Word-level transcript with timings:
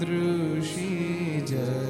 दृशी 0.00 1.40
जय 1.48 1.85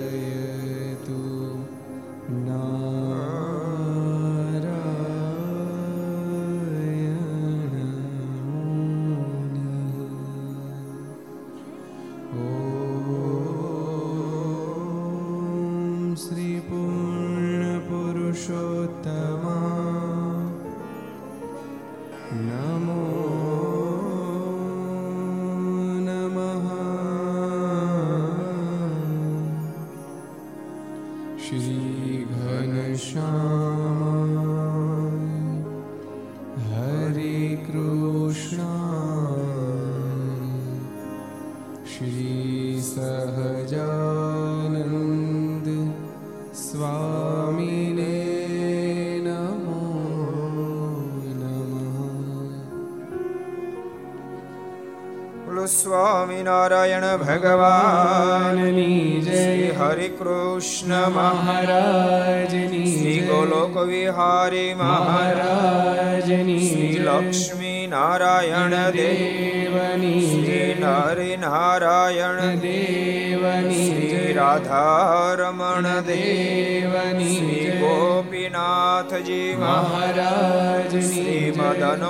સ્વામિનારાયણ 56.86 57.20
ભગવાનની 57.20 59.22
જય 59.22 59.74
હરે 59.78 60.10
કૃષ્ણ 60.10 61.10
મહારાજની 61.10 62.88
શ્રી 62.88 63.22
ગોલોક 63.22 63.84
વિહારી 63.84 64.76
મહારાજની 64.76 66.60
શ્રી 66.60 67.00
લક્ષ્મી 67.00 67.88
નારાયણ 67.88 68.92
દેવની 68.92 70.24
શ્રી 70.24 70.76
નરે 70.76 71.38
નારાયણ 71.38 72.62
દેવની 72.62 73.82
શ્રી 73.82 74.34
રાધારમણ 74.34 76.08
દેવની 76.08 77.70
ગોપીનાથજી 77.82 79.56
મહારાજની 79.58 81.08
શ્રી 81.08 81.52
મદન 81.52 82.06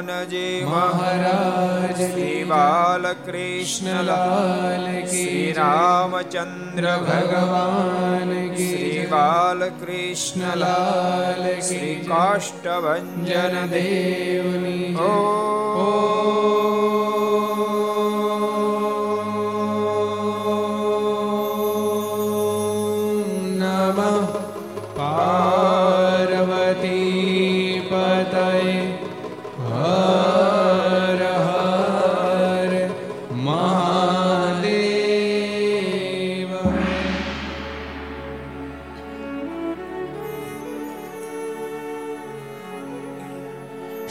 હનુમાનજી 0.00 0.64
મહારાજ 0.64 1.98
શ્રી 2.02 2.44
બાલકૃષ્ણલાલ 2.44 3.26
શ્રી 5.06 5.42
રામચંદ્ર 5.52 6.86
ભગવાન 7.02 8.32
શ્રી 8.54 9.02
બાલકૃષ્ણલાલ 9.10 10.64
શ્રી 11.62 11.98
કાષ્ટભન 12.06 13.28
દેવની 13.70 14.88
ઓ 15.04 15.39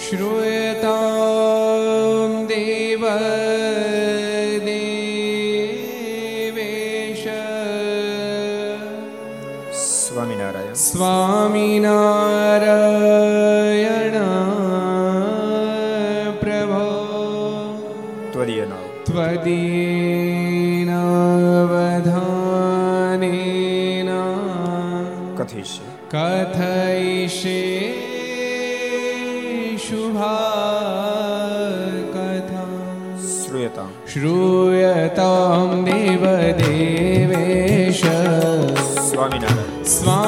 श्रूयता 0.10 1.38
smile. 39.89 40.19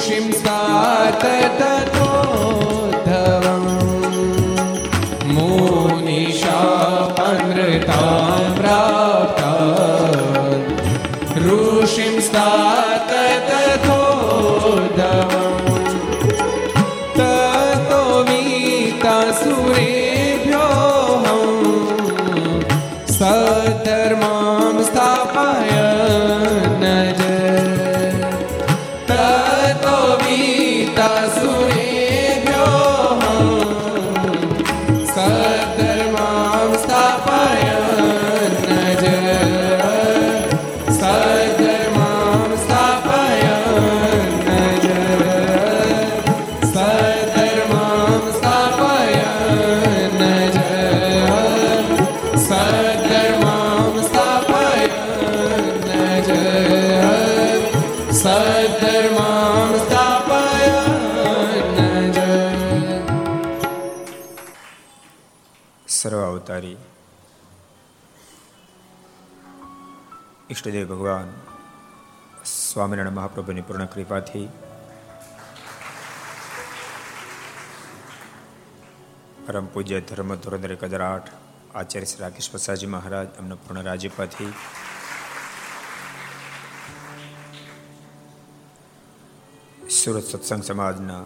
ऋषिं 0.00 0.30
स्तात 0.32 1.24
ઈષ્ટદેવ 70.61 70.87
ભગવાન. 70.87 71.33
સ્વામિનારાયણ 72.45 73.13
મહાપ્રભુની 73.13 73.61
પૂર્ણ 73.61 73.85
કૃપાથી. 73.85 74.49
પરમ 79.45 79.65
પૂજ્ય 79.65 80.01
ધર્મ 80.01 80.35
ધોરંદર 80.35 80.75
હજાર 80.83 81.01
આઠ 81.01 81.29
આચાર્ય 81.75 82.05
શ્રી 82.05 82.21
રાકેશ 82.21 82.51
પ્રસાદજી 82.51 82.85
મહારાજ, 82.85 83.27
એમના 83.39 83.55
પૂર્ણ 83.55 83.83
રાજ્યપાથી. 83.83 84.53
સુરત 89.89 90.23
સત્સંગ 90.23 90.63
સમાજના 90.63 91.25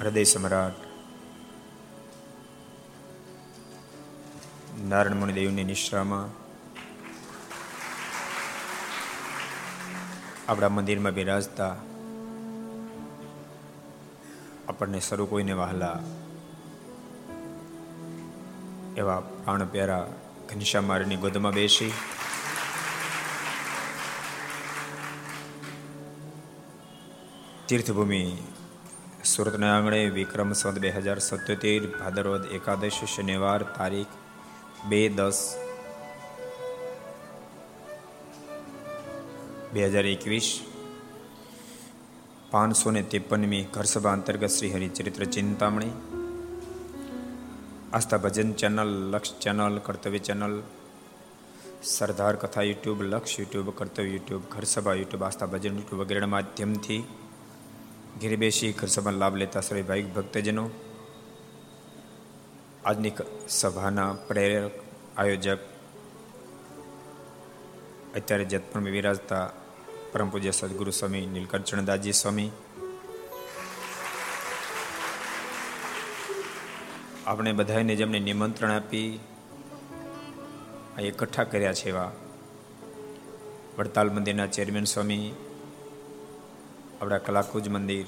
હૃદય 0.00 0.24
સમ્રાટ 0.24 0.74
નારાયણ 4.84 5.16
મુનિદેવની 5.16 5.64
નિશ્રામાં 5.64 6.41
આપણા 10.48 10.68
મંદિરમાં 10.68 11.14
બિરાજતા 11.14 11.76
આપણને 14.68 15.00
શરૂ 15.00 15.26
કોઈને 15.26 15.52
વહાલા 15.52 15.98
એવા 18.96 19.20
પ્રાણ 19.20 19.64
પ્યારા 19.64 20.06
ઘનશ્યામ 20.52 20.84
મારીની 20.84 21.16
ગોદમાં 21.16 21.52
બેસી. 21.52 21.92
તીર્થભૂમિ 27.68 28.36
સુરતના 29.24 29.76
આંગણે 29.76 30.08
વિક્રમ 30.08 30.52
સંત 30.52 30.78
બે 30.78 30.90
હજાર 30.90 31.18
સત્યોતેર 31.18 31.86
ભાદરવદ 31.86 32.44
એકાદશ 32.46 33.04
શનિવાર 33.04 33.62
તારીખ 33.62 34.14
બે 34.88 35.08
દસ 35.08 35.61
બે 39.74 39.80
હજાર 39.82 40.06
એકવીસ 40.06 40.48
પાંચસો 42.50 42.90
ને 42.90 43.02
ત્રેપનમી 43.02 43.68
ઘરસભા 43.74 44.12
અંતર્ગત 44.16 44.52
Shri 44.54 44.72
Haricharitra 44.74 45.22
Chintamani, 45.26 45.92
Aastha 47.92 48.18
Bhajan 48.18 48.50
channel, 48.52 48.90
Laksh 49.12 49.38
channel, 49.38 49.76
Kartavya 49.86 50.20
channel, 50.20 50.56
Sardar 51.94 52.36
Katha 52.36 52.66
YouTube, 52.70 52.98
Laksh 53.02 53.38
YouTube, 53.38 53.68
Kartavya 53.78 54.12
YouTube, 54.12 54.42
Gharsabha 54.54 54.94
YouTube, 54.94 55.24
Aastha 55.24 55.46
Bhajan 55.46 55.78
YouTube 55.78 56.02
વગેરેના 56.02 56.34
માધ્યમથી 56.34 57.00
ઘેર 58.20 58.34
બેસી 58.36 58.72
ઘરસભાનો 58.72 59.18
લાભ 59.18 59.36
લેતા 59.36 59.60
શ્રી 59.60 59.82
ભાઈ 59.82 60.12
ભક્તજનો, 60.16 60.66
આજની 62.84 63.14
સભાના 63.60 64.10
પ્રેરક 64.28 64.76
આયોજક, 65.16 65.60
અત્યારે 68.16 68.44
જતપુરમાં 68.44 68.96
વિરાજતા 68.98 69.44
પરમ 70.12 70.28
પૂજ્ય 70.28 70.50
સદગુરુ 70.50 70.90
સ્વામી 70.90 71.26
નીલકંઠચરણદાસજી 71.26 72.12
સ્વામી. 72.12 72.50
આપણે 77.26 77.52
બધાને 77.52 77.96
જેમને 77.96 78.18
નિમંત્રણ 78.18 78.70
આપી 78.70 79.20
આ 80.98 81.00
એકઠા 81.00 81.44
કર્યા 81.44 81.72
છે 81.72 81.88
એવા 81.88 82.12
વડતાલ 83.78 84.10
મંદિરના 84.10 84.46
ચેરમેન 84.46 84.84
સ્વામી, 84.84 85.32
આપણા 87.02 87.18
કલાકુજ 87.18 87.68
મંદિર, 87.68 88.06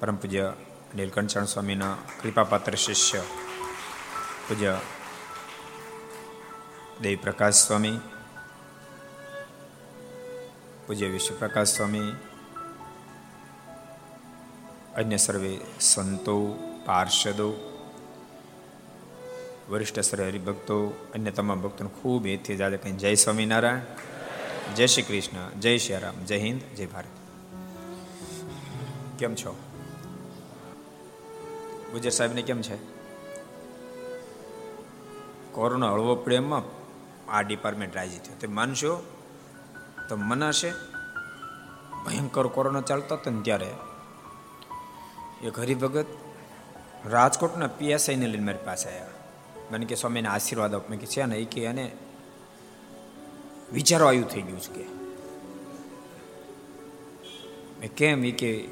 પરમ 0.00 0.16
પૂજ્ય 0.16 0.52
નીલકંઠચરણ 0.96 1.44
સ્વામીના 1.44 1.96
કૃપાપાત્ર 2.22 2.74
શિષ્ય, 2.74 3.22
પૂજ્ય 4.48 4.80
દેવ 7.02 7.18
પ્રકાશ 7.22 7.54
સ્વામી 7.54 7.98
પૂજ્ય 10.86 11.06
વિશ્વપ્રકાશ 11.06 11.68
સ્વામી. 11.68 12.12
અન્ય 14.96 15.16
સર્વે 15.16 15.58
સંતો, 15.80 16.58
પાર્ષદો, 16.84 17.80
વરિષ્ઠ 19.70 20.00
સર્વે 20.00 20.28
હરિભક્તો 20.28 21.08
અન્ય 21.14 21.30
તમામ 21.30 21.60
ભક્તોને 21.60 21.90
ખૂબ 22.02 22.26
એથી 22.26 22.56
જાદે 22.56 22.76
કઈ 22.76 22.90
જય 22.90 23.14
સ્વામિનારાયણ. 23.14 23.80
જય 24.74 24.86
શ્રી 24.86 25.02
કૃષ્ણ. 25.02 25.60
જય 25.60 25.78
શ્રી 25.78 25.96
રામ. 25.96 26.24
જય 26.24 26.38
હિન્દ. 26.38 26.76
જય 26.76 26.86
ભારત. 26.86 27.06
કેમ 29.18 29.34
છો? 29.34 29.56
ગુજર 31.92 32.10
સાહેબને 32.10 32.42
કેમ 32.42 32.62
છે? 32.62 32.76
કોરોના 35.52 35.92
હળવો 35.92 36.14
પ્રેમમાં 36.14 36.62
આ 37.30 37.42
ડિપાર્ટમેન્ટ 37.42 37.96
રાજી 37.96 38.18
થયો. 38.18 38.36
તે 38.40 38.46
માનશો? 38.46 39.13
તો 40.08 40.16
મનાશે 40.16 40.70
ભયંકર 42.06 42.46
કોરોના 42.46 42.80
ચાલતો 42.80 43.14
હતો 43.14 43.30
ને 43.30 43.42
ત્યારે 43.42 43.74
એક 45.42 45.58
હરિભગત 45.58 46.06
રાજકોટના 47.06 47.66
પીએસઆઈને 47.66 48.26
લઈને 48.26 48.44
મારી 48.44 48.58
પાસે 48.64 48.88
આવ્યા. 48.88 49.06
મને 49.72 49.86
કે, 49.86 49.94
સ્વામીને 49.94 50.28
આશીર્વાદ 50.28 50.74
આપ. 50.74 50.90
મેં 50.90 51.00
કે, 51.00 51.06
છે 51.06 51.24
ને? 51.24 51.36
એ 51.36 51.44
કે, 51.44 51.64
એને 51.64 51.92
વિચારો 53.72 54.06
આવ્યું 54.06 54.28
થઈ 54.28 54.42
ગયું 54.42 54.60
છે 54.60 54.72
કે. 54.72 54.84
મેં 57.80 57.94
કેમ? 57.94 58.24
એ 58.24 58.30
કે, 58.30 58.68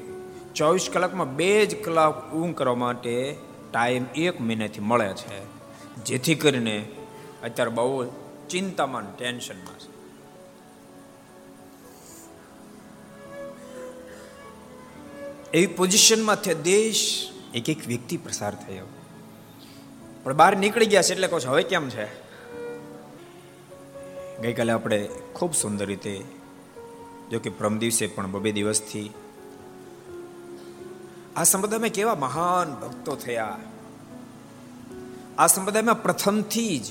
ચોવીસ 0.55 0.89
કલાકમાં 0.93 1.35
બે 1.35 1.65
જ 1.65 1.83
કલાક 1.83 2.33
ઊંઘ 2.33 2.55
કરવા 2.55 2.75
માટે 2.75 3.37
ટાઈમ 3.71 4.05
એક 4.15 4.41
મહિનાથી 4.41 4.79
મળે 4.79 5.13
છે. 5.13 5.45
જેથી 5.95 6.35
કરીને 6.35 6.91
અત્યારે 7.43 7.71
બહુ 7.71 8.05
ચિંતામાં 8.49 9.17
ટેન્શનમાં 9.17 9.79
છે. 9.79 9.92
એવી 15.53 15.67
પોઝિશનમાં 15.67 16.35
થયા. 16.35 16.53
દેશ 16.53 17.29
એક 17.53 17.69
એક 17.69 17.87
વ્યક્તિ 17.87 18.17
પ્રસાર 18.17 18.55
થયો. 18.55 18.85
પણ 20.23 20.33
બહાર 20.33 20.57
નીકળી 20.57 20.85
ગયા 20.85 21.01
છે 21.01 21.13
એટલે 21.13 21.27
કહો 21.27 21.39
હવે 21.47 21.63
કેમ 21.63 21.89
છે? 21.89 22.23
ગઈકાલે 24.41 24.73
આપણે 24.73 25.09
ખૂબ 25.33 25.53
સુંદર 25.53 25.85
રીતે, 25.85 26.23
જો 27.31 27.39
કે 27.39 27.49
પ્રમ 27.49 27.77
દિવસે 27.77 28.07
પણ 28.07 28.31
બબે 28.31 28.51
દિવસથી, 28.51 29.11
આ 31.35 31.43
સંપ્રદાયમાં 31.43 31.89
કેવા 31.89 32.15
મહાન 32.15 32.73
ભક્તો 32.73 33.15
થયા. 33.15 33.59
આ 35.37 35.47
સંપ્રદાયમાં 35.47 36.03
પ્રથમથી 36.03 36.79
જ 36.79 36.83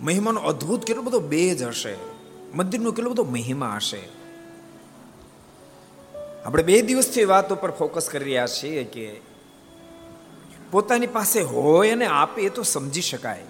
મહિમાનો 0.00 0.40
અદ્ભુત 0.40 0.84
કેટલો 0.84 1.02
બધો 1.02 1.20
બેજ 1.20 1.62
હશે. 1.62 1.96
મંદિરનો 2.54 2.92
કેટલો 2.92 3.10
બધો 3.10 3.24
મહિમા 3.24 3.76
હશે. 3.76 4.17
આપણે 6.48 6.62
બે 6.62 6.82
દિવસથી 6.82 7.24
વાત 7.24 7.52
ઉપર 7.52 7.70
ફોકસ 7.70 8.08
કરી 8.08 8.24
રહ્યા 8.24 8.46
છીએ 8.46 8.84
કે 8.84 9.20
પોતાની 10.70 11.06
પાસે 11.06 11.42
હોય 11.42 11.90
અને 11.90 12.06
આપે 12.06 12.42
એ 12.42 12.48
તો 12.48 12.62
સમજી 12.62 13.00
શકાય. 13.00 13.44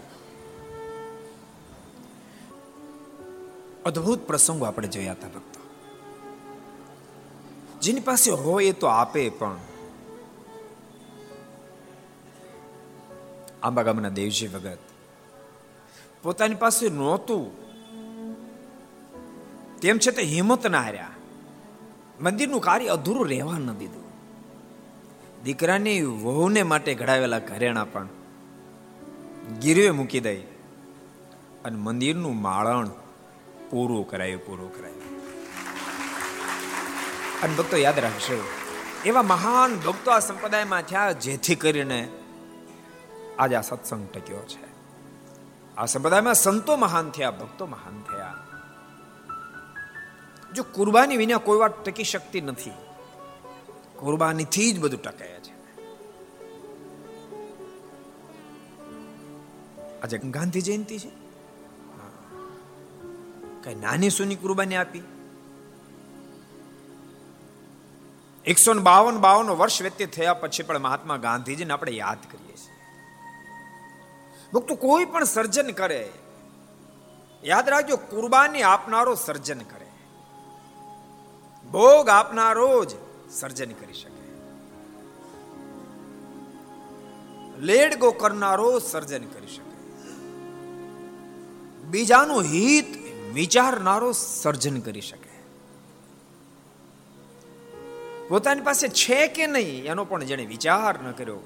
અદ્ભુત 3.85 4.27
પ્રસંગો 4.27 4.65
આપણે 4.65 4.89
જોયા 4.89 5.13
હતા 5.13 5.29
ભક્તો. 5.29 5.61
જેની 7.81 8.01
પાસે 8.01 8.31
હોય 8.31 8.65
એ 8.65 8.73
તો 8.73 8.87
આપે 8.87 9.29
પણ. 9.29 9.59
આંબા 13.63 13.83
ગામના 13.83 14.09
દેવજી 14.09 14.49
ભગત 14.49 14.79
પોતાની 16.23 16.55
પાસે 16.55 16.89
નહોતું. 16.89 17.53
તેમ 19.81 19.99
છતાં 19.99 20.25
હિંમત 20.25 20.67
ના 20.67 20.81
હાર્યા. 20.81 21.11
મંદિરનું 22.21 22.61
કાર્ય 22.61 22.89
અધૂરું 22.89 23.29
રહેવા 23.29 23.59
ન 23.59 23.73
દીધું. 23.73 24.03
દીકરાની 25.45 26.03
વહુને 26.03 26.63
માટે 26.63 26.95
ઘડાવેલા 26.95 27.39
ઘરેણા 27.39 27.85
પણ 27.85 28.09
ગીરવે 29.61 29.91
મૂકી 29.91 30.21
દઈ 30.21 30.41
અને 31.65 31.77
મંદિરનું 31.77 32.43
માળણ 32.43 32.89
પૂરું 33.71 34.11
કરાયું 34.11 34.47
પૂરું 34.47 34.77
કરાયું. 34.77 34.99
અને 37.43 37.55
ભક્તો 37.55 37.77
યાદ 37.77 37.99
રાખશો 37.99 38.49
એવા 39.05 39.23
મહાન 39.23 39.77
ભક્તો 39.77 40.11
આ 40.11 40.19
સંપ્રદાયમાં 40.19 40.83
થયા 40.83 41.13
જેથી 41.13 41.55
કરીને 41.55 42.09
આજે 43.39 43.57
આ 43.57 43.61
સત્સંગ 43.61 44.09
ટક્યો 44.09 44.39
છે. 44.39 44.69
આ 45.77 45.87
સંપ્રદાયમાં 45.87 46.35
સંતો 46.35 46.77
મહાન 46.77 47.11
થયા, 47.11 47.31
ભક્તો 47.31 47.67
મહાન 47.67 48.03
થયા. 48.13 48.18
જો 50.59 50.65
કુરબાની 50.75 51.17
વિના 51.17 51.39
કોઈ 51.39 51.59
વાત 51.59 51.75
ટકી 51.85 52.05
શકતી 52.05 52.41
નથી, 52.41 52.73
કુરબાનીથી 53.97 54.73
જ 54.73 54.81
બધું 54.81 55.03
ટકે 55.03 55.29
છે. 55.47 55.55
આજે 60.03 60.19
ગાંધી 60.19 60.61
જયંતિ 60.61 60.99
છે? 60.99 61.13
કઈ 63.65 63.75
નાની 63.75 64.11
સુની 64.11 64.37
કુરબાની 64.37 64.77
આપી? 64.77 65.03
એકસો 68.45 68.75
બાવન 68.83 69.17
બાવન 69.19 69.51
વર્ષ 69.51 69.83
વ્યતીત 69.83 70.11
થયા 70.13 70.35
પછી 70.35 70.63
પણ 70.63 70.79
મહાત્મા 70.79 71.17
ગાંધીજીને 71.17 71.73
આપણે 71.73 71.93
યાદ 71.93 72.21
કરીએ 72.31 72.57
છીએ. 72.57 72.77
ભક્તો, 74.53 74.75
કોઈ 74.75 75.05
પણ 75.05 75.25
સર્જન 75.25 75.71
કરે, 75.71 76.03
યાદ 77.45 77.69
રાખજો, 77.69 77.97
કુરબાની 77.97 78.63
આપનારો 78.63 79.15
સર્જન 79.15 79.59
કરે. 79.59 79.78
ભોગ 81.73 82.09
આપનારો 82.09 82.85
જ 82.85 82.91
સર્જન 83.31 83.73
કરી 83.73 83.95
શકે. 83.95 84.19
લેડ 87.59 87.99
ગો 87.99 88.11
કરનારો 88.11 88.79
સર્જન 88.79 89.25
કરી 89.25 89.47
શકે. 89.47 89.69
બીજાનું 91.81 92.43
હિત 92.43 92.87
વિચારનારો 93.35 94.13
સર્જન 94.13 94.81
કરી 94.81 95.01
શકે. 95.01 95.29
પોતાની 98.29 98.61
પાસે 98.61 98.89
છે 98.89 99.27
કે 99.27 99.47
નહીં, 99.47 99.85
એનો 99.85 100.05
પણ 100.05 100.25
જેને 100.25 100.47
વિચાર 100.47 101.03
ન 101.03 101.13
કર્યો, 101.13 101.39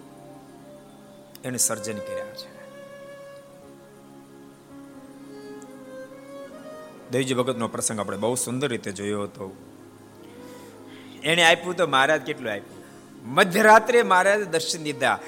એને 1.44 1.58
સર્જન 1.58 1.98
કર્યા 1.98 2.26
છે. 2.26 2.52
દેવજી 7.10 7.34
ભગતનો 7.34 7.68
પ્રસંગ 7.68 8.00
આપણે 8.00 8.16
બહુ 8.16 8.34
સુંદર 8.34 8.68
રીતે 8.68 8.92
જોયો 8.92 9.22
હતો. 9.22 9.71
એને 11.24 11.42
આપ્યું 11.44 11.76
તો 11.76 11.86
મહારાજ 11.86 12.22
કેટલું 12.22 12.52
આપ્યું? 12.52 12.82
મધ્યરાત્રે 13.34 14.02
મહારાજ 14.02 14.48
દર્શન 14.48 14.82
દીધા. 14.82 15.18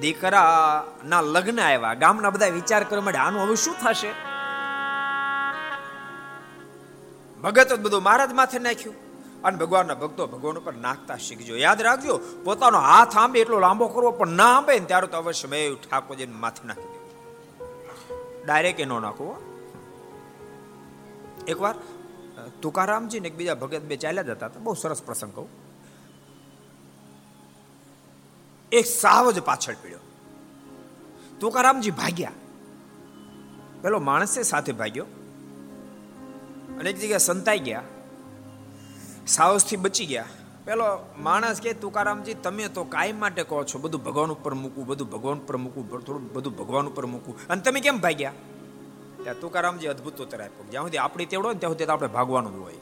દીકરાના 0.00 1.20
લગ્ન 1.20 1.60
આવ્યા. 1.60 1.94
ગામના 1.94 2.30
બધા 2.30 2.46
વિચાર 2.46 2.84
કરવા 2.84 3.02
માટે 3.02 3.18
આનું 3.18 3.42
હવે 3.42 3.56
શું 3.56 3.74
થશે? 3.74 4.12
ભગત 7.40 7.72
બધું 7.80 8.02
મહારાજ 8.02 8.32
માથે 8.32 8.58
નાખ્યું. 8.58 8.94
અને 9.42 9.56
ભગવાનના 9.58 9.94
ભક્તો 9.94 10.26
ભગવાન 10.26 10.58
ઉપર 10.58 10.74
નાખતા 10.74 11.16
શીખજો. 11.16 11.56
યાદ 11.56 11.80
રાખજો, 11.82 12.20
પોતાનો 12.44 12.78
હાથ 12.78 13.16
આંબે 13.16 13.40
એટલો 13.40 13.58
લાંબો 13.58 13.88
કરવો, 13.88 14.10
પણ 14.10 14.28
ના 14.28 14.56
આંબે 14.56 14.78
ને 14.78 14.86
ત્યારે 14.86 15.06
તો 15.06 15.16
અવશ્ય 15.16 15.48
મેં 15.48 15.74
ઠાકોરજીને 15.74 16.34
માથે 16.34 16.66
નાખી 16.66 16.82
દેવું 16.82 17.02
ડાયરેક્ટ 18.44 18.80
એનો 18.80 19.00
નાખવો 19.00 19.32
એકવાર 21.48 21.74
તુકારામજી 22.62 23.20
ને 23.20 23.30
બીજા 23.30 23.54
ભગત 23.54 23.80
બે 23.80 23.96
ચાલ્યા 23.96 24.22
જતા 24.22 24.46
હતા. 24.46 24.60
બહુ 24.60 24.74
સરસ 24.74 25.02
પ્રસંગ 25.02 25.34
કહું. 25.34 25.48
એક 28.72 28.86
સાવ 28.86 29.30
જ 29.30 29.42
પાછળ 29.42 29.74
પીડ્યો. 29.82 29.98
તુકારામજી 31.40 31.90
ભાગ્યા. 31.90 32.32
પેલો 33.82 33.98
માણસે 33.98 34.42
સાથે 34.42 34.72
ભાગ્યો 34.72 35.04
અને 36.78 36.90
એક 36.90 36.98
જગ્યાએ 36.98 37.18
સંતાઈ 37.18 37.58
ગયા. 37.58 37.82
સાવસથી 39.26 39.76
બચી 39.76 40.06
ગયા. 40.06 40.24
પેલો 40.64 40.84
માણસ 41.18 41.60
કે, 41.60 41.72
તુકારામજી, 41.72 42.34
તમે 42.34 42.68
તો 42.68 42.84
કાયમ 42.84 43.20
માટે 43.20 43.42
કહો 43.42 43.64
છો, 43.64 43.78
બધું 43.78 44.04
ભગવાન 44.04 44.30
ઉપર 44.30 44.54
મૂકવું, 44.54 44.86
બધું 44.86 45.10
ભગવાન 45.10 45.38
ઉપર 45.38 45.56
મૂકવું, 45.56 46.04
થોડું 46.04 46.32
બધું 46.32 46.56
ભગવાન 46.56 46.86
ઉપર 46.86 47.06
મૂકવું. 47.06 47.48
અને 47.48 47.62
તમે 47.62 47.80
કેમ 47.80 47.98
ભાગ્યા? 47.98 48.32
ત્યાં 49.22 49.40
તુકારામજી 49.40 49.86
અદભુત 49.86 50.20
ઉત્તર 50.20 50.40
આપ્યો. 50.42 50.70
જ્યાં 50.70 50.84
સુધી 50.84 50.98
આપણી 50.98 51.26
તેવડો 51.26 51.52
ને 51.52 51.58
ત્યાં 51.58 51.70
સુધી 51.72 51.84
આપણે 51.84 52.08
ભાગવાનું 52.08 52.62
હોય. 52.62 52.74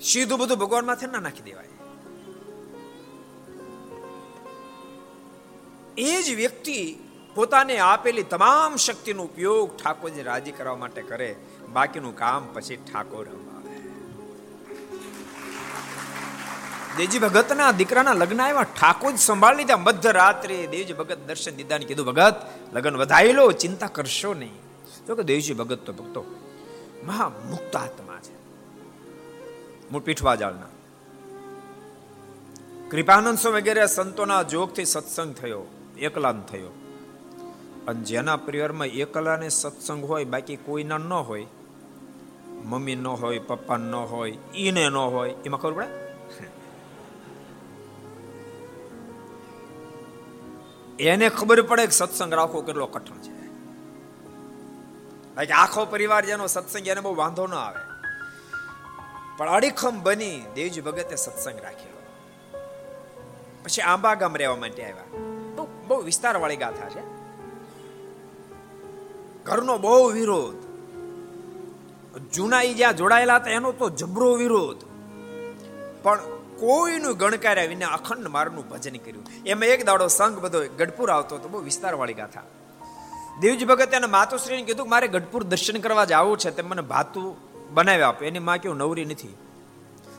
સીધું 0.00 0.38
બધું 0.38 0.58
ભગવાન 0.58 0.86
માથે 0.86 1.06
ના 1.06 1.18
નાખી 1.18 1.42
દેવાય. 1.42 1.68
એ 5.98 6.22
જ 6.22 6.34
વ્યક્તિ 6.34 6.96
પોતાને 7.34 7.78
આપેલી 7.78 8.22
તમામ 8.22 8.76
શક્તિનો 8.76 9.22
ઉપયોગ 9.22 9.76
ઠાકોરજી 9.76 10.22
રાજી 10.22 10.52
કરવા 10.52 10.76
માટે 10.76 11.02
કરે. 11.02 11.36
બાકીનું 11.72 12.16
કામ 12.16 12.46
પછી 12.52 12.76
ઠાકોર 12.76 13.26
દેવજી 16.96 17.18
ભગતના 17.18 17.72
દીકરાના 17.72 18.12
લગ્ન 18.12 18.40
આવ્યા. 18.40 18.62
ઠાકોર 18.62 19.14
સંભાળી 19.16 19.56
લીધા. 19.56 19.76
મધ્ય 19.76 20.12
રાત્રે 20.12 20.66
દેવજી 20.66 20.92
ભગત 20.92 21.18
દર્શન 21.26 21.56
દીધાને 21.56 21.84
કીધું, 21.84 22.06
ભગત, 22.06 22.34
લગ્ન 22.72 22.96
વધાવી 22.96 23.32
લો 23.32 23.52
ચિંતા 23.52 23.86
કરશો 23.86 24.34
નહીં. 24.34 24.54
તો 25.06 25.16
કે 25.16 25.22
દેવજી 25.22 25.54
ભગત 25.54 25.78
તો 25.78 25.92
ભક્તો, 25.92 26.24
મહા 27.04 27.28
મુક્ત 27.28 27.76
આત્મા 27.76 28.18
છે. 28.22 28.34
મૂળ 29.90 30.02
પીઠવા 30.02 30.34
જાળના 30.34 30.66
કૃપાનંદ 32.90 33.38
સ્વામી 33.38 33.60
વગેરે 33.60 33.86
સંતોના 33.86 34.42
જોગથી 34.42 34.84
સત્સંગ 34.84 35.34
થયો, 35.34 35.62
એકલાન 35.98 36.42
થયો. 36.42 36.68
અને 37.88 38.00
જેના 38.00 38.36
પરિવારમાં 38.36 38.86
એકલાને 38.86 39.48
સત્સંગ 39.48 40.04
હોય, 40.04 40.24
બાકી 40.24 40.56
કોઈના 40.56 40.98
ન 40.98 41.12
હોય, 41.12 41.46
મમ્મી 42.64 42.96
ન 42.96 43.06
હોય, 43.06 43.38
પપ્પા 43.38 43.76
ન 43.76 43.94
હોય, 43.94 44.36
ઈને 44.54 44.88
ન 44.88 44.96
હોય, 44.96 45.30
એમાં 45.30 45.60
ખબર 45.60 45.72
પડે? 45.72 46.12
એને 50.98 51.28
ખબર 51.28 51.62
પડે 51.62 51.84
કે 51.84 51.92
સત્સંગ 51.92 52.34
રાખવો 52.34 52.62
કેટલો 52.62 52.86
કઠણ 52.86 53.16
છે. 53.16 53.48
બાકી 55.34 55.52
આખો 55.52 55.84
પરિવાર 55.84 56.24
જેનો 56.24 56.46
સત્સંગ 56.46 56.88
એને 56.88 57.00
બહુ 57.00 57.14
વાંધો 57.14 57.46
ન 57.46 57.54
આવે. 57.54 57.92
પણ 59.36 59.48
અડીખમ 59.48 60.02
બની 60.02 60.42
દેવજી 60.54 60.80
ભગતે 60.80 61.16
સત્સંગ 61.16 61.60
રાખ્યો. 61.60 61.92
પછી 63.64 63.82
આંબા 63.82 64.14
ગામ 64.14 64.36
રહેવા 64.36 64.56
માટે 64.56 64.82
આવ્યા. 64.82 65.18
બહુ 65.56 65.68
બહુ 65.86 66.02
વિસ્તાર 66.02 66.36
વાળી 66.36 66.56
ગાથા 66.56 66.88
છે. 66.88 67.22
ઘરનો 69.44 69.78
બહુ 69.78 70.10
વિરોધ. 70.10 70.72
જૂના 72.32 72.62
એ 72.62 72.74
જ્યાં 72.74 72.96
જોડાયેલા 72.96 73.36
હતા 73.36 73.50
એનો 73.50 73.72
તો 73.72 73.90
જબરો 73.90 74.34
વિરોધ. 74.34 74.76
પણ 76.02 76.20
કોઈનું 76.62 77.16
ગણકાર્યા 77.16 77.64
વિના 77.64 77.88
અખંડ 77.88 78.28
મારનું 78.28 78.68
ભજન 78.68 78.96
કર્યું. 78.96 79.24
એમાં 79.46 79.68
એક 79.68 79.86
દાડો 79.86 80.06
સંઘ 80.06 80.38
બધો 80.38 80.58
ગઢપુર 80.78 81.10
આવતો 81.10 81.36
હતો, 81.36 81.48
બહુ 81.48 81.60
વિસ્તારવાળી 81.60 82.14
ગાથા. 82.14 82.42
દેવજી 83.40 83.64
ભગત 83.64 83.94
એને 83.94 84.06
માતુશ્રીને 84.06 84.62
કીધું 84.62 84.88
મારે 84.88 85.08
ગઢપુર 85.08 85.44
દર્શન 85.44 85.78
કરવા 85.80 86.04
જવું 86.04 86.38
છે 86.38 86.50
તે 86.50 86.62
મને 86.62 86.82
ભાતું 86.82 87.36
બનાવી 87.74 88.02
આપે. 88.02 88.26
એની 88.26 88.38
માં 88.38 88.58
કેવું 88.58 88.76
નવરી 88.76 89.04
નથી. 89.04 89.36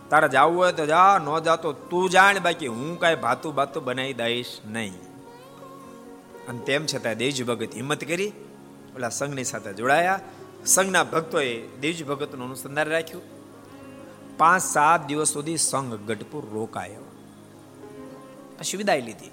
તારે 0.10 0.28
જવું 0.28 0.58
હોય 0.58 0.72
તો 0.72 0.86
જા, 0.86 1.22
ન 1.26 1.40
જાતો 1.40 1.74
તું 1.74 2.10
જાણ, 2.10 2.40
બાકી 2.40 2.68
હું 2.68 3.00
કાંઈ 3.00 3.16
ભાતું 3.16 3.56
ભાતું 3.56 3.84
બનાવી 3.84 4.14
દઈશ 4.14 4.60
નહીં. 4.66 4.94
અને 6.48 6.60
તેમ 6.60 6.86
છતાં 6.86 7.14
દેવજી 7.14 7.44
ભગત 7.44 7.76
હિંમત 7.76 8.04
કરી, 8.04 8.32
ઓલા 8.96 9.10
સંઘની 9.10 9.44
સાથે 9.44 9.74
જોડાયા. 9.74 10.20
સંઘના 10.66 11.04
ભક્તોએ 11.04 11.68
દેવજી 11.68 12.04
ભગતનું 12.04 12.46
અનુસંધાન 12.46 12.88
રાખ્યું. 12.88 13.43
પાંચ 14.38 14.64
સાત 14.64 15.08
દિવસ 15.08 15.34
સુધી 15.34 15.58
સંઘ 15.58 15.94
ગઢપુર 15.94 16.46
રોકાયો. 16.54 17.12
પછી 18.60 18.78
વિદાય 18.78 19.02
લીધી. 19.02 19.32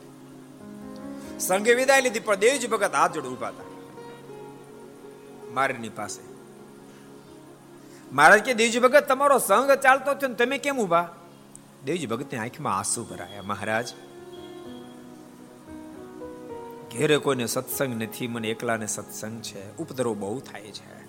સંઘે 1.41 1.75
વિદાય 1.75 2.01
લીધી, 2.01 2.21
પણ 2.21 2.35
દેવજી 2.35 2.67
ભગત 2.67 2.95
હાથ 2.95 3.13
જોડે 3.13 3.29
ઊભા 3.29 3.49
હતા. 3.49 3.65
મારની 5.53 5.89
પાસે. 5.89 6.31
મહારાજ 8.13 8.41
કે, 8.41 8.55
દેવજી 8.55 8.79
ભગત, 8.79 9.09
તમારો 9.09 9.39
સંઘ 9.39 9.71
ચાલતો 9.71 10.15
થયો 10.15 10.35
તમે 10.35 10.59
કેમ 10.59 10.79
ઊભા 10.79 11.15
દેવજી 11.85 12.07
ભગતની 12.07 12.39
આંખમાં 12.39 12.79
આંસુ 12.79 13.05
ભરાયા. 13.05 13.43
મહારાજ, 13.43 13.89
ઘેરે 16.93 17.19
કોઈને 17.19 17.47
સત્સંગ 17.47 18.03
નથી, 18.03 18.29
મને 18.29 18.49
એકલાને 18.49 18.87
સત્સંગ 18.87 19.43
છે. 19.43 19.77
ઉપદ્રવ 19.77 20.15
બહુ 20.15 20.41
થાય 20.41 20.63
છે. 20.63 21.01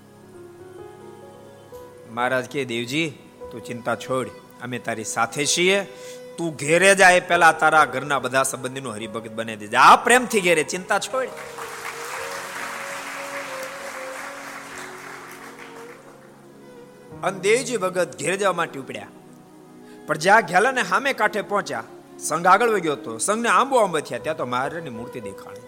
મહારાજ 2.10 2.46
કે, 2.46 2.66
દેવજી 2.66 3.31
તું 3.52 3.64
ચિંતા 3.64 3.96
છોડ. 3.96 4.28
અમે 4.62 4.80
તારી 4.80 5.04
સાથે 5.04 5.46
છીએ. 5.46 5.84
તું 6.38 6.56
ઘેરે 6.56 6.96
જાય, 6.96 7.20
પેલા 7.20 7.52
તારા 7.52 7.86
ઘરના 7.86 8.20
બધા 8.20 8.44
સંબંધીનો 8.44 8.92
હરિભગત 8.92 9.32
બની 9.32 9.56
દેજે. 9.56 9.78
આ 9.78 9.96
પ્રેમથી 9.96 10.42
ઘેરે, 10.42 10.64
ચિંતા 10.64 11.00
છોડ. 11.00 11.28
અને 17.24 17.40
દેવજી 17.40 17.78
ભગત 17.78 18.20
ઘેર 18.20 18.36
જવા 18.36 18.54
માટે 18.54 18.80
ઉપડ્યા. 18.80 19.08
પણ 20.08 20.18
જ્યાં 20.18 20.42
ઘેલા 20.42 20.72
ને 20.72 20.84
સામે 20.84 21.14
કાંઠે 21.14 21.42
પહોંચ્યા, 21.42 21.84
સંઘ 22.20 22.48
આગળ 22.48 22.70
વગ્યો 22.70 22.94
હતો 22.94 23.18
સંઘને 23.18 23.50
આંબો 23.50 23.78
આંબો 23.78 24.00
થયા. 24.00 24.20
ત્યાં 24.20 24.38
તો 24.38 24.46
મહારાજની 24.46 24.90
મૂર્તિ 24.90 25.20
દેખાણી. 25.20 25.62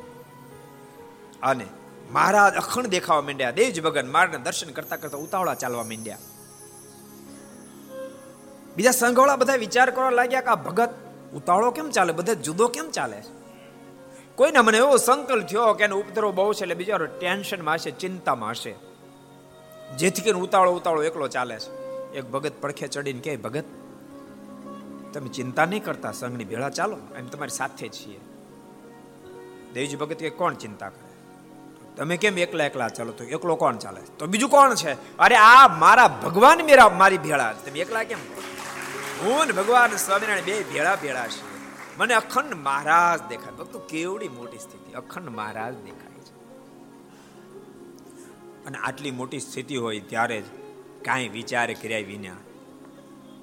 અને 1.43 1.65
મહારાજ 2.12 2.54
અખંડ 2.54 2.88
દેખાવા 2.88 3.22
માંડ્યા. 3.22 3.52
દેવજી 3.52 3.82
ભગત 3.82 4.06
મારને 4.06 4.38
દર્શન 4.38 4.72
કરતા 4.72 4.96
કરતા 4.96 5.17
ઉતાવળા 5.17 5.54
ચાલવા 5.54 5.84
માંડ્યા. 5.84 6.17
બીજા 8.75 8.91
સંઘવાળા 8.91 9.36
બધા 9.36 9.55
વિચાર 9.55 9.89
કરવા 9.89 10.09
લાગ્યા 10.09 10.41
કે 10.41 10.47
આ 10.47 10.55
ભગત 10.55 10.89
ઉતાળો 11.33 11.71
કેમ 11.71 11.89
ચાલે? 11.89 12.13
બધા 12.13 12.33
જુદો 12.33 12.67
કેમ 12.67 12.89
ચાલે? 12.89 13.23
કોઈને 14.36 14.59
મને 14.59 14.77
એવો 14.77 14.97
સંકલ્પ 14.97 15.45
થયો 15.45 15.73
કે 15.73 15.83
એનો 15.83 15.97
ઉપદ્રવ 15.97 16.31
બહુ 16.36 16.53
છે 16.53 16.62
એટલે 16.62 16.75
બિચારો 16.75 17.05
ટેન્શનમાં 17.05 17.75
હશે 17.75 17.91
ચિંતામાં 17.91 18.49
હશે 18.49 18.75
જેથી 19.97 20.21
કરીને 20.21 20.39
ઉતાળો 20.39 20.71
ઉતાળો 20.71 21.03
એકલો 21.03 21.27
ચાલે 21.27 21.59
છે. 21.59 21.71
એક 22.13 22.25
ભગત 22.25 22.53
પડખે 22.62 22.88
ચડીને 22.88 23.19
કે 23.19 23.36
ભગત, 23.36 23.63
તમે 25.13 25.27
ચિંતા 25.27 25.65
નહીં 25.65 25.83
કરતા, 25.83 26.12
સંઘની 26.12 26.43
ભેળા 26.43 26.69
ચાલો 26.69 26.97
એમ 27.17 27.27
તમારી 27.27 27.49
સાથે 27.49 27.89
છીએ. 27.89 28.19
દેવજી 29.73 29.95
ભગત 29.95 30.15
કે 30.15 30.29
કોણ 30.29 30.53
ચિંતા 30.53 30.89
કરે? 30.89 31.13
તમે 31.95 32.17
કેમ 32.17 32.38
એકલા 32.38 32.65
એકલા 32.65 32.89
ચાલો? 32.89 33.12
તો 33.12 33.23
એકલો 33.23 33.55
કોણ 33.55 33.75
ચાલે? 33.75 34.01
તો 34.19 34.25
બીજું 34.25 34.49
કોણ 34.49 34.75
છે? 34.75 35.17
અરે 35.17 35.36
આ 35.36 35.67
મારા 35.67 36.07
ભગવાન 36.07 36.62
મેરા, 36.62 36.89
મારી 36.89 37.17
ભેળા 37.17 37.53
તમે 37.53 37.79
એકલા 37.79 38.03
કેમ? 38.03 38.17
હું 39.23 39.45
ને 39.45 39.51
ભગવાન 39.51 39.95
સ્વામિનારાયણ 39.95 40.43
બે 40.43 40.63
ભેળા 40.63 40.95
ભેળા 40.95 41.27
છે. 41.27 41.53
મને 41.97 42.13
અખંડ 42.13 42.53
મહારાજ 42.53 43.29
દેખાય. 43.29 43.53
ભક્તો, 43.53 43.79
કેવડી 43.79 44.29
મોટી 44.29 44.57
સ્થિતિ. 44.57 44.93
અખંડ 44.93 45.29
મહારાજ 45.29 45.73
દેખાય 45.73 46.19
છે. 46.19 46.33
અને 48.65 48.77
આટલી 48.77 49.12
મોટી 49.12 49.39
સ્થિતિ 49.39 49.77
હોય 49.77 49.99
ત્યારે 49.99 50.41
જ 50.41 50.43
કાંઈ 51.05 51.27
વિચાર 51.27 51.73
કર્યા 51.73 51.99
વિના, 51.99 52.33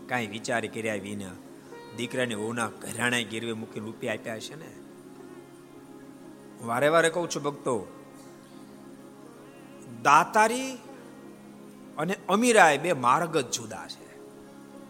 કાંઈ 0.08 0.26
વિચાર 0.26 0.66
કર્યા 0.66 0.94
વિના 0.94 1.30
દીકરાને 1.96 2.34
ઓના 2.34 2.68
ઘરાણા 2.68 3.20
ગીરવે 3.20 3.52
મૂકી 3.52 3.80
રૂપિયા 3.80 4.14
આપ્યા 4.14 4.38
છે 4.38 4.54
ને? 4.54 4.70
વારે 6.66 6.88
વારે 6.88 7.10
કહું 7.10 7.30
છું, 7.30 7.42
ભક્તો, 7.42 7.86
દાતારી 10.02 10.78
અને 11.98 12.16
અમીરાય 12.28 12.78
બે 12.78 12.92
માર્ગ 12.92 13.36
જ 13.36 13.50
જુદા 13.50 13.86
છે. 13.88 13.99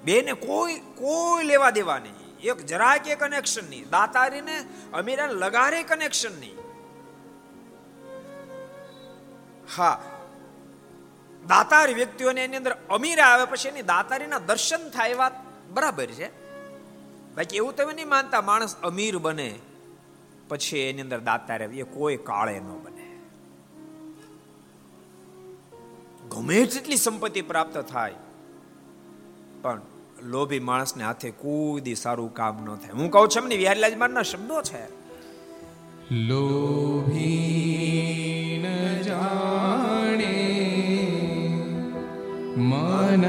બેને 0.05 0.33
કોઈ 0.33 0.75
કોઈ 0.75 1.45
લેવા 1.45 1.71
દેવા 1.71 1.99
નહીં. 1.99 2.37
એક 2.41 2.67
જરાય 2.67 2.99
કે 2.99 3.15
કનેક્શન 3.15 3.71
નહીં. 3.71 3.91
દાતારી 3.91 4.41
ને 4.41 4.65
અમીરા 4.93 5.27
લગારે 5.27 5.83
કનેક્શન 5.83 6.41
નહીં. 6.41 6.57
હા. 9.77 10.03
દાતારી 11.49 11.95
વ્યક્તિઓને 11.95 12.45
એની 12.45 12.57
અંદર 12.57 12.77
અમીરા 12.91 13.25
આવે 13.25 13.45
પછી 13.45 13.69
એની 13.69 13.83
દાતારીના 13.83 14.39
દર્શન 14.39 14.89
થાય 14.89 15.15
વાત 15.15 15.33
બરાબર 15.71 16.07
છે. 16.07 16.29
બાકી 17.35 17.57
એવું 17.57 17.77
તમે 17.77 17.93
નહીં 17.93 18.09
માનતા, 18.09 18.41
માણસ 18.41 18.77
અમીર 18.77 19.19
બને 19.19 19.59
પછી 20.49 20.79
એની 20.79 21.01
અંદર 21.01 21.21
દાતાર 21.21 21.63
એ 21.63 21.83
કોઈ 21.83 22.17
કાળે 22.17 22.59
ન 22.59 22.79
બને. 22.83 23.19
ગમે 26.29 26.65
તેટલી 26.65 26.97
સંપત્તિ 26.97 27.43
પ્રાપ્ત 27.43 27.79
થાય 27.79 28.15
પણ 29.62 29.81
લોભી 30.23 30.61
માણસને 30.61 31.05
હાથે 31.05 31.31
કોઈ 31.31 31.94
સારું 31.94 32.35
કામ 32.35 32.62
ન 32.64 32.77
થાય. 32.77 32.90
હું 32.90 33.11
કહું 33.11 33.29
છું 33.29 33.42
એમને 33.42 33.57
વિહારીલાલ 33.57 33.99
મારના 33.99 34.23
શબ્દો 34.23 34.62
છે. 34.62 35.01
લોભી 36.14 37.46
ન 38.64 39.03
જાણે 39.03 40.37
મન 42.57 43.25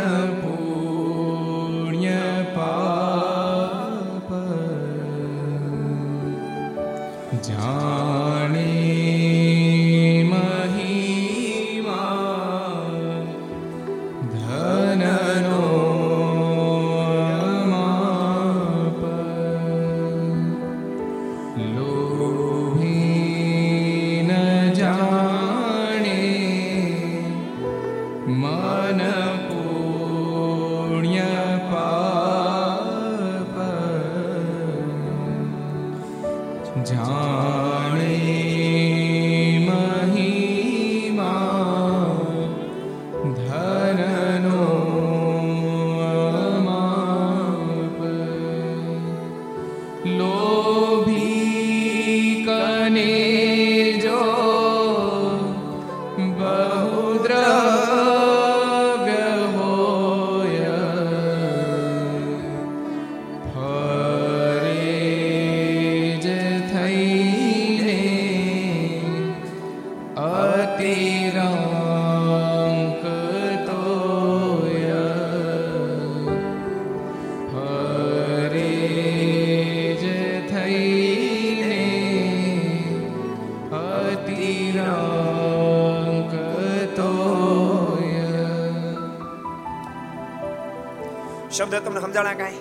શબ્દ 91.82 91.88
તમને 91.88 92.02
સમજાણા 92.02 92.34
કાંઈ? 92.34 92.58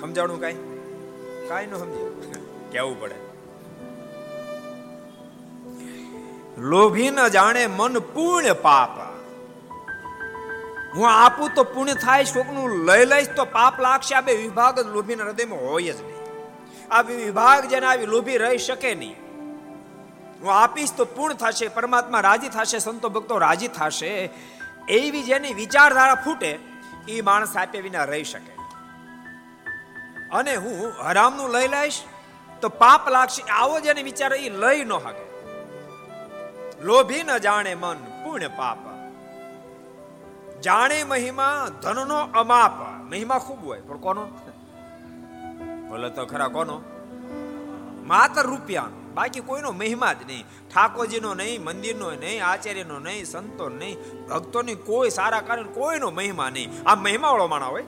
સમજાણું 0.00 0.40
કાંઈ? 0.40 0.54
કાંઈ 1.48 1.66
ન 1.66 1.74
સમજ્યું. 1.74 2.70
કેવું 2.70 3.00
પડે? 3.00 3.14
લોભી 6.58 7.10
ન 7.10 7.28
જાણે 7.28 7.66
મન 7.66 7.98
પૂર્ણ 7.98 8.54
પાપ. 8.62 8.98
હું 10.96 11.10
આપું 11.10 11.50
તો 11.54 11.64
પુણ્ય 11.64 11.94
થાય 11.94 12.24
કોકનું 12.24 12.84
લઈ 12.84 13.04
લઈશ 13.04 13.26
તો 13.36 13.44
પાપ 13.44 13.80
લાગશે. 13.80 14.14
આ 14.14 14.20
બે 14.20 14.36
વિભાગ 14.36 14.80
જ 14.80 14.86
લોભીના 14.86 15.24
હૃદયમાં 15.24 15.58
હોય 15.58 15.92
જ 15.92 16.02
નહીં. 16.02 16.16
આ 16.90 17.00
વિભાગ 17.00 17.64
જેને 17.64 17.86
આવી 17.86 18.06
લોભી 18.06 18.36
રહી 18.36 18.58
શકે 18.58 18.94
નહીં. 18.94 19.16
હું 20.42 20.52
આપીશ 20.52 20.92
તો 20.96 21.04
પૂર્ણ 21.04 21.34
થશે, 21.34 21.68
પરમાત્મા 21.68 22.20
રાજી 22.20 22.48
થશે, 22.48 22.78
સંતો 22.78 23.08
ભક્તો 23.08 23.38
રાજી 23.38 23.68
થશે. 23.68 24.30
એવી 24.88 25.22
જેની 25.22 25.54
વિચારધારા 25.54 26.14
ફૂટે 26.14 26.73
એ 27.08 27.20
માણસ 27.20 27.56
આપે 27.56 27.80
વિના 27.80 28.04
રહી 28.04 28.24
શકે. 28.24 28.54
અને 30.32 30.56
હું 30.56 30.92
હરામનું 31.04 31.50
લઈ 31.50 31.68
લઈશ, 31.68 32.02
તો 32.60 32.68
પાપ 32.68 33.08
લાગશે, 33.08 33.42
આવો 33.42 33.80
જેને 33.80 34.02
વિચાર 34.02 34.34
એ 34.34 34.48
લઈ 34.48 34.84
ન 34.84 34.92
હકે. 34.92 35.34
લોભી 36.80 37.22
ન 37.22 37.38
જાણે 37.38 37.74
મન, 37.74 37.96
પૂર્ણ 37.96 38.48
પાપ. 38.48 38.78
જાણે 40.60 41.04
મહિમા, 41.04 41.68
ધનનો 41.82 42.18
અમાપ. 42.18 42.72
મહિમા 43.04 43.38
ખૂબ 43.38 43.66
હોય, 43.66 43.80
પણ 43.80 43.96
કોનો? 43.96 44.26
બોલે 45.88 46.10
તો 46.10 46.26
ખરા 46.26 46.48
કોનો? 46.48 46.82
માત્ર 48.06 48.42
રૂપિયાનો. 48.42 49.03
બાકી 49.14 49.40
કોઈનો 49.40 49.72
મહિમા 49.72 50.12
જ 50.12 50.16
નહીં. 50.26 50.44
ઠાકોરજીનો 50.74 51.34
નહીં, 51.34 51.64
મંદિરનો 51.64 52.10
નહીં, 52.10 52.46
આચાર્યનો 52.46 52.98
નહીં 52.98 53.24
સંતો 53.24 53.68
નહીં, 53.68 54.26
ભક્તોની 54.26 54.74
કોઈ 54.74 55.10
સારા 55.10 55.40
કાર્ય, 55.40 55.62
કોઈનો 55.62 56.10
મહિમા 56.10 56.50
નહીં. 56.50 56.88
આ 56.88 56.94
મહિમા 56.94 57.28
વાળો 57.28 57.46
માણા 57.46 57.66
હોય. 57.66 57.84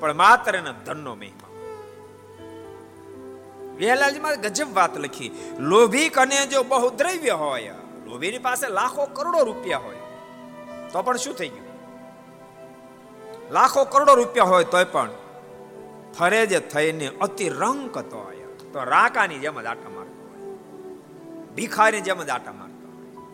પણ 0.00 0.14
માત્ર 0.14 0.56
એના 0.56 0.72
ધનનો 0.86 1.14
મહિમા. 1.14 1.48
વેલાલજીમાં 3.76 4.40
ગજબ 4.40 4.74
વાત 4.74 4.98
લખી. 4.98 5.30
લોભી 5.58 6.08
કને 6.08 6.46
જો 6.46 6.62
બહુ 6.62 6.90
દ્રવ્ય 6.90 7.30
હોય, 7.30 7.74
લોભીની 8.06 8.38
પાસે 8.38 8.68
લાખો 8.68 9.06
કરોડો 9.06 9.44
રૂપિયા 9.44 9.78
હોય, 9.78 9.96
તો 10.92 11.02
પણ 11.02 11.16
શું 11.16 11.34
થઈ 11.34 11.48
ગયું? 11.48 11.64
લાખો 13.52 13.84
કરોડો 13.84 14.14
રૂપિયા 14.14 14.44
હોય 14.44 14.64
તોય 14.64 14.84
પણ 14.84 15.10
ફરે 16.18 16.46
જે 16.46 16.58
થઈને 16.58 17.08
અતિ 17.20 17.48
રંક 17.48 17.98
તો 17.98 18.16
હોય. 18.16 18.33
તો 18.74 18.84
રાકાની 18.84 19.38
જેમ 19.38 19.62
જ 19.62 19.66
આટા 19.66 19.90
મારતો 19.90 20.28
હોય. 20.28 20.54
ભિખારી 21.54 22.00
જેમ 22.00 22.22
જ 22.22 22.28
આટા 22.28 22.52
મારતો 22.52 22.88
હોય. 22.88 23.24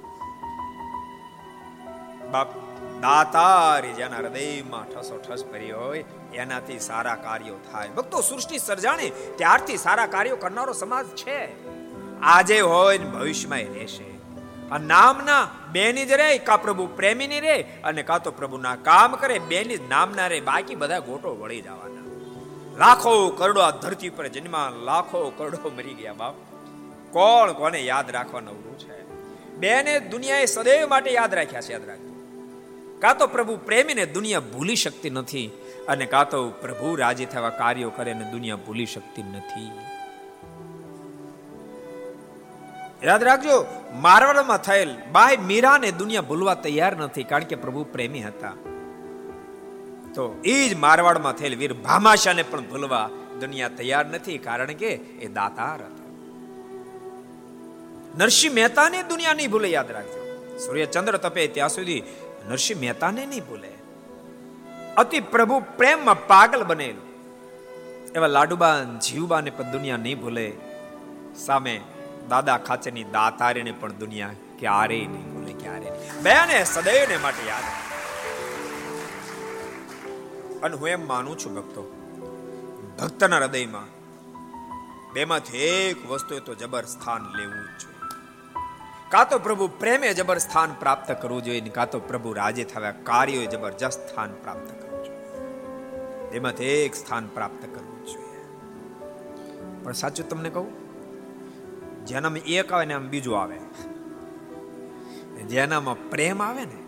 બાપ, 2.31 2.55
દાતારી 3.01 3.93
જેના 3.93 4.17
હૃદયમાં 4.17 4.85
ઠસો 4.85 5.25
ઠસ 5.29 5.45
ભરી 5.53 5.71
હોય, 5.71 6.05
એનાથી 6.35 6.79
સારા 6.79 7.15
કાર્યો 7.15 7.55
થાય. 7.73 7.89
ભક્તો, 7.89 8.21
સૃષ્ટિ 8.21 8.59
સર્જાણે, 8.59 9.13
ત્યારથી 9.37 9.77
સારા 9.77 10.07
કાર્યો 10.07 10.37
કરનારો 10.37 10.73
સમાજ 10.73 11.07
છે. 11.07 11.49
આજે 12.21 12.61
હોય 12.61 12.99
ને 12.99 13.05
ભવિષ્યમાં 13.05 13.59
રહેશે. 13.59 14.11
આ 14.71 14.79
નામના 14.79 15.49
બેની 15.73 16.05
જ 16.05 16.13
રે, 16.13 16.39
કા 16.39 16.57
પ્રભુ 16.57 16.87
પ્રેમીની 16.87 17.41
રે, 17.41 17.63
અને 17.85 18.03
કા 18.03 18.19
તો 18.19 18.31
પ્રભુના 18.31 18.77
કામ 18.77 19.17
કરે, 19.17 19.39
બેની 19.39 19.77
જ 19.77 19.89
નામના 19.89 20.27
રે, 20.27 20.41
બાકી 20.41 20.75
બધા 20.75 20.99
ગોટો 20.99 21.37
વળી 21.41 21.61
જવાના. 21.61 22.00
લાખો 22.77 23.29
કરોડો 23.29 23.61
આ 23.61 23.71
ધરતી 23.71 24.09
પર 24.09 24.29
જન્મા 24.29 24.73
લાખો 24.83 25.33
કરોડો 25.37 25.71
મરી 25.77 25.95
ગયા 25.95 26.13
બાપ. 26.13 26.35
કોણ 27.11 27.53
કોને 27.53 27.81
યાદ 27.81 28.11
રાખવાનું 28.11 28.51
અવરું 28.51 28.79
છે? 28.79 29.05
બેને 29.57 30.01
દુનિયાએ 30.01 30.47
સદૈવ 30.47 30.89
માટે 30.89 31.11
યાદ 31.11 31.35
રાખ્યા 31.35 31.61
છે, 31.61 31.73
યાદ 31.73 31.85
રાખજો. 31.85 32.11
કાં 33.01 33.19
તો 33.19 33.27
પ્રભુ 33.27 33.57
પ્રેમીને 33.57 34.07
દુનિયા 34.07 34.41
ભૂલી 34.41 34.77
શકતી 34.77 35.11
નથી 35.11 35.51
અને 35.89 36.07
કાં 36.07 36.31
તો 36.31 36.49
પ્રભુ 36.49 36.95
રાજી 36.95 37.25
થવા 37.25 37.51
કાર્યો 37.51 37.91
કરે 37.91 38.11
અને 38.11 38.31
દુનિયા 38.31 38.57
ભૂલી 38.57 38.87
શકતી 38.87 39.23
નથી. 39.23 39.71
યાદ 43.03 43.23
રાખજો, 43.23 43.67
મારવાડમાં 43.95 44.59
થયેલ 44.59 44.95
બાય 45.13 45.37
મીરાને 45.37 45.91
દુનિયા 45.91 46.23
ભૂલવા 46.23 46.55
તૈયાર 46.55 46.97
નથી 46.97 47.25
કારણ 47.25 47.45
કે 47.45 47.55
પ્રભુ 47.55 47.85
પ્રેમી 47.85 48.23
હતા. 48.23 48.53
તો 50.15 50.25
એ 50.45 50.57
જ 50.69 50.77
મારવાડમાં 50.85 51.33
થયેલ 51.33 51.55
વીર 51.55 51.73
ભામાશાને 51.87 52.43
પણ 52.43 52.65
ભૂલવા 52.65 53.07
દુનિયા 53.41 53.77
તૈયાર 53.79 54.07
નથી, 54.07 54.39
કારણ 54.39 54.73
કે 54.73 54.91
એ 55.25 55.29
દાતાર 55.39 55.81
હતા. 55.83 56.09
નરસિંહ 58.19 58.55
મહેતાને 58.55 58.99
દુનિયા 59.03 59.33
નહીં 59.33 59.51
ભૂલે, 59.51 59.69
યાદ 59.69 59.91
રાખજો. 59.91 60.21
સૂર્યચંદ્ર 60.59 61.17
તપે 61.17 61.47
ત્યાં 61.49 61.69
સુધી 61.69 62.01
નરસિંહ 62.49 62.81
મહેતાને 62.81 63.23
નહીં 63.27 63.47
ભૂલે. 63.47 63.71
અતિ 64.97 65.21
પ્રભુ 65.35 65.57
પ્રેમમાં 65.79 66.27
પાગલ 66.27 66.63
બનેલું. 66.65 67.07
એવા 68.17 68.35
લાડુબા 68.37 68.75
જીવબાને 69.07 69.51
પણ 69.51 69.73
દુનિયા 69.73 70.05
નહીં 70.07 70.21
ભૂલે. 70.21 70.47
સામે 71.47 71.75
દાદા 72.31 72.59
ખાચરની 72.69 73.07
દાતારીને 73.13 73.73
પણ 73.73 73.95
દુનિયા 74.01 74.35
ક્યારેય 74.59 75.07
નહીં 75.07 75.29
ભૂલે 75.35 75.55
ક્યારે 75.63 75.89
બેને 76.23 76.59
સદૈવને 76.65 77.17
માટે 77.17 77.45
યાદ 77.49 77.67
અને 80.63 80.77
હું 80.77 80.89
એમ 80.89 81.09
માનું 81.09 81.39
છું 81.39 81.55
ભક્તો, 81.55 81.83
ભક્તના 82.99 83.37
હૃદયમાં 83.37 84.01
બેમાંથી 85.13 85.59
એક 85.59 86.11
વસ્તુ 86.11 86.39
તો 86.39 86.55
જબર 86.55 86.85
સ્થાન 86.85 87.23
લેવું 87.37 87.65
જ 87.65 87.83
જોઈએ. 87.83 88.01
કાં 89.11 89.29
તો 89.29 89.39
પ્રભુ 89.39 89.69
પ્રેમે 89.69 90.15
જબર 90.15 90.39
સ્થાન 90.39 90.75
પ્રાપ્ત 90.81 91.23
કરવું 91.23 91.45
જોઈએ 91.45 91.61
કાં 91.61 91.91
તો 91.91 91.99
પ્રભુ 91.99 92.33
રાજે 92.33 92.65
થવા 92.65 92.91
કાર્યોએ 92.91 93.47
જબરજસ્ત 93.47 94.01
સ્થાન 94.11 94.33
પ્રાપ્ત 94.33 94.69
કરવું 94.71 95.05
જોઈએ. 95.05 96.37
એમાંથી 96.37 96.65
એક 96.65 96.95
સ્થાન 96.95 97.27
પ્રાપ્ત 97.27 97.63
કરવું 97.75 98.07
જોઈએ. 98.07 98.41
પણ 99.85 99.93
સાચું 99.93 100.29
તમને 100.29 100.51
કહું, 100.51 100.69
જેનામાં 102.07 102.39
એક 102.39 102.73
આવે 102.73 102.85
ને 102.85 102.95
આમ 102.95 103.09
બીજું 103.09 103.43
આવે. 103.43 103.59
જેનામાં 105.43 106.11
પ્રેમ 106.11 106.43
આવે 106.43 106.65
ને, 106.65 106.81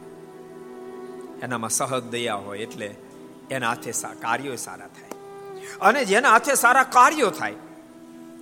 એનામાં 1.43 1.71
સહજ 1.71 2.03
દયા 2.03 2.35
હોય 2.35 2.59
એટલે 2.59 2.95
એના 3.53 3.71
હાથે 3.71 3.93
કાર્યો 4.23 4.57
સારા 4.65 4.91
થાય. 4.97 5.13
અને 5.81 6.01
જેના 6.05 6.33
હાથે 6.33 6.55
સારા 6.55 6.87
કાર્યો 6.97 7.31
થાય, 7.31 7.59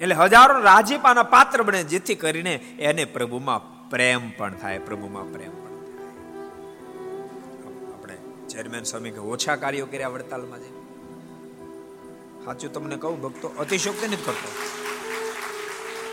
એટલે 0.01 0.15
હજારો 0.15 0.55
રાજીપાના 0.63 1.27
પાત્ર 1.35 1.59
બને 1.63 1.81
જેથી 1.85 2.15
કરીને 2.15 2.55
એને 2.81 3.05
પ્રભુમાં 3.15 3.63
પ્રેમ 3.91 4.23
પણ 4.31 4.55
થાય, 4.55 4.79
પ્રભુમાં 4.79 5.27
પ્રેમ 5.33 5.53
પણ 5.53 5.77
થાય. 5.87 6.11
આપણે 7.93 8.17
ચેરમેન 8.49 8.85
સ્વામી 8.85 9.13
કે 9.17 9.23
ઓછા 9.33 9.57
કાર્યો 9.57 9.87
કર્યા 9.87 10.09
વડતાલમાં 10.09 10.61
જે 10.61 10.71
સાચું 12.45 12.71
તમને 12.73 12.97
કહું, 12.97 13.17
ભક્તો 13.23 13.49
અતિશોક્તિ 13.59 14.07
નથી 14.09 14.25
કરતો. 14.25 14.51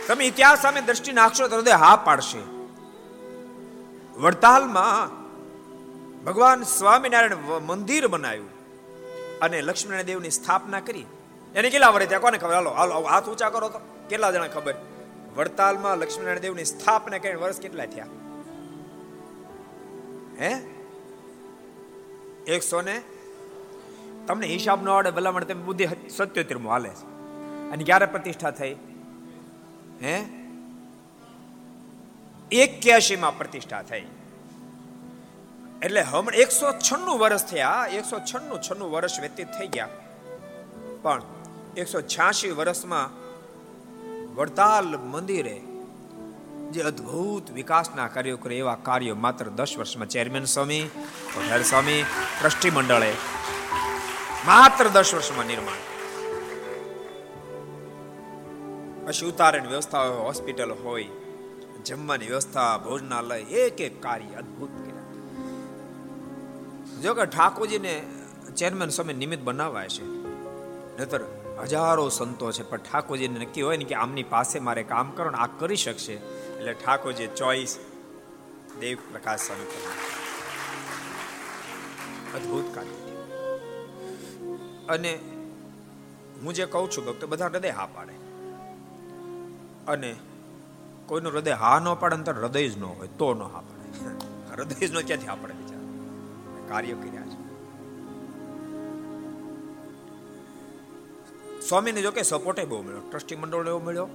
તમે 0.08 0.24
ઇતિહાસ 0.26 0.60
સામે 0.62 0.82
દ્રષ્ટિ 0.82 1.12
નાખશો 1.14 1.48
તો 1.48 1.56
હૃદય 1.56 1.78
હા 1.84 1.96
પાડશે. 2.08 2.42
વડતાલમાં 4.18 5.16
ભગવાન 6.26 6.60
સ્વામિનારાયણ 6.70 7.66
મંદિર 7.68 8.06
બનાવ્યું. 8.08 8.57
અને 9.42 9.62
લક્ષ્મણ 9.62 10.02
દેવની 10.02 10.30
સ્થાપના 10.30 10.80
કરી. 10.80 11.06
એને 11.56 11.70
કેટલા 11.70 11.90
વર્ષ 11.90 12.08
થયા? 12.08 12.20
કોને 12.20 12.38
ખબર? 12.38 12.54
હાલો 12.54 12.70
હાલો 12.70 13.02
હાથ 13.02 13.30
ઊંચા 13.30 13.50
કરો 13.50 13.70
તો. 13.70 13.80
કેટલા 14.10 14.32
જણા 14.32 14.48
ખબર? 14.48 14.76
વડતાલમાં 15.36 15.98
લક્ષ્મીનારાયણ 15.98 16.40
દેવની 16.40 16.66
સ્થાપના 16.66 17.18
કરીને 17.18 17.36
વર્ષ 17.36 17.60
કેટલા 17.60 17.86
થયા? 17.86 18.06
હે? 20.42 20.56
એકસો 22.48 22.82
ને? 22.82 23.02
તમને 24.28 24.48
હિસાબ 24.48 24.84
ન 24.84 24.90
આવડે 24.90 25.12
ભલામણ, 25.12 25.44
તમે 25.44 25.64
બુદ્ધિ 25.64 25.88
સત્યોતેરમાં 26.10 26.72
હાલે 26.74 26.90
છે. 26.90 27.06
અને 27.72 27.84
ક્યારે 27.84 28.06
પ્રતિષ્ઠા 28.06 28.52
થઈ? 28.52 28.76
હે? 30.04 30.26
એક્યાસી 32.52 33.16
માં 33.16 33.38
પ્રતિષ્ઠા 33.38 33.82
થઈ. 33.82 34.08
એટલે 35.84 36.02
હમણાં 36.02 36.40
એકસો 36.40 36.72
છન્નું 36.72 37.20
વર્ષ 37.20 37.46
થયા. 37.46 37.88
એકસો 37.92 38.20
છન્નું 38.20 38.60
છન્નું 38.62 38.92
વર્ષ 38.92 39.20
વ્યતીત 39.20 39.48
થઈ 39.48 39.68
ગયા. 39.68 39.90
પણ 41.02 41.22
એકસો 41.78 42.02
છ્યાસી 42.02 42.52
વર્ષમાં 42.52 43.28
વડતાલ 44.36 44.98
મંદિરે 44.98 45.62
જે 46.72 46.82
અદ્ભુત 46.82 47.52
વિકાસના 47.52 48.08
કાર્યો 48.08 48.38
કરે 48.38 48.58
એવા 48.58 48.76
કાર્યો 48.76 49.16
માત્ર 49.16 49.46
દસ 49.46 49.78
વર્ષમાં. 49.78 50.10
ચેરમેન 50.10 50.46
સ્વામી 50.46 50.84
કોઠાર 51.34 51.64
સ્વામી, 51.64 52.04
ટ્રસ્ટી 52.42 52.70
મંડળે 52.70 53.14
માત્ર 54.46 54.88
દસ 54.88 55.14
વર્ષમાં 55.14 55.46
નિર્માણ. 55.46 55.78
પછી 59.08 59.26
ઉતારણ 59.26 59.68
વ્યવસ્થા 59.68 60.02
હોય, 60.02 60.18
હોસ્પિટલ 60.18 60.72
હોય, 60.72 61.08
જમવાની 61.86 62.28
વ્યવસ્થા, 62.28 62.78
ભોજનાલય, 62.78 63.40
એક 63.40 63.82
એક 63.82 64.04
કાર્ય 64.04 64.36
અદ્ભુત. 64.36 64.87
જો 67.04 67.14
કે 67.14 67.26
ઠાકોરજીને 67.26 68.04
ચેરમેન 68.56 68.90
સમય 68.90 69.14
નિમિત્ત 69.14 69.44
બનાવાય 69.44 69.88
છે. 69.88 70.06
નહીતર 70.98 71.22
હજારો 71.64 72.10
સંતો 72.10 72.52
છે, 72.52 72.64
પણ 72.64 72.78
ઠાકોરજીને 72.78 73.40
નક્કી 73.40 73.62
હોય 73.62 73.78
ને 73.78 73.86
કે 73.86 73.96
આમની 73.96 74.24
પાસે 74.24 74.60
મારે 74.60 74.84
કામ 74.84 75.12
કરો 75.12 75.30
ને 75.30 75.38
આ 75.38 75.48
કરી 75.48 75.76
શકશે. 75.76 76.14
એટલે 76.14 76.74
ઠાકોરજી 76.74 77.28
ચોઈસ 77.28 77.80
દેવ 78.80 78.98
પ્રકાશ 79.12 79.40
સ્વામી 79.40 79.66
અદ્ભુત 82.36 82.76
કાર્ય 82.76 82.98
અને 84.90 85.20
હું 86.44 86.54
જે 86.54 86.66
કહું 86.66 86.92
છું, 86.92 87.06
ભક્તો 87.06 87.28
બધા 87.28 87.46
હૃદય 87.46 87.70
હા 87.70 87.86
પાડે. 87.86 88.14
અને 89.88 90.16
કોઈનું 91.06 91.32
હૃદય 91.32 91.52
હા 91.52 91.80
ન 91.80 91.94
પાડે 91.94 92.24
તો 92.24 92.32
હૃદય 92.32 92.70
જ 92.70 92.78
ન 92.78 92.84
હોય, 92.84 93.08
તો 93.08 93.34
ન 93.34 93.42
હા 93.42 93.62
પાડે. 93.62 93.88
હૃદય 94.56 94.88
જ 94.88 94.92
ન 94.92 95.02
ક્યાંથી 95.02 95.28
હા 95.28 95.36
પડે 95.36 95.77
કાર્ય 96.70 96.94
કર્યા 96.94 97.22
છે. 97.22 97.48
સ્વામીને 101.68 102.02
જો 102.02 102.12
કે 102.12 102.22
સપોર્ટ 102.22 102.66
બહુ 102.66 102.82
મળ્યો. 102.82 103.00
ટ્રસ્ટી 103.00 103.36
મંડળને 103.36 103.70
એવો 103.70 103.80
મળ્યો. 103.80 104.08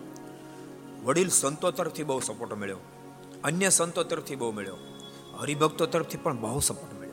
વડીલ 1.05 1.29
સંતો 1.29 1.71
તરફથી 1.71 2.03
બહુ 2.03 2.21
સપોર્ટ 2.21 2.55
મળ્યો. 2.55 2.77
અન્ય 3.45 3.69
સંતો 3.69 4.03
તરફથી 4.03 4.37
બહુ 4.37 4.53
મળ્યો. 4.53 4.77
હરિભક્તો 5.38 5.87
તરફથી 5.87 6.17
પણ 6.17 6.37
બહુ 6.41 6.61
સપોર્ટ 6.61 6.95
મળ્યો. 6.95 7.12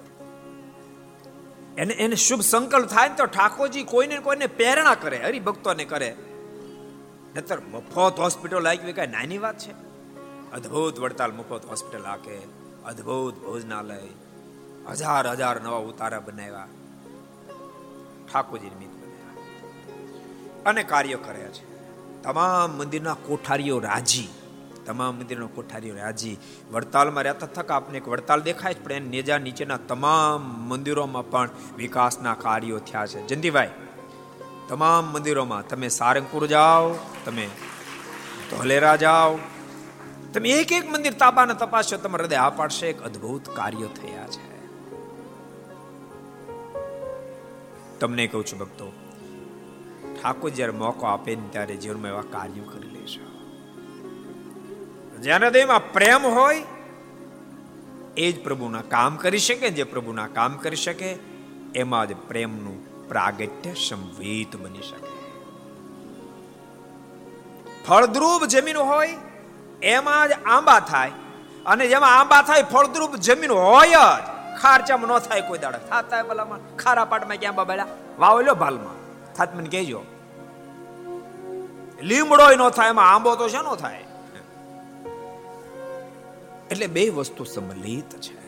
એને 1.78 1.93
એને 1.93 2.15
શુભ 2.15 2.41
સંકલ્પ 2.41 2.88
થાય 2.88 3.10
તો 3.10 3.25
ઠાકોરજી 3.25 3.84
કોઈને 3.84 4.19
કોઈને 4.19 4.47
પ્રેરણા 4.47 4.95
કરે, 4.95 5.17
હરિભક્તોને 5.17 5.86
કરે. 5.86 6.15
નતર 7.36 7.60
મફત 7.60 8.19
હોસ્પિટલ 8.19 8.67
આવી 8.67 8.93
કઈ 8.93 9.08
નાની 9.08 9.38
વાત 9.38 9.58
છે. 9.58 9.71
અદ્ભુત 10.52 10.99
વડતાલ 10.99 11.32
મફત 11.32 11.65
હોસ્પિટલ 11.65 12.06
આકે, 12.06 12.36
અદ્ભુત 12.86 13.36
ભોજનાલય 13.36 13.97
હજાર 14.91 15.28
હજાર 15.28 15.62
નવા 15.62 15.78
ઉતારા 15.78 16.19
બનાવ્યા. 16.19 16.67
ઠાકોરજી 18.34 18.69
નિમિત્ત 18.69 19.04
બનાવ્યા 19.04 20.69
અને 20.69 20.84
કાર્ય 20.84 21.15
કર્યા 21.15 21.47
છે. 21.47 21.69
તમામ 22.23 22.69
મંદિરના 22.69 23.13
કોઠારીઓ 23.13 23.80
રાજી. 23.80 24.28
તમામ 24.86 25.15
મંદિરના 25.15 25.45
કોઠારીઓ 25.45 25.95
રાજી. 25.95 26.38
વડતાલમાં 26.71 27.23
રહેતા 27.23 27.47
થકા 27.47 27.75
આપને 27.75 27.97
એક 27.97 28.08
વડતાલ 28.08 28.41
દેખાય 28.41 28.73
જ 28.73 28.84
પણ 28.84 29.02
નેજા 29.02 29.38
નીચેના 29.38 29.78
તમામ 29.78 30.41
મંદિરોમાં 30.41 31.30
પણ 31.30 31.49
વિકાસના 31.78 32.34
કાર્યો 32.34 32.80
થયા 32.80 33.06
છે. 33.06 33.28
જંદીભાઈ 33.28 33.69
તમામ 34.69 35.13
મંદિરોમાં 35.13 35.67
તમે 35.67 35.89
સારંગપુર 35.89 36.47
જાઓ, 36.47 36.93
તમે 37.25 37.49
ધોલેરા 38.52 38.95
જાઓ, 38.95 39.38
તમે 40.34 40.49
એક 40.49 40.71
એક 40.71 40.91
મંદિર 40.91 41.13
તાબાને 41.13 41.54
તપાસશો 41.54 41.97
તમારે 41.97 42.23
હૃદય 42.23 42.36
આ 42.36 42.49
પાડશે. 42.49 42.88
એક 42.88 43.02
અદ્ભુત 43.02 43.49
કાર્યો 43.49 43.88
થયા 43.88 44.28
છે. 44.28 44.59
તમને 47.99 48.27
કહું 48.27 48.45
છું 48.45 48.59
ભક્તો, 48.59 48.91
ઠાકોર 50.21 50.49
જ્યારે 50.49 50.71
મોકો 50.71 51.05
આપે 51.05 51.35
ને 51.35 51.47
ત્યારે 51.51 51.75
જીવનમાં 51.75 52.12
એવા 52.12 52.21
કાર્યો 52.21 52.63
કરી 52.63 52.89
લેશો 52.89 53.25
જેના 55.21 55.47
હૃદયમાં 55.47 55.93
પ્રેમ 55.93 56.25
હોય, 56.25 56.63
એ 58.17 58.31
જ 58.31 58.43
પ્રભુના 58.43 58.81
કામ 58.81 59.15
કરી 59.15 59.38
શકે, 59.38 59.69
જે 59.69 59.83
પ્રભુના 59.83 60.27
કામ 60.27 60.57
કરી 60.57 60.75
શકે, 60.75 61.15
એમાં 61.75 62.07
જ 62.07 62.15
પ્રેમનું 62.27 63.07
પ્રાગટ્ય 63.07 63.73
સંવેત 63.73 64.55
બની 64.55 64.81
શકે. 64.81 65.12
ફળદ્રુપ 67.88 68.45
જમીન 68.45 68.77
હોય, 68.77 69.17
એમાં 69.83 70.29
જ 70.29 70.31
આંબા 70.45 70.79
થાય, 70.79 71.12
અને 71.65 71.88
જેમાં 71.88 72.19
આંબા 72.19 72.41
થાય, 72.41 72.63
ફળદ્રુપ 72.63 73.15
જમીન 73.15 73.51
હોય 73.51 73.88
જ 73.88 74.38
ખારચામાં 74.62 75.10
ન 75.10 75.19
થાય 75.19 75.41
કોઈ 75.41 75.60
દાડા. 75.60 75.80
થાતા 75.80 76.24
ભલામાં 76.24 76.76
ખારા 76.76 77.06
પાટમાં 77.06 77.38
ક્યાં 77.38 77.56
બાબા 77.56 77.88
વાવ 78.19 78.41
લો 78.41 78.56
ભાલમાં. 78.56 78.95
થાત 79.34 79.56
મને 79.56 79.69
કહેજો. 79.69 80.02
લીમડો 82.04 82.45
ન 82.56 82.69
થાય, 82.69 82.89
એમાં 82.89 83.13
આંબો 83.13 83.36
તો 83.36 83.50
છે 83.50 83.62
નો 83.62 83.76
થાય? 83.76 84.04
એટલે 86.72 86.88
બે 86.88 87.10
વસ્તુ 87.10 87.43
સંમલિત 87.43 88.10
છે. 88.22 88.39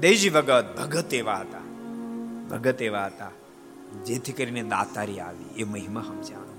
દેજી 0.00 0.30
ભગત 0.30 0.64
ભગત 0.78 1.14
એવા 1.14 1.36
હતા. 1.36 1.62
ભગત 2.50 2.82
એવા 2.82 3.06
હતા, 3.06 3.30
જેથી 4.04 4.32
કરીને 4.32 4.62
દાતારી 4.62 5.20
આવી. 5.20 5.60
એ 5.60 5.64
મહિમા 5.64 6.02
સમજાણો. 6.02 6.51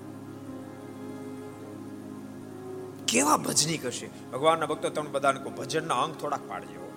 કેવા 3.13 3.37
ભજની 3.37 3.77
કરશે? 3.77 4.07
ભગવાનના 4.33 4.65
ભક્તો 4.65 4.89
તમે 4.89 5.09
બધાને 5.09 5.39
કહો, 5.39 5.49
ભજનના 5.49 6.01
અંગ 6.03 6.13
થોડાક 6.21 6.43
પાડજો. 6.49 6.89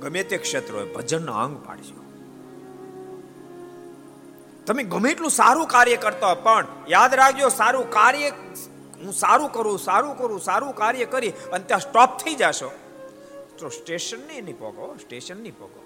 ગમે 0.00 0.22
તે 0.22 0.36
ક્ષેત્ર 0.38 0.72
હોય, 0.74 0.84
ભજનના 0.84 1.38
અંગ 1.44 1.56
પાડજો. 1.66 2.00
તમે 4.66 4.82
ગમે 4.82 5.10
એટલું 5.10 5.30
સારું 5.30 5.66
કાર્ય 5.66 5.96
કરતા 5.96 6.26
હોય, 6.26 6.42
પણ 6.42 6.66
યાદ 6.88 7.14
રાખજો, 7.14 7.48
સારું 7.48 7.90
કાર્ય, 7.90 8.30
હું 9.04 9.12
સારું 9.12 9.52
કરું 9.52 9.78
સારું 9.78 10.18
કરું, 10.18 10.40
સારું 10.40 10.74
કાર્ય 10.74 11.04
કરી 11.04 11.32
અને 11.52 11.64
ત્યાં 11.64 11.80
સ્ટોપ 11.80 12.10
થઈ 12.18 12.34
જશો. 12.34 12.70
તો 13.58 13.68
સ્ટેશન 13.68 14.20
નહીં 14.26 14.44
નહીં 14.44 14.58
પોગો 14.58 14.96
સ્ટેશન 15.00 15.36
નહીં 15.36 15.58
પોગો 15.58 15.80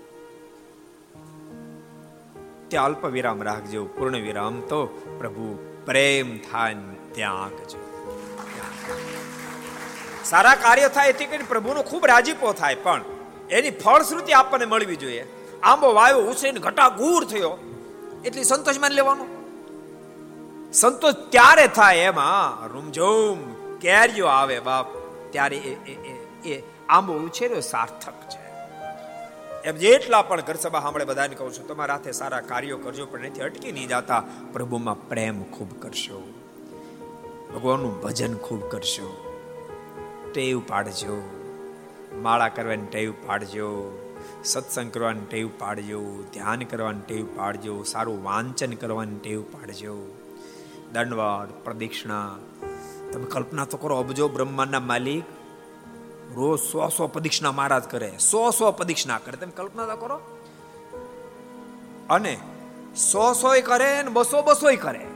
ત્યાં 2.68 2.86
અલ્પ 2.86 3.04
વિરામ 3.06 3.42
રાખજો 3.42 3.84
પૂર્ણ 3.84 4.18
વિરામ 4.22 4.60
તો 4.60 4.80
પ્રભુ 5.18 5.46
પ્રેમ 5.86 6.38
થાય 6.38 6.76
ત્યાં 7.14 7.42
આંકજો 7.44 7.91
સારા 10.24 10.54
કાર્ય 10.54 10.88
થાય 10.88 11.08
એથી 11.08 11.26
કરીને 11.26 11.44
પ્રભુનો 11.48 11.82
ખૂબ 11.82 12.06
રાજીપો 12.06 12.52
થાય. 12.52 12.74
પણ 12.74 13.04
એની 13.50 13.70
ફળશ્રુતિ 13.70 14.32
આપણને 14.32 14.66
મળવી 14.66 14.96
જોઈએ. 14.96 15.26
આંબો 15.62 15.92
વાયો 15.92 16.18
ઉછરીને 16.18 16.60
ઘટાઘૂર 16.60 17.24
થયો. 17.24 17.58
એટલી 18.24 18.44
સંતોષ 18.44 18.78
માની 18.78 18.94
લેવાનો. 18.94 19.26
સંતોષ 20.72 21.14
ત્યારે 21.14 21.66
થાય 21.66 21.96
એમાં 21.96 22.66
રૂમઝૂમ 22.66 23.52
કેરીઓ 23.78 24.26
આવે 24.26 24.60
બાપ. 24.60 24.86
ત્યારે 25.30 25.56
એ 25.56 26.50
એ 26.50 26.62
આંબો 26.88 27.12
ઉછેર્યો 27.12 27.60
સાર્થક 27.60 28.12
છે. 28.12 28.42
એમ 29.64 29.76
જેટલા 29.76 30.22
પણ 30.22 30.40
ઘર 30.40 30.54
સભા 30.54 30.80
સાંભળે 30.80 31.04
બધાને 31.04 31.34
કહું 31.34 31.52
છું, 31.52 31.68
તમારા 31.68 31.94
હાથે 31.94 32.12
સારા 32.12 32.40
કાર્યો 32.40 32.76
કરજો, 32.76 33.06
પણ 33.06 33.20
નથી 33.20 33.40
અટકી 33.40 33.72
નહીં 33.72 33.88
જાતા. 33.88 34.22
પ્રભુમાં 34.52 35.08
પ્રેમ 35.08 35.42
ખૂબ 35.42 35.82
કરશો. 35.82 36.22
ભગવાનનું 37.54 38.00
ભજન 38.00 38.34
ખૂબ 38.34 38.70
કરશો. 38.70 39.31
ટેવ 40.34 40.62
પાડજો. 40.68 41.30
માળા 42.14 42.48
કરવાની 42.48 42.86
ટેવ 42.86 43.12
પાડજો. 43.26 43.98
સત્સંગ 44.44 44.90
કરવાની 44.90 45.20
ટેવ 45.20 45.48
પાડજો. 45.58 46.24
ધ્યાન 46.32 46.62
કરવાની 46.62 47.00
ટેવ 47.00 47.26
પાડજો. 47.36 47.82
સારું 47.82 48.24
વાંચન 48.24 48.72
કરવાની 48.72 49.18
ટેવ 49.18 49.42
પાડજો. 49.42 50.18
દંડવાડ 50.92 51.64
પ્રદક્ષિણા 51.64 52.36
તમે 53.12 53.24
કલ્પના 53.24 53.64
તો 53.64 53.76
કરો, 53.76 53.96
અબજો 53.96 54.28
બ્રહ્માંડના 54.28 54.80
માલિક 54.80 55.24
રોજ 56.34 56.60
સો 56.60 56.88
સો 56.88 57.06
પ્રદક્ષિણા 57.06 57.52
મહારાજ 57.52 57.84
કરે, 57.84 58.18
સો 58.18 58.50
સો 58.50 58.72
પ્રદક્ષિણા 58.72 59.18
કરે. 59.18 59.36
તમે 59.36 59.52
કલ્પના 59.56 59.86
તો 59.86 59.96
કરો. 59.96 60.20
અને 62.10 62.40
સો 62.96 63.32
સો 63.32 63.48
કરે 63.66 64.02
ને 64.02 64.08
બસો 64.08 64.42
બસો 64.42 64.66
કરે. 64.82 65.06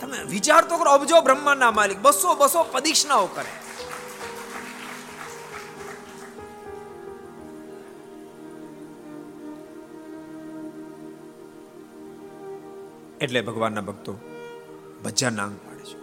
તમે 0.00 0.22
વિચાર 0.22 0.64
તો 0.64 0.78
કરો, 0.78 0.90
અબજો 0.90 1.20
બ્રહ્માંડના 1.20 1.70
માલિક 1.70 1.98
બસો 2.02 2.34
બસો 2.34 2.62
પ્રદક્ષિણાઓ 2.62 3.26
કરે. 3.26 3.63
એટલે 13.20 13.40
ભગવાનના 13.40 13.80
ભક્તો 13.80 14.12
ભજન 15.04 15.40
આંગ 15.40 15.56
પાડે 15.56 15.84
છે. 15.84 15.98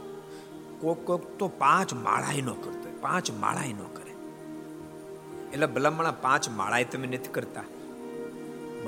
કોક 0.79 1.05
કોક 1.05 1.37
તો 1.39 1.47
પાંચ 1.47 1.93
માળાય 1.93 2.41
ન 2.41 2.45
કરતો 2.45 2.81
પાંચ 3.01 3.31
માળાય 3.31 3.73
ન 3.73 3.77
કરે. 3.77 4.11
એટલે 5.53 5.65
ભલામણા 5.65 6.11
પાંચ 6.11 6.49
માળાય 6.49 6.83
તમે 6.83 7.07
નથી 7.07 7.29
કરતા. 7.31 7.63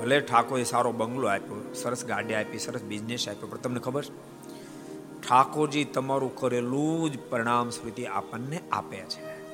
ભલે 0.00 0.20
ઠાકોરે 0.20 0.64
સારો 0.64 0.92
બંગલો 0.92 1.28
આપ્યો, 1.28 1.72
સરસ 1.74 2.04
ગાડી 2.04 2.34
આપી, 2.34 2.58
સરસ 2.58 2.82
બિઝનેસ 2.82 3.28
આપ્યો, 3.28 3.46
પણ 3.46 3.56
તમને 3.56 3.80
ખબર 3.80 4.02
ઠાકોરજી 5.28 5.84
તમારું 5.84 6.36
કરેલું 6.36 7.12
જ 7.12 7.18
પરિણામ 7.30 7.70
સ્મૃતિ 7.70 8.06
આપણને 8.06 8.60
આપે 8.72 8.96
છે. 8.96 9.44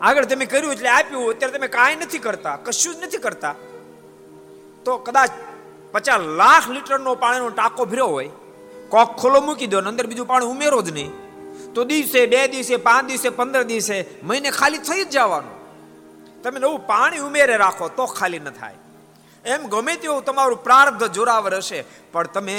આગળ 0.00 0.24
તમે 0.24 0.44
કર્યું 0.44 0.72
એટલે 0.72 0.88
આપ્યું, 0.88 1.30
અત્યારે 1.30 1.58
તમે 1.58 1.68
કાંઈ 1.68 1.96
નથી 1.96 2.18
કરતા, 2.18 2.56
કશું 2.56 2.94
જ 2.94 2.98
નથી 3.04 3.18
કરતા. 3.18 3.54
તો 4.84 4.98
કદાચ 4.98 5.30
પચાસ 5.92 6.22
લાખ 6.40 6.66
લીટરનો 6.74 7.12
પાણીનો 7.22 7.50
ટાંકો 7.50 7.82
ભર્યો 7.92 8.10
હોય, 8.16 8.30
કોક 8.92 9.10
ખોલો 9.20 9.38
મૂકી 9.46 9.70
દો 9.72 9.78
અંદર 9.90 10.06
બીજું 10.10 10.28
પાણી 10.32 10.52
ઉમેરો 10.54 10.80
જ 10.86 10.90
નહીં. 10.98 11.12
તો 11.74 11.84
દિવસે, 11.84 12.20
બે 12.32 12.40
દિવસે, 12.48 12.76
પાંચ 12.88 13.08
દિવસે, 13.10 13.28
પંદર 13.38 13.62
દિવસે 13.70 13.96
મહિને 14.22 14.50
ખાલી 14.58 14.84
થઈ 14.88 15.04
જ 15.04 15.10
જવાનું. 15.10 15.56
તમે 16.42 16.58
નવું 16.60 16.86
પાણી 16.92 17.24
ઉમેરે 17.28 17.56
રાખો 17.64 17.88
તો 17.98 18.04
ખાલી 18.18 18.42
ન 18.46 18.50
થાય. 18.50 18.78
એમ 19.44 19.62
ગમે 19.72 19.94
તેવું 20.02 20.24
તમારું 20.24 20.60
પ્રાર્ધ 20.66 21.04
જોરાવર 21.16 21.54
હશે, 21.60 21.80
પણ 22.12 22.28
તમે 22.34 22.56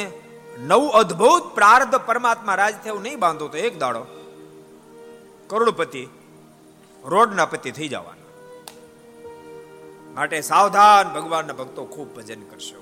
નવું 0.70 0.92
અદ્ભુત 1.02 1.44
પ્રાર્ધ 1.58 1.96
પરમાત્મા 2.08 2.60
રાજ 2.62 2.76
થયું 2.84 3.02
નહીં 3.02 3.20
બાંધો 3.20 3.48
તો 3.54 3.58
એક 3.68 3.76
દાડો 3.84 4.04
કરોડપતિ 5.50 6.04
રોડના 7.04 7.50
પતિ 7.52 7.72
થઈ 7.78 7.90
જવાના. 7.94 8.30
માટે 10.16 10.38
સાવધાન 10.52 11.06
ભગવાનના 11.16 11.60
ભક્તો 11.62 11.82
ખૂબ 11.94 12.10
ભજન 12.16 12.42
કરશો. 12.52 12.79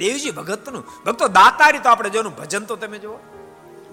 દેવજી 0.00 0.30
ભગતનું. 0.30 0.84
ભક્તો, 1.06 1.28
દાતારી 1.28 1.78
તો 1.78 1.88
આપણે 1.88 2.10
જોનું 2.10 2.36
ભજન 2.36 2.64
તો 2.64 2.76
તમે 2.76 2.98
જુઓ. 2.98 3.16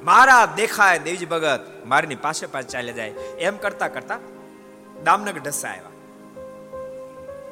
મારા 0.03 0.45
દેખાય 0.45 0.99
દેવજી 0.99 1.25
ભગત, 1.25 1.83
મારીની 1.85 2.15
પાસે 2.15 2.45
પાસે 2.45 2.67
ચાલે 2.67 2.93
જાય. 2.93 3.09
એમ 3.09 3.57
કરતા 3.57 3.87
કરતા 3.87 4.19
દામનગર 5.03 5.39
ઢસા 5.39 5.69
આવ્યા. 5.69 5.91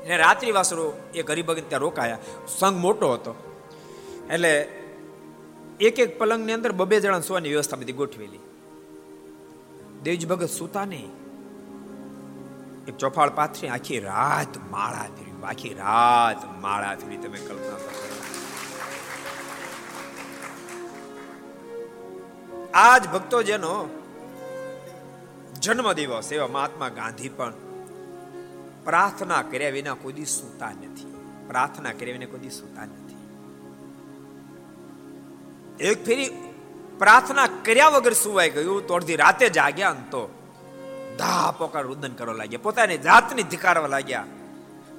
એને 0.04 0.18
રાત્રિ 0.18 0.52
વાસરો 0.52 0.94
એ 1.14 1.24
ગરીબ 1.24 1.54
ત્યાં 1.54 1.80
રોકાયા. 1.80 2.18
સંઘ 2.58 2.78
મોટો 2.78 3.14
હતો. 3.14 3.34
એટલે 4.32 4.62
એક 5.80 6.00
એક 6.00 6.20
પલંગની 6.20 6.54
અંદર 6.54 6.72
બબે 6.72 7.00
જણા 7.00 7.20
સુવાની 7.20 7.50
વ્યવસ્થા 7.50 7.78
બધી 7.78 7.92
ગોઠવેલી. 7.92 8.40
દેવજી 10.04 10.26
ભગત 10.26 10.50
સુતા 10.50 10.86
નહીં. 10.86 11.12
એક 12.88 12.98
ચોફાળ 12.98 13.30
પાથરી, 13.30 13.68
આખી 13.68 14.00
રાત 14.00 14.72
માળા 14.72 15.04
ફેરી 15.04 15.32
આખી 15.44 15.70
રાત 15.70 16.62
માળા 16.62 16.96
ફેરી 16.96 17.18
તમે 17.18 17.38
કલ્પના 17.38 17.76
કરો. 17.76 18.15
આજ 22.76 23.10
ભક્તો 23.10 23.44
જેનો 23.44 23.90
જન્મ 25.62 25.94
દિવસ 25.94 26.32
એવા 26.32 26.48
મહાત્મા 26.48 26.90
ગાંધી 26.90 27.30
પણ 27.30 27.54
પ્રાર્થના 28.86 29.42
કર્યા 29.42 29.70
વિના 29.70 29.94
કોઈ 29.94 30.26
સૂતા 30.26 30.70
નથી. 30.70 31.16
પ્રાર્થના 31.48 31.92
કર્યા 31.92 32.14
વિના 32.14 32.26
કોઈ 32.26 32.50
સૂતા 32.50 32.86
નથી. 32.86 33.18
એક 35.80 36.06
ફેરી 36.06 36.30
પ્રાર્થના 37.00 37.48
કર્યા 37.48 37.88
વગર 37.88 38.14
સુવાઈ 38.14 38.50
ગયું, 38.50 38.88
તો 38.88 38.94
અડધી 38.94 39.16
રાતે 39.16 39.50
જાગ્યા 39.50 39.92
તો 39.92 40.34
ધા 41.18 41.52
પોકાર 41.52 41.84
રુદન 41.84 42.14
કરવા 42.14 42.34
લાગ્યા. 42.34 42.60
પોતાની 42.64 42.98
જાતની 42.98 43.44
ધિકારવા 43.44 43.88
લાગ્યા. 43.88 44.26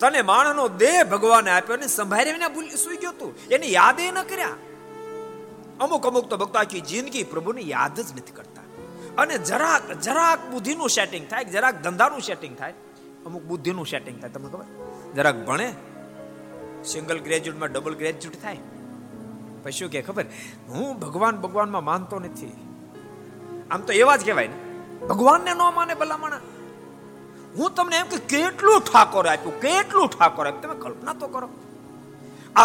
તને 0.00 0.22
માણસનો 0.22 0.68
દેહ 0.68 1.04
ભગવાને 1.04 1.50
આપ્યો 1.50 1.76
ને 1.76 1.86
સંભાળ્યા 1.86 2.32
વિના 2.32 2.48
ભૂલી 2.48 2.70
સુઈ 2.70 2.96
ગયો 2.96 3.12
તું. 3.12 3.34
એની 3.50 3.72
યાદે 3.72 4.10
ન 4.10 4.22
કર્યા. 4.22 4.48
અમુક 5.80 6.06
અમુક 6.06 6.26
તો 6.28 6.36
ભક્તો 6.36 6.58
આખી 6.58 6.80
જિંદગી 6.80 7.24
પ્રભુને 7.24 7.60
યાદ 7.60 7.96
જ 8.00 8.12
નથી 8.12 8.32
કરતા. 8.32 8.62
અને 9.18 9.38
જરાક 9.40 9.92
જરાક 10.00 10.40
બુદ્ધિનું 10.50 10.88
સેટિંગ 10.90 11.28
થાય 11.28 11.44
જરાક 11.46 11.82
ધંધાનું 11.82 12.20
સેટિંગ 12.20 12.56
થાય, 12.56 12.74
અમુક 13.26 13.42
બુદ્ધિનું 13.42 13.86
સેટિંગ 13.86 14.20
થાય. 14.20 14.30
તમને 14.30 14.48
ખબર? 14.48 14.66
જરાક 15.14 15.36
ભણે 15.46 15.68
સિંગલ 16.84 17.18
ગ્રેજ્યુએટમાં 17.18 17.72
ડબલ 17.72 17.94
ગ્રેજ્યુએટ 17.94 18.42
થાય. 18.42 18.58
પછી 19.62 19.72
શું 19.72 19.90
કે, 19.90 20.02
ખબર? 20.02 20.24
હું 20.68 20.98
ભગવાન 20.98 21.36
ભગવાનમાં 21.36 21.84
માનતો 21.84 22.18
નથી. 22.18 22.52
આમ 23.70 23.80
તો 23.80 23.92
એવા 23.92 24.16
જ 24.16 24.24
કહેવાય 24.24 24.48
ને. 24.48 24.58
ભગવાનને 25.06 25.52
ન 25.54 25.62
માને 25.74 25.94
ભલામણા 25.94 26.40
હું 27.56 27.74
તમને 27.74 27.96
એમ 27.96 28.06
કે 28.06 28.18
કેટલું 28.28 28.80
ઠાકોર 28.80 29.26
આપ્યું, 29.26 29.60
કેટલું 29.60 30.08
ઠાકોર 30.08 30.46
આપ્યું? 30.46 30.62
તમે 30.62 30.76
કલ્પના 30.80 31.12
તો 31.12 31.26
કરો. 31.28 31.48
આ 32.56 32.64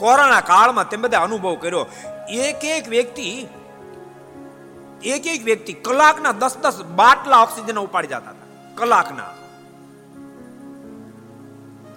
કોરોના 0.00 0.40
કાળમાં 0.40 0.88
તેમ 0.88 1.02
બધા 1.02 1.20
અનુભવ 1.20 1.54
કર્યો. 1.54 1.86
એક 2.28 2.64
એક 2.64 2.88
વ્યક્તિ, 2.88 3.46
એક 5.02 5.26
એક 5.26 5.44
વ્યક્તિ 5.44 5.72
કલાકના 5.72 6.32
દસ 6.32 6.56
દસ 6.56 6.82
બાટલા 6.82 7.38
ઓક્સિજન 7.38 7.78
ઉપાડી 7.78 8.06
જતા 8.06 8.16
હતા. 8.16 8.46
કલાકના. 8.74 9.24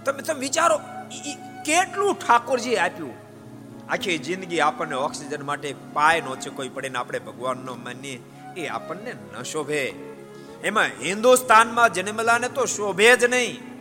તમે 0.06 0.22
તમે 0.22 0.40
વિચારો 0.40 0.78
કેટલું 1.66 2.16
ઠાકોરજી 2.16 2.76
આપ્યું? 2.76 3.14
આખી 3.90 4.18
જિંદગી 4.18 4.60
આપણને 4.60 4.96
ઓક્સિજન 4.96 5.44
માટે 5.44 5.76
પાય 5.94 6.22
નો 6.22 6.36
કોઈ 6.56 6.70
પડે 6.70 6.90
ને 6.90 7.00
આપણે 7.00 7.20
ભગવાનનો 7.20 7.76
માનીએ, 7.76 8.24
એ 8.58 8.68
આપણને 8.68 9.14
ન 9.40 9.44
શોભે. 9.44 9.94
એમાં 10.64 10.86
હિન્દુસ્તાનમાં 10.86 11.94
જન્મેલાને 11.94 12.50
તો 12.50 12.66
શોભે 12.66 13.16
જ 13.16 13.24
નહીં. 13.24 13.73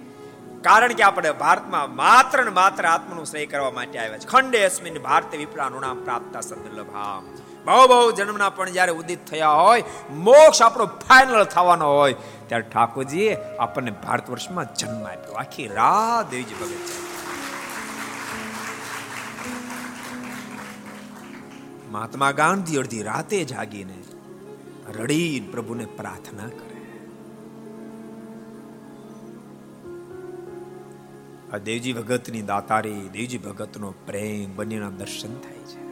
કારણ 0.62 0.92
કે 0.92 1.02
આપણે 1.02 1.30
ભારતમાં 1.30 1.96
માત્ર 1.96 2.44
ને 2.44 2.50
માત્ર 2.50 2.86
આત્મનું 2.86 3.26
શ્રેય 3.26 3.46
કરવા 3.46 3.70
માટે 3.70 3.98
આવ્યા 3.98 4.18
છે. 4.18 4.26
ખંડે 4.26 4.64
અસ્મિન 4.64 4.98
ભારતે 4.98 5.38
વિપ્રાનું 5.38 5.80
નામ 5.80 6.04
પ્રાપ્ત 6.04 6.36
સદલભા 6.40 7.22
બહુ 7.64 7.86
બહુ 7.88 8.12
જન્મના 8.12 8.50
પણ 8.50 8.70
જ્યારે 8.70 8.92
ઉદિત 8.92 9.26
થયા 9.26 9.48
હોય, 9.48 9.84
મોક્ષ 10.10 10.62
આપણો 10.62 10.86
ફાઇનલ 10.86 11.44
થવાનો 11.44 11.88
હોય, 11.96 12.14
ત્યારે 12.48 12.64
ઠાકોરજીએ 12.72 13.36
આપણને 13.60 13.90
ભારત 13.90 14.30
વર્ષમાં 14.30 14.74
જન્મ 14.74 15.04
આપ્યો. 15.06 15.32
આખી 15.32 15.68
રાત 15.68 16.30
દેવીજી 16.30 16.54
ભગત 16.54 16.82
છે. 16.88 16.98
મહાત્મા 21.90 22.30
ગાંધી 22.30 22.76
અડધી 22.76 23.02
રાતે 23.02 23.44
જાગીને 23.44 23.98
રડીને 24.98 25.48
પ્રભુને 25.52 25.84
પ્રાર્થના 25.84 26.48
કરે. 26.48 26.71
આ 31.52 31.58
દેવજી 31.58 31.92
ભગતની 31.92 32.42
દાતારી, 32.42 33.08
દેવજી 33.12 33.38
ભગતનો 33.38 33.94
પ્રેમ 34.06 34.56
બંનેના 34.56 34.90
દર્શન 34.90 35.38
થાય 35.38 35.58
છે. 35.58 35.82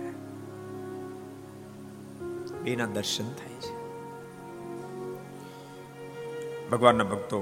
બેના 2.61 2.87
દર્શન 2.87 3.25
થાય 3.25 3.61
છે. 3.61 3.75
ભગવાનના 6.69 7.05
ભક્તો, 7.05 7.41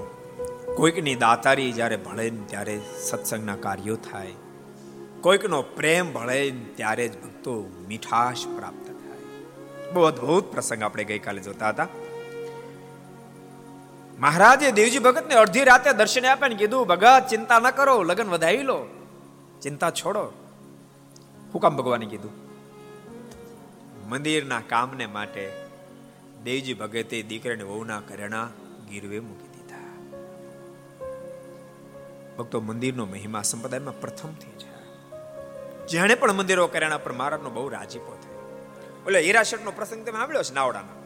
કોઈકની 0.77 1.15
દાતારી 1.15 1.73
જ્યારે 1.73 1.97
ભળે 1.97 2.31
ત્યારે 2.31 2.81
સત્સંગના 3.11 3.57
કાર્યો 3.57 3.97
થાય, 3.97 4.33
કોઈકનો 5.21 5.63
પ્રેમ 5.63 6.13
ભળે 6.13 6.51
ત્યારે 6.51 7.09
જ 7.09 7.23
ભક્તો 7.23 7.71
મીઠાશ 7.89 8.47
પ્રાપ્ત 8.47 8.87
થાય. 8.87 9.19
બહુ 9.93 10.03
અદભુત 10.03 10.45
પ્રસંગ 10.53 10.83
આપણે 10.83 11.05
ગઈકાલે 11.05 11.43
જોતા 11.43 11.69
હતા. 11.69 11.87
મહારાજે 14.19 14.73
દેવજી 14.73 14.99
ભગતને 14.99 15.35
અડધી 15.35 15.65
રાતે 15.65 15.93
દર્શન 15.93 16.27
આપ્યા 16.27 16.49
ને 16.49 16.55
કીધું, 16.55 16.87
ભગત, 16.87 17.27
ચિંતા 17.31 17.59
ન 17.59 17.71
કરો, 17.71 18.03
લગ્ન 18.03 18.29
વધાવી 18.29 18.63
લો. 18.63 18.87
ચિંતા 19.63 19.91
છોડો. 19.91 20.33
હું 21.55 21.63
ભગવાને 21.63 22.07
કીધું. 22.07 22.31
મંદિરના 24.11 24.61
કામને 24.61 25.07
માટે 25.07 25.53
દેવજી 26.45 26.75
ભગતે 26.75 27.23
દીકરાને 27.23 27.63
વહુના 27.63 28.01
ઘરેણા 28.01 28.49
ગીરવે 28.91 29.21
મૂકી 29.21 29.49
દીધા. 29.49 29.77
ભક્તો, 32.39 32.61
મંદિરનો 32.61 33.07
મહિમા 33.07 33.43
સંપ્રદાયમાં 33.43 34.01
પ્રથમથી 34.01 34.51
છે 34.51 34.79
જેણે 35.87 36.15
પણ 36.15 36.33
મંદિરો 36.33 36.67
કર્યાના 36.67 36.99
પર 36.99 37.13
મહારાજનો 37.13 37.51
બહુ 37.51 37.69
રાજીપો 37.69 38.19
થયો. 38.23 38.67
ઓલે 39.07 39.21
હીરાશેઠનો 39.21 39.71
પ્રસંગ 39.71 40.07
તમે 40.07 40.19
સાંભળ્યો 40.19 40.43
છે 40.43 40.55
નાવડાનો? 40.55 40.98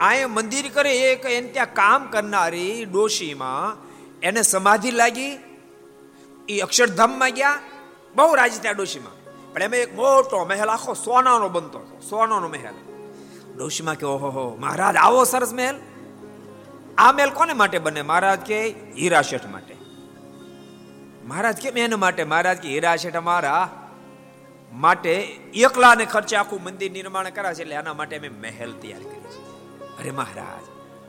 આ 0.00 0.26
મંદિર 0.28 0.68
કરે 0.68 0.98
એક 0.98 1.24
એને 1.24 1.48
ત્યાં 1.48 1.74
કામ 1.74 2.06
કરનારી 2.06 2.84
ડોશીમાં 2.84 3.76
એને 4.20 4.42
સમાધિ 4.42 4.90
લાગી. 4.90 5.38
એ 6.48 6.60
અક્ષરધામમાં 6.60 7.30
ગયા. 7.30 7.58
બહુ 8.14 8.34
રાજી 8.34 8.58
ત્યાં 8.58 8.74
ડોશીમાં. 8.76 9.24
પણ 9.52 9.62
એમાં 9.62 9.78
એક 9.78 9.94
મોટો 9.94 10.44
મહેલ, 10.44 10.68
આખો 10.68 10.94
સોનાનો 10.94 11.48
બનતો 11.48 11.78
હતો. 11.78 12.00
સોનાનો 12.10 12.48
મહેલ. 12.48 12.74
ડોશીમાં 13.56 13.94
કે, 13.94 14.06
ઓહો 14.06 14.56
મહારાજ, 14.60 14.96
આવો 14.96 15.24
સરસ 15.24 15.52
મહેલ. 15.52 15.74
આ 16.98 17.12
મહેલ 17.12 17.30
કોને 17.30 17.52
માટે 17.52 17.78
બને? 17.78 18.02
મહારાજ 18.02 18.40
કે 18.40 18.68
હીરા 18.68 19.22
શેઠ 19.22 19.46
માટે. 19.46 19.76
મહારાજ 21.24 21.56
કેમ 21.56 21.78
એના 21.78 21.96
માટે? 21.96 22.24
મહારાજ 22.24 22.58
કે 22.58 22.68
હીરા 22.68 22.96
શેઠ 22.96 23.16
અમારા 23.16 23.80
માટે 24.72 25.14
એકલાને 25.54 26.04
ખર્ચે 26.04 26.36
આખું 26.36 26.62
મંદિર 26.62 26.92
નિર્માણ 26.92 27.30
કરાશે 27.30 27.62
એટલે 27.62 27.76
આના 27.76 27.94
માટે 27.94 28.16
અમે 28.16 28.28
મહેલ 28.28 28.72
તૈયાર 28.72 29.13
અરે 30.04 30.12
મહારાજ 30.12 30.64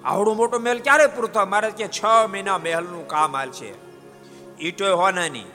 આવડો 0.06 0.34
મોટો 0.34 0.60
મહેલ 0.60 0.80
ક્યારે 0.80 1.08
પૂરો 1.08 1.28
થાય? 1.28 1.46
મહારાજ 1.46 1.72
કે 1.72 1.88
છ 1.88 2.06
મહિના 2.30 2.58
મહેલનું 2.58 3.08
કામ 3.08 3.36
હાલ 3.36 3.52
છે. 3.52 3.72
ઈટો 4.60 4.98
હોનાની. 4.98 5.46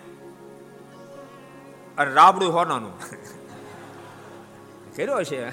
અને 1.98 2.12
રાબડું 2.12 2.52
હોનાનું. 2.52 3.00
કર્યો 4.96 5.24
છે? 5.24 5.50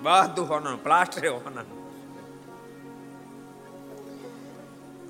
બધું 0.00 0.48
હોનાનું, 0.48 0.82
પ્લાસ્ટર 0.82 1.28
હોનાનું. 1.28 1.80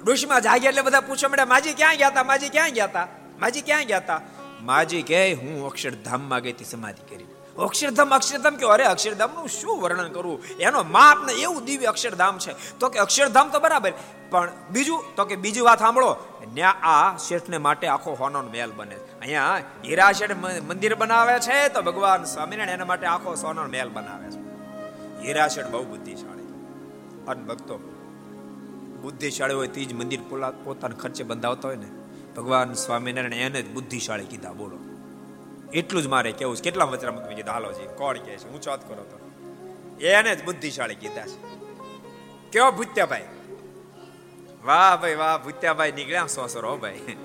ડુશમાં 0.05 0.41
જાગ્યા 0.41 0.69
એટલે 0.69 0.83
બધા 0.83 1.01
પૂછવા 1.01 1.31
મળ્યા 1.31 1.45
માજી 1.45 1.73
ક્યાં 1.73 1.97
ગયા 1.97 2.09
હતા 2.09 2.23
માજી 2.23 2.49
ક્યાં 2.49 2.71
ગયા 2.71 2.85
હતા 2.85 3.09
માજી 3.41 3.61
ક્યાં 3.61 3.85
ગયા 3.85 3.99
હતા 3.99 4.21
માજી 4.63 5.03
કે 5.03 5.33
હું 5.33 5.67
અક્ષરધામમાં 5.67 6.41
ગઈ 6.41 6.53
હતી 6.53 6.65
સમાધિ 6.65 7.17
કરી 7.17 7.25
અક્ષરધામ 7.65 8.15
અક્ષરધામ 8.15 8.57
કે 8.57 8.67
અરે, 8.67 8.85
અક્ષરધામનું 8.85 9.49
શું 9.49 9.81
વર્ણન 9.81 10.09
કરવું? 10.09 10.45
એનો 10.61 10.83
માપ 10.83 11.27
ને 11.27 11.33
એવું 11.33 11.65
દિવ્ય 11.65 11.87
અક્ષરધામ 11.87 12.39
છે. 12.39 12.79
તો 12.79 12.89
કે 12.89 12.99
અક્ષરધામ 12.99 13.51
તો 13.51 13.61
બરાબર, 13.61 13.93
પણ 14.31 14.53
બીજું, 14.71 15.05
તો 15.17 15.25
કે 15.25 15.37
બીજી 15.37 15.61
વાત 15.61 15.79
સાંભળો. 15.79 16.17
આ 16.83 17.17
શેઠને 17.17 17.59
માટે 17.59 17.87
આખો 17.87 18.13
હોનો 18.13 18.43
મહેલ 18.43 18.73
બને. 18.77 18.95
અહીંયા 18.95 19.61
હીરા 19.85 20.13
શેઠ 20.13 20.37
મંદિર 20.69 20.95
બનાવે 20.95 21.41
છે, 21.41 21.69
તો 21.69 21.83
ભગવાન 21.83 22.25
સ્વામિનારાયણ 22.25 22.75
એના 22.75 22.85
માટે 22.85 23.07
આખો 23.07 23.35
સોનો 23.35 23.63
મહેલ 23.65 23.89
બનાવે 23.89 24.31
છે. 24.31 24.41
હીરા 25.27 25.49
શેઠ 25.49 25.67
બહુ 25.67 25.85
બુદ્ધિશાળી. 25.85 26.41
અને 27.29 27.43
ભક્તો, 27.43 27.77
બુદ્ધિશાળી 29.03 29.55
હોય 29.55 29.69
તે 29.69 29.85
જ 29.85 29.95
મંદિર 29.95 30.21
પોતાના 30.65 30.95
ખર્ચે 30.95 31.25
બંધાવતા 31.25 31.69
હોય 31.69 31.77
ને, 31.77 31.87
ભગવાન 32.37 32.73
સ્વામિનારાયણ 32.73 33.35
એને 33.35 33.63
જ 33.63 33.71
બુદ્ધિશાળી 33.71 34.25
કીધા, 34.25 34.53
બોલો. 34.53 34.90
એટલું 35.73 36.03
જ 36.03 36.07
મારે 36.07 36.33
કેવું 36.33 36.57
છે. 36.57 36.63
કેટલા 36.63 36.85
વચરામૃત 36.85 37.27
મેં 37.27 37.37
કીધું? 37.37 37.53
હાલો 37.53 37.73
જી, 37.73 37.87
કોણ 37.97 38.19
કહે 38.19 38.37
છે? 38.37 38.49
હું 38.49 38.61
વાત 38.67 38.89
કરો 38.89 39.03
તો. 39.03 39.19
એને 40.05 40.37
જ 40.37 40.45
બુદ્ધિશાળી 40.45 40.95
કીધા 40.95 41.27
છે. 41.27 41.39
કેવો 42.51 42.71
ભૂત્યાભાઈ? 42.73 43.29
વાહ 44.65 44.97
ભાઈ, 44.97 45.15
વાહ, 45.15 45.45
ભૂત્યાભાઈ 45.45 45.93
નીકળ્યા 45.93 46.27
સોસરો 46.27 46.77
ભાઈ. 46.77 47.17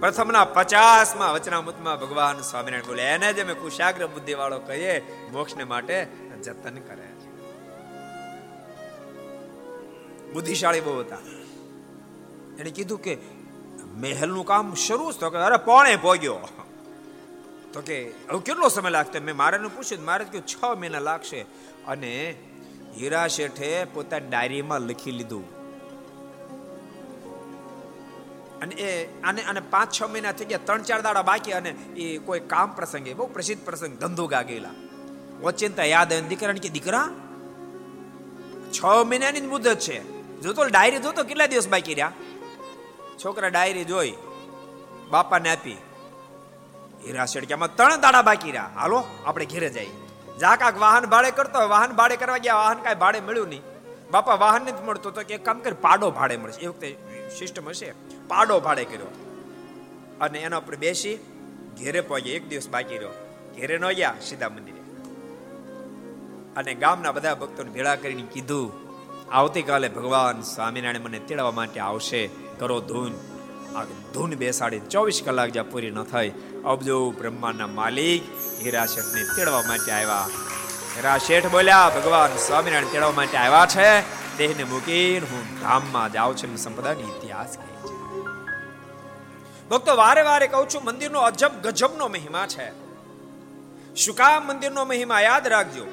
પ્રથમના 0.00 0.44
પચાસમાં 0.44 1.34
વચનામૃતમાં 1.34 2.00
ભગવાન 2.00 2.40
સ્વામિનારાયણ 2.40 2.86
બોલે, 2.86 3.02
એને 3.02 3.32
જ 3.32 3.40
અમે 3.40 3.54
કુશાગ્ર 3.54 4.06
બુદ્ધિ 4.06 4.34
વાળો 4.34 4.58
કહીએ, 4.58 5.00
મોક્ષને 5.32 5.64
માટે 5.64 6.06
જતન 6.42 6.74
કરે 6.74 7.06
છે. 7.06 7.28
બુદ્ધિશાળી 10.32 10.80
બહુ 10.80 11.00
હતા. 11.00 11.16
એને 12.58 12.70
કીધું 12.70 12.98
કે 12.98 13.37
મહેલનું 14.00 14.46
કામ 14.46 14.74
શરૂ 14.74 15.12
તો 15.12 15.30
કે 15.30 15.36
અરે, 15.36 15.56
પોણે 15.56 15.96
પોગ્યો. 15.96 16.38
તો 17.72 17.80
કે, 17.80 18.10
હવે 18.30 18.40
કેટલો 18.40 18.68
સમય 18.68 18.90
લાગતો 18.90 19.20
મેં 19.20 19.36
મારે 19.36 19.58
પૂછ્યું. 19.58 20.04
મારે 20.04 20.24
કહ્યું, 20.24 20.46
છ 20.46 20.78
મહિના 20.78 20.98
લાગશે. 20.98 21.40
અને 21.86 22.34
હીરા 22.96 23.28
શેઠે 23.28 23.84
પોતાની 23.84 24.26
ડાયરીમાં 24.26 24.80
લખી 24.80 25.10
લીધું. 25.10 25.58
અને 28.60 28.74
એ, 28.74 29.20
આને 29.22 29.42
અને 29.42 29.60
પાંચ, 29.60 30.00
છ 30.00 30.02
મહિના 30.02 30.32
થઈ 30.32 30.44
ગયા. 30.44 30.58
ત્રણ, 30.64 30.82
ચાર 30.82 31.00
દાડા 31.00 31.22
બાકી 31.22 31.52
અને 31.52 31.70
એ 31.96 32.18
કોઈ 32.18 32.40
કામ 32.40 32.72
પ્રસંગે, 32.72 33.14
બહુ 33.14 33.26
પ્રસિદ્ધ 33.26 33.64
પ્રસંગ, 33.64 33.98
ધંધો 33.98 34.26
ગયેલા 34.26 34.70
ઓચિંતા 35.42 35.84
યાદ 35.84 36.12
આવે 36.12 36.22
દીકરાને 36.22 36.60
કે, 36.60 36.68
દીકરા, 36.68 37.08
છ 38.72 38.84
મહિનાની 38.84 39.40
જ 39.40 39.44
મુદત 39.44 39.74
છે. 39.74 40.18
જોતો 40.40 40.64
ડાયરી 40.64 40.98
જોતો 40.98 41.24
કેટલા 41.24 41.46
દિવસ 41.46 41.68
બાકી 41.68 41.94
રહ્યા? 41.94 42.12
છોકરા 43.24 43.48
ડાયરી 43.48 43.84
જોઈ, 43.84 44.14
બાપાને 45.10 45.50
આપી. 45.50 45.72
હીરા 47.06 47.26
શેડક્યામાં 47.26 47.76
ત્રણ 47.76 48.00
દાડા 48.00 48.22
બાકી 48.22 48.50
રહ્યા. 48.50 48.70
હાલો, 48.76 49.04
આપણે 49.26 49.46
ઘેરે 49.46 49.68
જઈએ. 49.68 49.90
જા 50.38 50.56
કાક 50.56 50.80
વાહન 50.80 51.06
ભાડે 51.06 51.30
કરતો 51.30 51.68
વાહન 51.68 51.92
ભાડે 51.92 52.16
કરવા 52.16 52.38
ગયા, 52.38 52.54
વાહન 52.54 52.78
કાંઈ 52.78 52.94
ભાડે 52.94 53.20
મળ્યું 53.20 53.48
નહીં. 53.48 53.62
બાપા 54.10 54.34
વાહન 54.34 54.62
નથી 54.62 54.84
મળતો 54.84 55.10
તો 55.10 55.22
કે 55.22 55.38
કામ 55.38 55.58
કરી, 55.58 55.74
પાડો 55.80 56.10
ભાડે 56.10 56.36
મળશે. 56.36 56.60
એ 56.60 56.66
વખતે 56.66 56.96
સિસ્ટમ 57.38 57.68
હશે. 57.68 57.94
પાડો 58.28 58.60
ભાડે 58.60 58.84
કર્યો. 58.84 59.06
અને 60.20 60.38
એના 60.38 60.56
ઉપર 60.56 60.76
બેસી, 60.76 61.16
ઘેરે 61.78 62.00
પહોંચ્યા. 62.00 62.34
એક 62.34 62.48
દિવસ 62.48 62.68
બાકી 62.68 62.94
રહ્યો. 62.94 63.10
ઘેરે 63.56 63.78
ન 63.78 63.88
ગયા, 63.92 64.14
સીધા 64.22 64.48
મંદિરે. 64.48 64.78
અને 66.56 66.74
ગામના 66.74 67.12
બધા 67.12 67.34
ભક્તોને 67.34 67.70
ભેળા 67.70 67.96
કરીને 67.96 68.22
કીધું, 68.22 68.72
આવતીકાલે 69.32 69.88
ભગવાન 69.88 70.40
સ્વામિનારાયણ 70.40 71.00
મને 71.00 71.18
તેડવા 71.18 71.50
માટે 71.50 71.80
આવશે. 71.80 72.47
કરો 72.58 72.80
ધૂન. 72.80 73.12
આ 73.76 73.84
ધૂન 73.84 74.30
બેસાડી 74.30 74.80
ચોવીસ 74.80 75.22
કલાક 75.24 75.50
જ્યાં 75.50 75.70
પૂરી 75.70 75.90
ન 75.90 76.02
થઈ. 76.02 76.32
અબજો 76.64 77.10
બ્રહ્માના 77.10 77.66
માલિક 77.66 78.22
હીરા 78.64 78.86
શેઠને 78.86 79.22
તેડવા 79.36 79.62
માટે 79.62 79.92
આવ્યા. 79.92 80.28
હીરા 80.96 81.18
બોલ્યા, 81.48 81.90
ભગવાન 81.96 82.36
સ્વામિનારાયણ 82.36 82.84
તેડવા 82.84 83.10
માટે 83.10 83.36
આવ્યા 83.36 83.66
છે. 83.66 84.18
દેહને 84.38 84.64
મૂકીને 84.64 85.26
હું 85.26 85.60
ધામમાં 85.60 86.12
જાઉં 86.12 86.36
છું. 86.36 86.56
સંપદાની 86.56 87.02
ઇતિહાસ 87.02 87.58
કહે 87.58 87.90
છે. 87.90 87.94
ભક્તો, 89.68 89.96
વારે 89.96 90.22
વારે 90.22 90.46
કહું 90.46 90.68
છું, 90.68 90.84
મંદિરનો 90.84 91.20
અજબ 91.20 91.50
ગજબનો 91.62 92.08
મહિમા 92.08 92.46
છે. 92.46 92.88
શું 93.94 94.46
મંદિરનો 94.46 94.84
મહિમા 94.84 95.20
યાદ 95.20 95.46
રાખજો? 95.46 95.86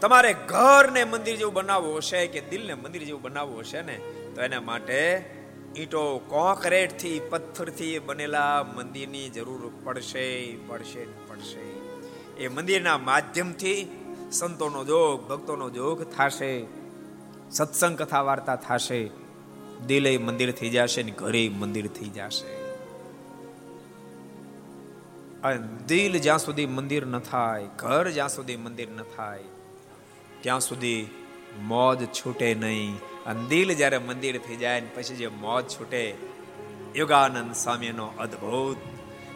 તમારે 0.00 0.32
ઘરને 0.32 1.04
મંદિર 1.04 1.36
જેવું 1.36 1.54
બનાવવું 1.54 1.96
હશે 1.96 2.26
કે 2.26 2.40
દિલને 2.40 2.74
મંદિર 2.74 3.02
જેવું 3.02 3.22
બનાવવું 3.22 3.60
હશે 3.60 3.82
ને? 3.82 4.00
તો 4.34 4.42
એના 4.42 4.60
માટે 4.60 5.00
ઈંટો 5.76 6.18
કોન્ક્રીટથી 6.18 7.20
પથ્થરથી 7.30 7.98
બનેલા 7.98 8.62
મંદિરની 8.62 9.28
જરૂર 9.28 9.72
પડશે 9.84 10.56
પડશે 10.66 11.04
પડશે. 11.04 11.64
એ 12.44 12.48
મંદિરના 12.48 12.98
માધ્યમથી 12.98 13.88
સંતોનો 14.32 14.84
જોગ, 14.84 15.28
ભક્તોનો 15.28 15.70
જોગ 15.70 16.04
થશે 16.10 16.66
સત્સંગ 17.50 17.98
કથા 17.98 18.20
વાર્તા 18.20 18.56
થશે, 18.56 19.10
દિલે 19.86 20.18
મંદિર 20.18 20.52
થઈ 20.52 20.70
જશે 20.70 21.02
ને 21.02 21.10
ઘરે 21.10 21.48
મંદિર 21.48 21.86
થઈ 21.86 22.08
જશે. 22.08 22.54
અને 25.42 25.58
દિલ 25.86 26.18
જ્યાં 26.18 26.38
સુધી 26.38 26.66
મંદિર 26.66 27.06
ન 27.06 27.18
થાય, 27.18 27.66
ઘર 27.76 28.10
જ્યાં 28.10 28.28
સુધી 28.28 28.56
મંદિર 28.56 28.88
ન 28.90 29.02
થાય, 29.16 29.44
ત્યાં 30.40 30.60
સુધી 30.60 31.08
મોજ 31.62 32.04
છૂટે 32.04 32.54
નહીં. 32.54 32.96
અને 33.26 33.48
દિલ 33.48 33.74
જ્યારે 33.74 33.98
મંદિર 33.98 34.38
થઈ 34.38 34.56
જાય 34.56 34.80
ને 34.80 34.86
પછી 34.94 35.16
જે 35.16 35.26
મોજ 35.26 35.64
છૂટે, 35.68 36.14
યોગાનંદ 36.96 37.54
સ્વામીનો 37.54 38.12
અદ્ભુત. 38.18 38.76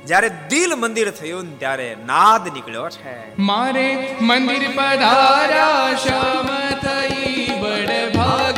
જ્યારે 0.07 0.29
દિલ 0.29 0.75
મંદિર 0.75 1.11
થયું 1.11 1.59
ત્યારે 1.59 1.97
નાદ 2.07 2.49
નીકળ્યો 2.55 2.89
છે. 2.89 3.39
મારે 3.39 4.17
મંદિર 4.21 4.71
પધારા 4.71 5.95
શ્યામ 5.95 6.75
થઈ 6.75 7.49
બડ 7.61 8.17
ભાગી 8.17 8.58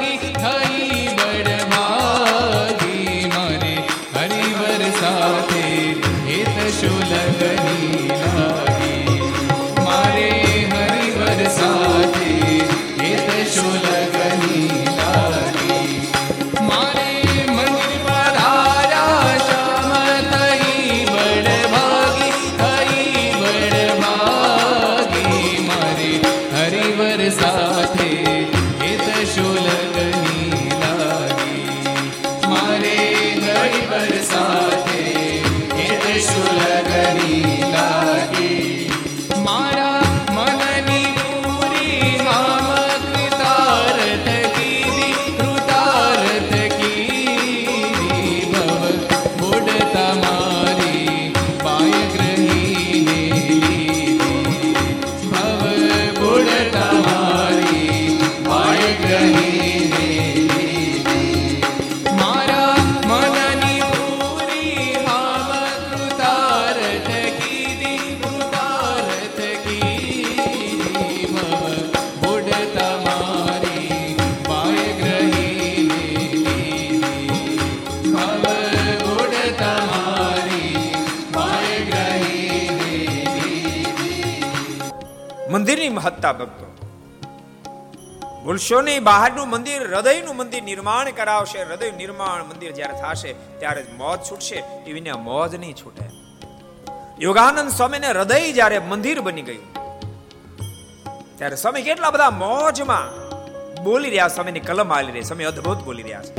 ભૂલશો 88.70 89.00
બહારનું 89.00 89.48
મંદિર, 89.48 89.82
હૃદયનું 89.86 90.36
મંદિર 90.36 90.62
નિર્માણ 90.62 91.10
કરાવશે. 91.10 91.62
હૃદય 91.62 91.90
નિર્માણ 91.90 92.44
મંદિર 92.44 92.70
જ્યારે 92.70 92.94
થશે, 93.00 93.32
ત્યારે 93.58 93.82
જ 93.82 93.88
મોજ 93.98 94.18
છૂટશે. 94.20 94.58
એવીને 94.86 95.12
મોજ 95.20 95.54
નહીં 95.54 95.74
છૂટે. 95.74 96.04
યોગાનંદ 97.20 97.70
સ્વામીને 97.70 98.08
હૃદય 98.08 98.52
જ્યારે 98.52 98.78
મંદિર 98.78 99.20
બની 99.20 99.42
ગયું, 99.42 99.66
ત્યારે 101.38 101.56
સ્વામી 101.56 101.82
કેટલા 101.82 102.10
બધા 102.10 102.30
મોજમાં 102.30 103.06
બોલી 103.84 104.10
રહ્યા, 104.10 104.28
સ્વામીની 104.28 104.60
કલમ 104.60 104.92
આલી 104.92 105.12
રહી. 105.12 105.22
સ્વામી 105.22 105.44
અદ્ભુત 105.44 105.84
બોલી 105.84 106.02
રહ્યા 106.02 106.22
છે. 106.22 106.34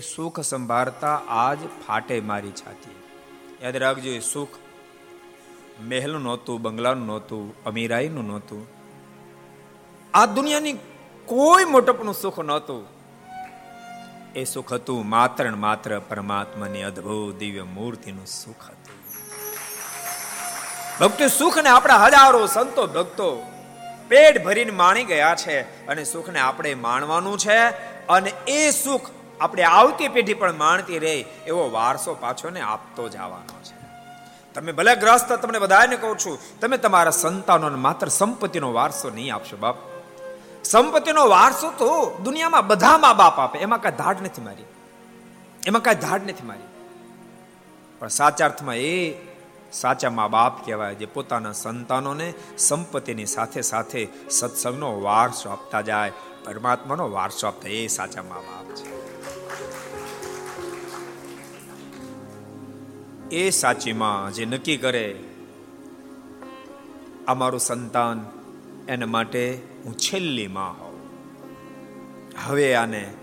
સુખ 0.00 0.40
સંભાળતા 0.40 1.20
આજ 1.28 1.58
ફાટે 1.86 2.20
મારી 2.20 2.50
છાતી. 2.50 3.02
યાદ 3.62 3.76
રાખજો 3.76 4.10
એ 4.10 4.20
સુખ 4.20 4.48
મહેલનું 5.80 6.22
નહોતું, 6.22 6.62
બંગલાનું 6.62 7.06
નહોતું, 7.06 7.64
અમીરાઈનું 7.64 8.26
નહોતું. 8.26 8.66
આ 10.14 10.26
દુનિયાની 10.26 10.72
કોઈ 11.26 11.64
મોટપનું 11.64 12.14
સુખ 12.14 12.40
નહોતું. 12.40 12.86
એ 14.36 14.44
સુખ 14.44 14.72
હતું 14.72 15.08
માત્ર 15.08 15.44
ને 15.44 15.56
માત્ર 15.56 15.98
પરમાત્માની 15.98 16.82
અદ્ભુત 16.82 17.36
દિવ્ય 17.36 17.62
મૂર્તિનું 17.62 18.26
સુખ 18.26 18.70
હતું. 18.70 18.88
ભક્તો 21.00 21.28
સુખને 21.28 21.68
આપણા 21.68 21.96
હજારો 21.96 22.46
સંતો 22.46 22.86
ભક્તો 22.86 23.52
પેટ 24.08 24.44
ભરીને 24.44 24.70
માણી 24.70 25.04
ગયા 25.04 25.34
છે 25.34 25.86
અને 25.86 26.04
સુખને 26.04 26.38
આપણે 26.38 26.74
માણવાનું 26.74 27.38
છે 27.38 27.58
અને 28.06 28.32
એ 28.48 28.70
સુખ 28.70 29.10
આપણે 29.40 29.62
આવતી 29.62 30.08
પેઢી 30.08 30.34
પણ 30.34 30.56
માણતી 30.56 30.98
રહે 30.98 31.14
એવો 31.46 31.70
વારસો 31.70 32.14
પાછો 32.14 32.50
ને 32.50 32.60
આપતો 32.60 33.08
જવાનો 33.08 33.60
છે. 33.62 33.78
તમે 34.54 34.72
ભલે 34.72 34.96
ગ્રસ્ત 34.96 35.32
તમને 35.32 35.58
બધાને 35.58 35.96
કહું 35.96 36.18
છું, 36.18 36.60
તમે 36.60 36.76
તમારા 36.76 37.10
સંતાનોને 37.10 37.76
માત્ર 37.76 38.08
સંપત્તિનો 38.08 38.72
વારસો 38.72 39.10
નહીં 39.10 39.34
આપશો, 39.34 39.56
બાપ. 39.56 39.76
સંપત્તિનો 40.64 41.28
વારસો 41.28 41.70
તો 41.70 42.18
દુનિયામાં 42.24 42.66
બધા 42.66 42.98
મા 42.98 43.12
બાપ 43.12 43.38
આપે, 43.38 43.58
એમાં 43.58 43.80
કાંઈ 43.80 43.96
ધાડ 43.96 44.16
નથી 44.22 44.42
મારી. 44.42 44.64
એમાં 45.66 45.82
કાંઈ 45.82 45.96
ધાડ 45.96 46.22
નથી 46.22 46.46
મારી. 46.46 46.68
પણ 47.98 48.08
સાચા 48.08 48.44
અર્થમાં 48.44 48.74
એ 48.74 49.14
સાચા 49.72 50.10
મા 50.10 50.28
બાપ 50.28 50.66
કહેવાય 50.66 50.94
જે 50.94 51.06
પોતાના 51.06 51.52
સંતાનોને 51.52 52.34
સંપત્તિની 52.58 53.26
સાથે 53.26 53.60
સાથે 53.60 54.08
સત્સંગનો 54.30 55.00
વારસો 55.00 55.50
આપતા 55.50 55.80
જાય, 55.80 56.12
પરમાત્માનો 56.44 57.10
વારસો 57.10 57.46
આપતા, 57.46 57.68
એ 57.68 57.86
સાચા 57.86 58.22
મા 58.22 58.36
બાપ 58.36 58.74
છે. 58.74 58.97
એ 63.32 63.50
સાચી 63.50 63.92
માં 63.92 64.32
જે 64.32 64.44
નક્કી 64.44 64.76
કરે 64.76 65.18
અમારું 67.26 67.60
સંતાન 67.60 68.26
એના 68.88 69.06
માટે 69.06 69.62
હું 69.84 69.98
છેલ્લી 69.98 70.46
માં 70.46 70.80
હોઉં. 70.80 71.00
હવે 72.46 72.74
આને 72.74 73.14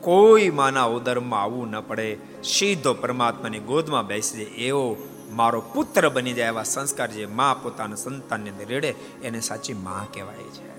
કોઈ 0.00 0.50
માના 0.50 0.84
ઉદરમાં 0.84 1.42
આવવું 1.42 1.70
ન 1.70 1.80
પડે. 1.80 2.16
સીધો 2.44 2.94
પરમાત્માની 2.94 3.58
ગોદમાં 3.58 4.06
બેસી 4.06 4.36
જાય 4.36 4.46
એવો 4.46 4.96
મારો 5.30 5.60
પુત્ર 5.60 6.08
બની 6.08 6.32
જાય 6.32 6.46
એવા 6.46 6.62
સંસ્કાર 6.62 7.10
જે 7.10 7.26
મા 7.26 7.56
પોતાના 7.62 7.94
સંતાનને 7.94 8.50
અંદર 8.50 8.64
રેડે 8.64 8.94
એને 9.24 9.40
સાચી 9.40 9.72
મા 9.72 10.06
કહેવાય 10.14 10.36
છે. 10.36 10.74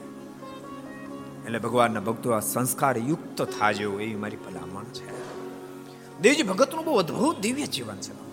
એટલે 1.45 1.59
ભગવાનના 1.59 1.99
ભક્તો 1.99 2.32
આ 2.32 2.39
સંસ્કાર 2.39 2.97
યુક્ત 2.97 3.41
થાજો 3.41 3.99
એવી 3.99 4.15
મારી 4.15 4.38
ભલામણ 4.38 4.84
છે. 4.84 5.36
દેવજી, 6.21 6.43
ભગતનું 6.43 6.86
બહુ 6.86 6.95
અદ્ભુત 6.95 7.39
દિવ્ય 7.39 7.65
જીવન 7.65 7.95
છે. 7.95 8.24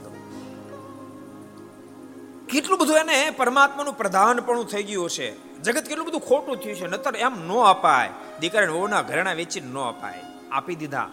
કેટલું 2.52 2.78
બધું 2.78 2.96
એને 2.96 3.30
પરમાત્માનું 3.30 3.94
પ્રધાનપણું 3.96 4.66
થઈ 4.66 4.82
ગયું 4.82 5.10
છે 5.10 5.28
જગત 5.62 5.84
કેટલું 5.88 6.06
બધું 6.06 6.20
ખોટું 6.20 6.56
થયું 6.56 6.76
છે, 6.76 6.86
નતર 6.86 7.16
એમ 7.16 7.34
ન 7.48 7.50
અપાય. 7.64 8.10
દીકરાને 8.40 8.72
ઓના 8.72 9.02
ઘરેણા 9.02 9.32
વેચીને 9.32 9.68
ન 9.72 9.78
અપાય. 9.78 10.20
આપી 10.52 10.74
દીધા. 10.74 11.08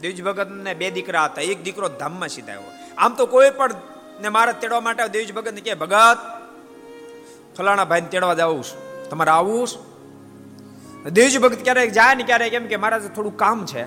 દેવજી 0.00 0.22
ભગત 0.22 0.48
ને 0.50 0.74
બે 0.74 0.90
દીકરા 0.90 1.24
હતા, 1.24 1.40
એક 1.42 1.62
દીકરો 1.62 1.88
ધામમાં 1.88 2.28
સીધાયો 2.28 2.70
આમ 2.98 3.14
તો 3.14 3.26
કોઈ 3.26 3.50
પણ 3.50 3.70
ને 4.20 4.28
મારા 4.28 4.52
તેડવા 4.52 4.80
માટે 4.80 5.08
દેવજી 5.08 5.32
ભગત 5.32 5.54
કહે, 5.64 5.74
ભગત, 5.74 6.18
ફલાણા 7.58 7.84
ભાઈ 7.84 8.00
તેડવા 8.00 8.34
જવું 8.34 8.64
તમારે 9.10 9.30
આવું 9.30 9.68
દેવજી 11.12 11.38
ભગત 11.38 11.64
ક્યારેક 11.64 11.92
જાય 11.92 12.14
ને 12.14 12.22
ક્યારેક 12.22 12.52
એમ 12.52 12.66
કે 12.66 12.76
મારા 12.76 12.98
થોડું 12.98 13.36
કામ 13.36 13.66
છે. 13.66 13.84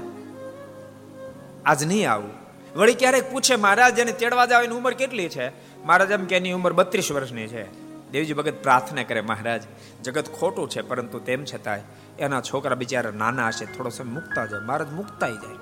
આજ 1.65 1.83
નહીં 1.83 2.11
આવું. 2.11 2.44
વળી 2.75 2.93
ક્યારેક 2.93 3.31
પૂછે, 3.31 3.55
મહારાજ, 3.55 3.99
એને 3.99 4.11
તેડવા 4.11 4.45
જાવ 4.45 4.63
એની 4.63 4.75
ઉંમર 4.75 4.93
કેટલી 4.93 5.29
છે? 5.29 5.49
મહારાજ 5.85 6.11
એમ 6.11 6.25
કે, 6.25 6.37
એની 6.37 6.51
ઉંમર 6.51 6.73
બત્રીસ 6.73 7.11
વર્ષની 7.11 7.47
છે. 7.47 7.85
દેવજી 8.11 8.33
ભગત 8.33 8.53
પ્રાર્થના 8.63 9.03
કરે, 9.03 9.21
મહારાજ, 9.21 9.61
જગત 10.03 10.25
ખોટું 10.39 10.69
છે, 10.69 10.81
પરંતુ 10.81 11.19
તેમ 11.19 11.45
છતાંય 11.45 11.81
એના 12.19 12.41
છોકરા 12.41 12.75
બિચારા 12.75 13.11
નાના 13.11 13.47
હશે, 13.47 13.65
થોડો 13.65 13.89
સમય 13.89 14.13
મુકતા 14.13 14.45
જાય. 14.45 14.59
મહારાજ 14.59 14.89
મુકતાઈ 14.89 15.33
જાય. 15.33 15.55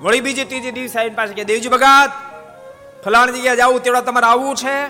વળી 0.00 0.20
બીજી 0.20 0.44
ત્રીજી 0.44 0.70
દિવસ 0.70 0.90
સાહેબ 0.90 1.16
પાસે 1.16 1.34
કે, 1.34 1.44
દેવજી 1.44 1.68
ભગત, 1.68 2.10
ફલાણ 3.04 3.30
જગ્યાએ 3.30 3.56
જવું 3.56 3.82
તેવડા 3.82 4.00
તમારે 4.00 4.26
આવવું 4.26 4.56
છે? 4.56 4.88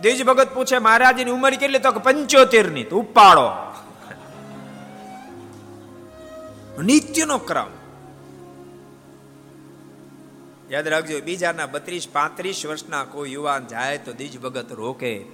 દેવજી 0.00 0.22
ભગત 0.22 0.54
પૂછે 0.54 0.78
મહારાજની 0.78 1.30
ઉંમર 1.30 1.54
કેટલી? 1.54 1.78
તો 1.78 1.92
પંચોતેરની 1.92 2.84
તો 2.84 2.96
ઉપાડો. 2.96 3.74
નિત્યનો 6.82 7.38
ક્રમ. 7.38 7.77
યાદ 10.70 10.88
રાખજો, 10.88 11.20
બીજાના 11.20 11.66
બત્રીસ, 11.66 12.08
પાંત્રીસ 12.08 12.66
વર્ષના 12.66 13.04
કોઈ 13.04 13.32
યુવાન 13.32 13.66
જાય 13.66 13.98
તો 13.98 14.12
દેજ 14.12 14.40
ભગત 14.40 14.72
રોકે. 14.72 15.24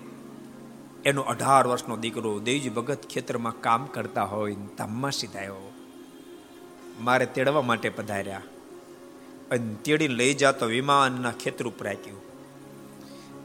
એનો 1.04 1.22
અઢાર 1.22 1.66
વર્ષનો 1.66 1.96
દીકરો 1.96 2.40
દેવજી 2.40 2.68
ભગત 2.68 3.06
ખેતરમાં 3.06 3.60
કામ 3.60 3.86
કરતા 3.86 4.24
હોય 4.24 4.54
ધામમાં 4.78 5.10
સીધાયો 5.10 5.72
મારે 7.00 7.26
તેડવા 7.26 7.62
માટે 7.62 7.88
પધાર્યા. 7.88 8.42
અને 9.50 9.74
તેડીને 9.74 10.14
લઈ 10.14 10.34
જતો 10.34 10.66
વિમાનના 10.66 11.30
ખેતર 11.30 11.66
ઉપર 11.66 11.86
રાખ્યું 11.86 12.22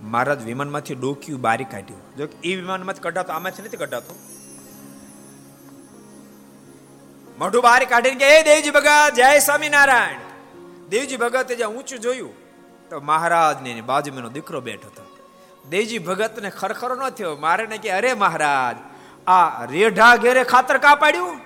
મહારાજ 0.01 0.45
વિમાનમાંથી 0.45 0.95
ડોક્યું 0.95 1.41
બારી 1.41 1.63
કાઢ્યું. 1.63 2.15
જો 2.17 2.27
એ 2.43 2.55
વિમાનમાંથી 2.55 2.99
કઢાતો, 3.01 3.33
આમાંથી 3.33 3.63
નથી 3.63 3.77
કઢાતો. 3.77 4.15
મોઢું 7.39 7.63
બહાર 7.63 7.85
કાઢીને 7.85 8.15
કે 8.15 8.39
એ 8.39 8.43
દેવજી 8.43 8.69
ભગત, 8.69 9.15
જય 9.15 9.39
સ્વામિનારાયણ. 9.39 10.28
દેવજી 10.89 11.17
ભગતે 11.17 11.53
જ્યાં 11.55 11.71
ઊંચું 11.71 11.99
જોયું, 11.99 12.33
તો 12.89 12.99
મહારાજની 12.99 13.71
એની 13.71 13.81
બાજુમાં 13.81 14.33
દીકરો 14.33 14.61
બેઠો 14.61 14.87
હતો. 14.87 15.03
દેવજી 15.69 15.99
ભગતને 15.99 16.49
ખરખરો 16.49 16.95
ન 16.95 17.09
થયો. 17.09 17.35
મારે 17.35 17.65
ને 17.67 17.77
કે, 17.77 17.89
અરે 17.91 18.13
મહારાજ, 18.13 18.77
આ 19.27 19.65
રેઢા 19.65 20.15
ઘેરે 20.15 20.43
ખાતર 20.43 20.77
કા 20.77 20.95
પાડ્યું? 20.95 21.37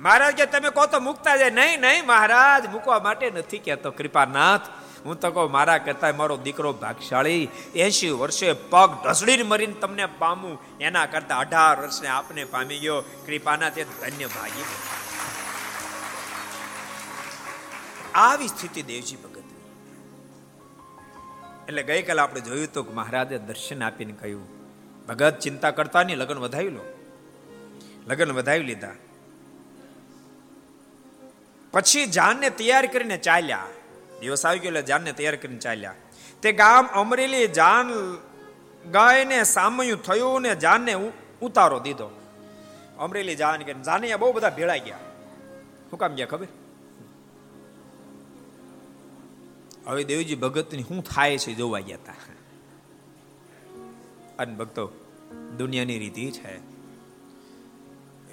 મહારાજ 0.00 0.34
કે, 0.36 0.46
તમે 0.46 0.70
કહો 0.70 0.86
તો 0.86 1.00
મુકતા 1.00 1.36
જાય. 1.36 1.50
નહીં 1.50 1.80
નહીં, 1.80 2.06
મહારાજ, 2.06 2.62
મૂકવા 2.66 2.98
માટે 2.98 3.26
નથી 3.30 3.58
કહેતો. 3.58 3.90
કૃપાનાથ, 3.90 4.66
હું 5.04 5.20
તો 5.20 5.30
કહું, 5.30 5.50
મારા 5.50 5.78
કરતા 5.78 6.12
મારો 6.12 6.36
દીકરો 6.36 6.72
ભાગશાળી 6.72 7.44
એસી 7.74 8.10
વર્ષે 8.10 8.52
પગ 8.72 8.90
ઢસડીને 9.04 9.42
મરીને 9.42 9.74
તમને 9.74 10.06
પામું. 10.18 10.58
એના 10.80 11.06
કરતા 11.06 11.38
અઢાર 11.38 11.80
વર્ષને 11.80 12.08
આપને 12.08 12.44
પામી 12.44 12.78
ગયો. 12.78 12.98
કૃપાનાથ 13.26 13.78
એ 13.78 13.84
ધન્ય 13.84 14.26
ભાગી 14.26 14.66
આવી 18.14 18.48
સ્થિતિ 18.48 18.82
દેવજી 18.82 19.16
ભગત. 19.16 19.42
એટલે 21.68 21.82
ગઈકાલે 21.82 22.20
આપણે 22.20 22.40
જોયું 22.40 22.72
તો 22.72 22.86
મહારાજે 22.94 23.38
દર્શન 23.38 23.82
આપીને 23.82 24.12
કહ્યું, 24.12 24.48
ભગત 25.06 25.38
ચિંતા 25.38 25.70
કરતા 25.70 26.02
નહીં, 26.02 26.18
લગ્ન 26.18 26.38
વધાવી 26.38 26.68
લો. 26.68 26.80
લગ્ન 28.06 28.32
વધાવી 28.32 28.62
લીધા. 28.62 28.90
પછી 31.72 32.06
જાનને 32.06 32.50
તૈયાર 32.50 32.86
કરીને 32.86 33.16
ચાલ્યા. 33.16 33.66
દિવસ 34.20 34.46
આવી 34.46 34.58
ગયો 34.58 34.68
એટલે 34.68 34.82
જાનને 34.82 35.12
તૈયાર 35.12 35.36
કરીને 35.36 35.58
ચાલ્યા. 35.58 35.94
તે 36.42 36.52
ગામ 36.52 36.86
અમરેલી 36.86 37.48
જાન 37.48 38.18
ગાયને 38.90 39.44
સામયું 39.44 40.02
થયું 40.02 40.42
ને 40.42 40.54
જાનને 40.54 40.94
ઉતારો 41.40 41.80
દીધો. 41.80 42.20
અમરેલી 42.98 43.36
જાન 43.36 43.62
કે 43.62 43.74
જાને 43.74 44.16
બહુ 44.16 44.32
બધા 44.32 44.50
ભેળા 44.50 44.76
ગયા. 44.76 44.98
શું 45.90 45.98
કામ 45.98 46.14
ગયા 46.14 46.26
ખબર? 46.26 46.46
હવે 49.86 50.04
દેવજી 50.04 50.34
ભગતની 50.34 50.82
શું 50.82 51.04
થાય 51.04 51.38
છે 51.38 51.54
જોવા 51.54 51.80
ગયા 51.80 51.96
હતા 51.96 52.12
અને 54.38 54.54
ભક્તો, 54.54 54.90
દુનિયાની 55.58 55.98
રીતિ 55.98 56.30
છે. 56.30 56.60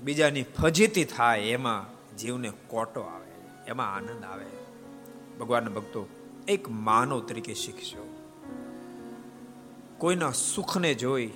બીજાની 0.01 0.43
ફજીતી 0.43 1.05
થાય 1.05 1.39
એમાં 1.39 2.17
જીવને 2.17 2.51
કોટો 2.67 3.01
આવે, 3.01 3.31
એમાં 3.67 3.95
આનંદ 3.95 4.23
આવે. 4.23 4.45
ભગવાનના 5.39 5.69
ભક્તો, 5.69 6.07
એક 6.47 6.69
માનવ 6.69 7.25
તરીકે 7.25 7.53
શીખશો 7.53 8.15
કોઈના 9.97 10.31
સુખને 10.31 10.93
જોઈ 10.93 11.27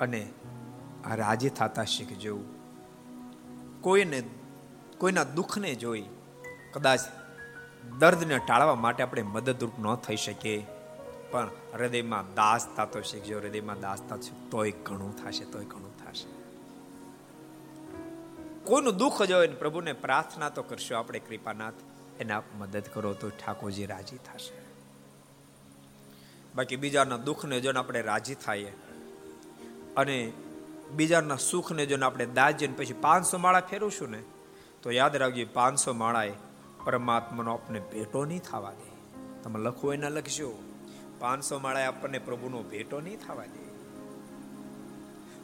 અને 0.00 0.28
રાજી 1.14 1.48
થતા 1.48 1.84
શીખજો. 1.84 2.38
કોઈને, 3.80 4.22
કોઈના 4.98 5.24
દુઃખને 5.24 5.74
જોઈ 5.74 6.04
કદાચ 6.72 7.00
દર્દને 7.90 8.38
ટાળવા 8.38 8.74
માટે 8.74 9.02
આપણે 9.02 9.22
મદદરૂપ 9.22 9.72
ન 9.78 9.94
થઈ 9.94 10.16
શકીએ. 10.16 10.66
પણ 11.30 11.50
હૃદયમાં 11.74 12.34
દાસતા 12.34 12.84
તો 12.84 13.00
શીખજો. 13.00 13.38
હૃદયમાં 13.38 13.80
દાસતા 13.80 14.16
તોય 14.50 14.70
ઘણું 14.70 15.24
થશે, 15.24 15.44
તોય 15.44 15.64
ઘણું 15.64 16.04
થશે. 16.04 16.44
કોઈનું 18.64 18.96
દુઃખ 18.96 19.22
ને 19.22 19.46
પ્રભુને 19.46 19.92
પ્રાર્થના 19.92 20.48
તો 20.48 20.62
કરશો 20.62 20.96
આપણે, 20.96 21.18
કૃપાનાથ. 21.18 21.74
એને 22.20 22.32
આપ 22.32 22.44
મદદ 22.58 22.82
કરો 22.94 23.14
તો 23.14 23.28
ઠાકોરજી 23.28 23.86
રાજી 23.86 24.16
થશે. 24.16 24.64
બાકી 26.54 26.76
બીજાના 26.76 27.16
દુઃખને 27.16 27.60
જો 27.60 27.72
આપણે 27.76 28.00
રાજી 28.00 28.34
થઈએ. 28.34 28.72
અને 29.96 30.32
બીજાના 30.90 31.36
સુખને 31.36 31.86
જો 31.86 32.06
આપણે 32.06 32.26
દાજીએ 32.26 32.68
પછી 32.68 32.92
પાંચસો 32.92 33.38
માળા 33.38 33.60
ફેરવશું 33.60 34.10
ને? 34.10 34.22
તો 34.82 34.90
યાદ 34.90 35.16
રાખજો, 35.16 35.46
પાંચસો 35.52 35.92
માળાએ 35.92 36.32
પરમાત્માનો 36.84 37.54
આપણને 37.54 37.80
ભેટો 37.80 38.24
નહીં 38.24 38.40
થવા 38.40 38.72
દે. 38.72 38.90
તમે 39.42 39.60
લખો 39.60 39.92
એના 39.92 40.08
લખજો. 40.08 40.52
પાંચસો 41.18 41.58
માળાએ 41.58 41.84
આપણને 41.84 42.18
પ્રભુનો 42.18 42.62
ભેટો 42.62 43.00
નહીં 43.00 43.18
થવા 43.18 43.44
દે. 43.44 43.64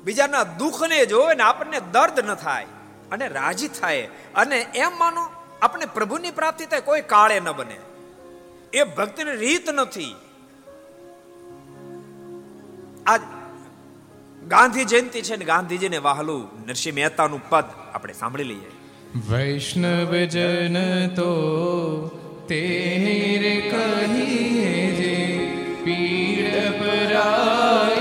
બીજાના 0.04 0.44
દુઃખને 0.44 1.06
જોવે 1.06 1.34
ને 1.34 1.42
આપણને 1.42 1.80
દર્દ 1.80 2.20
ન 2.20 2.34
થાય 2.34 2.66
અને 3.12 3.28
રાજી 3.28 3.68
થાય. 3.68 4.08
અને 4.34 4.60
એમ 4.60 4.98
માનો, 4.98 5.28
આપણે 5.62 5.86
પ્રભુની 5.86 6.30
પ્રાપ્તિ 6.30 6.66
થાય, 6.66 6.80
કોઈ 6.80 7.02
કાળે 7.02 7.40
ન 7.40 7.52
બને. 7.52 7.80
એ 8.72 8.84
ભક્તિની 8.84 9.30
રીત 9.30 9.70
નથી. 9.70 10.16
આ 13.06 13.16
ગાંધી 14.48 14.84
જયંતિ 14.84 15.22
છે 15.22 15.36
ને 15.36 15.44
ગાંધીજીને 15.44 15.98
વહાલું 15.98 16.66
નરસિંહ 16.66 16.94
મહેતાનું 16.94 17.48
પદ 17.48 17.64
આપણે 17.94 18.12
સાંભળી 18.12 18.44
લઈએ. 18.44 18.79
વૈષ્ણવજન 19.12 20.76
તો 21.16 21.30
તેને 22.46 23.38
રે 23.38 23.54
કહીએ 23.64 24.74
જે 24.94 25.16
પીડ 25.84 26.54
પરાઈ 26.78 27.99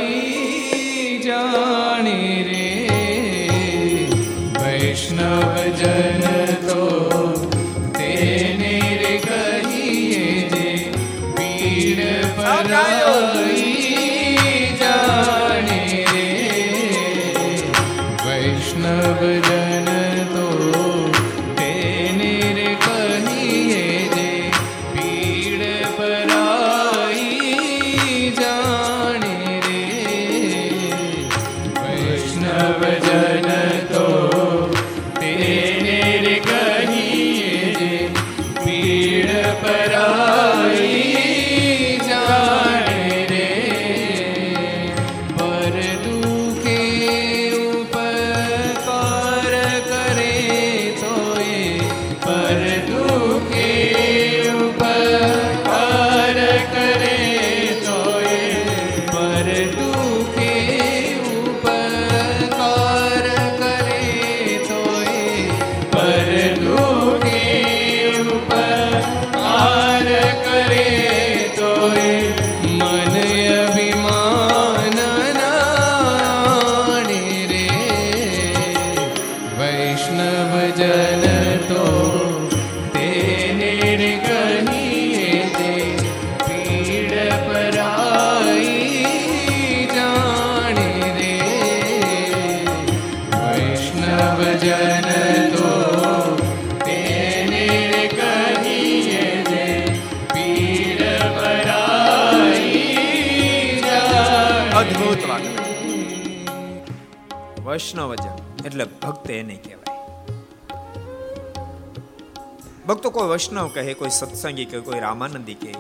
ભક્તો 113.10 113.18
કોઈ 113.18 113.30
વૈષ્ણવ 113.30 113.70
કહે 113.76 113.94
કોઈ 113.96 114.12
સત્સંગી 114.12 114.66
કહે 114.66 114.80
કોઈ 114.82 115.00
રામાનંદી 115.00 115.56
કહે 115.56 115.72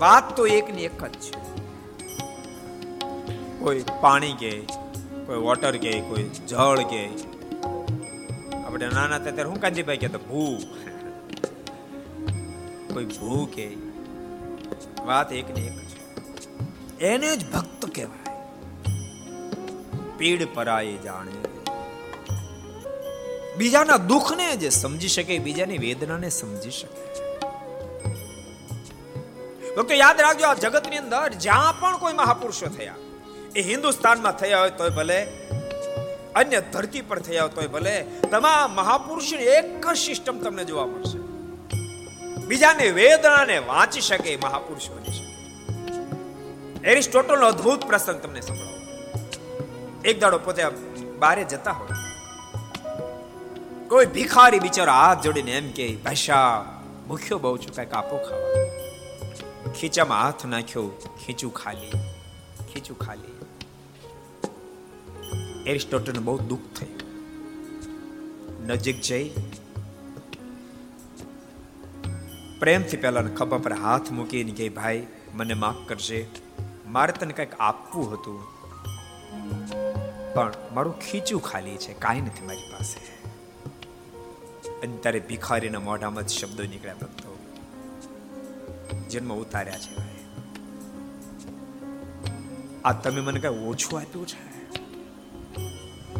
વાત 0.00 0.26
તો 0.36 0.42
એકની 0.48 0.86
એક 0.86 1.02
જ 1.04 1.24
છે 1.24 1.32
કોઈ 3.60 3.82
પાણી 4.02 4.34
કે 4.34 4.52
કોઈ 5.26 5.40
વોટર 5.40 5.74
કે 5.76 5.92
કોઈ 6.02 6.26
જળ 6.44 6.80
કે 6.84 7.02
આપણે 8.56 8.86
નાના 8.88 9.18
હતા 9.18 9.24
ત્યારે 9.26 9.50
હું 9.50 9.60
કાંજીભાઈ 9.60 10.02
કહેતા 10.04 10.22
ભૂ 10.24 10.56
કોઈ 12.88 13.08
ભૂ 13.12 13.42
કે 13.50 13.68
વાત 15.04 15.28
એકની 15.34 15.66
એક 15.72 15.78
છે 15.90 15.98
એને 17.10 17.30
જ 17.30 17.42
ભક્ત 17.52 17.82
કહેવાય 17.92 18.32
પીડ 20.16 20.48
પરાય 20.54 20.96
જાણે 21.02 21.47
બીજાના 23.58 23.96
દુઃખને 24.10 24.46
જે 24.56 24.68
સમજી 24.70 25.08
શકે, 25.08 25.38
બીજાની 25.38 25.78
વેદનાને 25.78 26.30
સમજી 26.30 26.70
શકે 26.70 27.02
ભક્તો 29.76 29.94
યાદ 29.94 30.20
રાખજો, 30.20 30.46
આ 30.46 30.54
જગતની 30.54 30.96
અંદર 30.96 31.28
જ્યાં 31.44 31.80
પણ 31.80 31.98
કોઈ 31.98 32.12
મહાપુરુષો 32.12 32.68
થયા, 32.78 32.94
એ 33.56 33.60
હિન્દુસ્તાનમાં 33.62 34.32
થયા 34.32 34.60
હોય 34.60 34.70
તોય 34.70 34.90
ભલે, 34.90 35.18
અન્ય 36.34 36.60
ધરતી 36.72 37.00
પર 37.00 37.18
થયા 37.18 37.42
હોય 37.42 37.54
તોય 37.54 37.66
ભલે, 37.66 37.96
તમામ 38.30 38.74
મહાપુરુષની 38.74 39.50
એક 39.58 39.86
જ 39.86 39.96
સિસ્ટમ 39.98 40.36
તમને 40.38 40.64
જોવા 40.64 40.86
મળશે. 40.86 41.18
બીજાની 42.46 42.90
વેદનાને 42.90 43.58
વાંચી 43.58 44.00
શકે 44.00 44.36
મહાપુરુષ 44.36 44.90
બની 44.90 45.14
શકે. 45.18 45.36
એરિસ્ટોટલનો 46.90 47.46
અદ્ભુત 47.46 47.86
પ્રસંગ 47.86 48.20
તમને 48.20 48.40
સંભળાવો. 48.40 48.80
એક 50.04 50.20
દાડો 50.20 50.38
પોતે 50.38 50.62
બારે 51.18 51.44
જતા 51.44 51.72
હોય. 51.72 51.97
કોઈ 53.88 54.06
ભિખારી 54.06 54.58
બિચારો 54.58 54.92
હાથ 54.92 55.22
જોડીને 55.22 55.52
એમ 55.52 55.70
કે 55.70 55.96
ભાષા 55.96 56.66
ભૂખ્યો 57.08 57.38
બહુ 57.38 57.58
છું, 57.58 57.74
કંઈક 57.74 57.92
આપો 57.92 58.16
ખાવા. 58.16 59.72
ખીચામાં 59.72 60.22
હાથ 60.22 60.46
નાખ્યો, 60.46 60.88
ખીચું 61.26 61.54
ખાલી 61.54 61.90
ખીચું 62.74 62.98
ખાલી. 62.98 63.32
એરિસ્ટોટલને 65.66 66.18
બહુ 66.18 66.38
દુઃખ 66.38 66.60
થયું. 66.76 66.98
નજીક 68.66 69.00
જઈ 69.00 69.30
પ્રેમથી 72.60 72.96
પહેલા 72.96 73.22
ખભા 73.22 73.58
પર 73.58 73.72
હાથ 73.72 74.10
મૂકીને 74.10 74.52
કે, 74.52 74.68
ભાઈ, 74.68 75.06
મને 75.34 75.54
માફ 75.54 75.88
કરજે. 75.88 76.26
મારે 76.86 77.12
તને 77.12 77.32
કંઈક 77.32 77.54
આપવું 77.60 78.12
હતું. 78.12 78.44
પણ 80.34 80.52
મારું 80.72 81.00
ખીચું 81.00 81.42
ખાલી 81.42 81.76
છે, 81.76 81.92
કાંઈ 81.92 82.20
નથી 82.20 82.46
મારી 82.46 82.72
પાસે. 82.72 83.17
અને 84.82 84.96
ત્યારે 84.96 85.20
ભિખારીના 85.20 85.78
મોઢામાં 85.78 86.26
શબ્દો 86.26 86.62
નીકળ્યા 86.62 86.94
ભક્તો 86.94 87.38
જન્મ 89.10 89.32
ઉતાર્યા 89.32 89.78
છે 89.78 89.96
ભાઈ. 89.96 90.24
આ 92.84 92.92
તમે 92.92 93.20
મને 93.20 93.40
કઈ 93.40 93.48
ઓછું 93.48 94.00
આપ્યું 94.00 94.26
છે? 94.26 94.48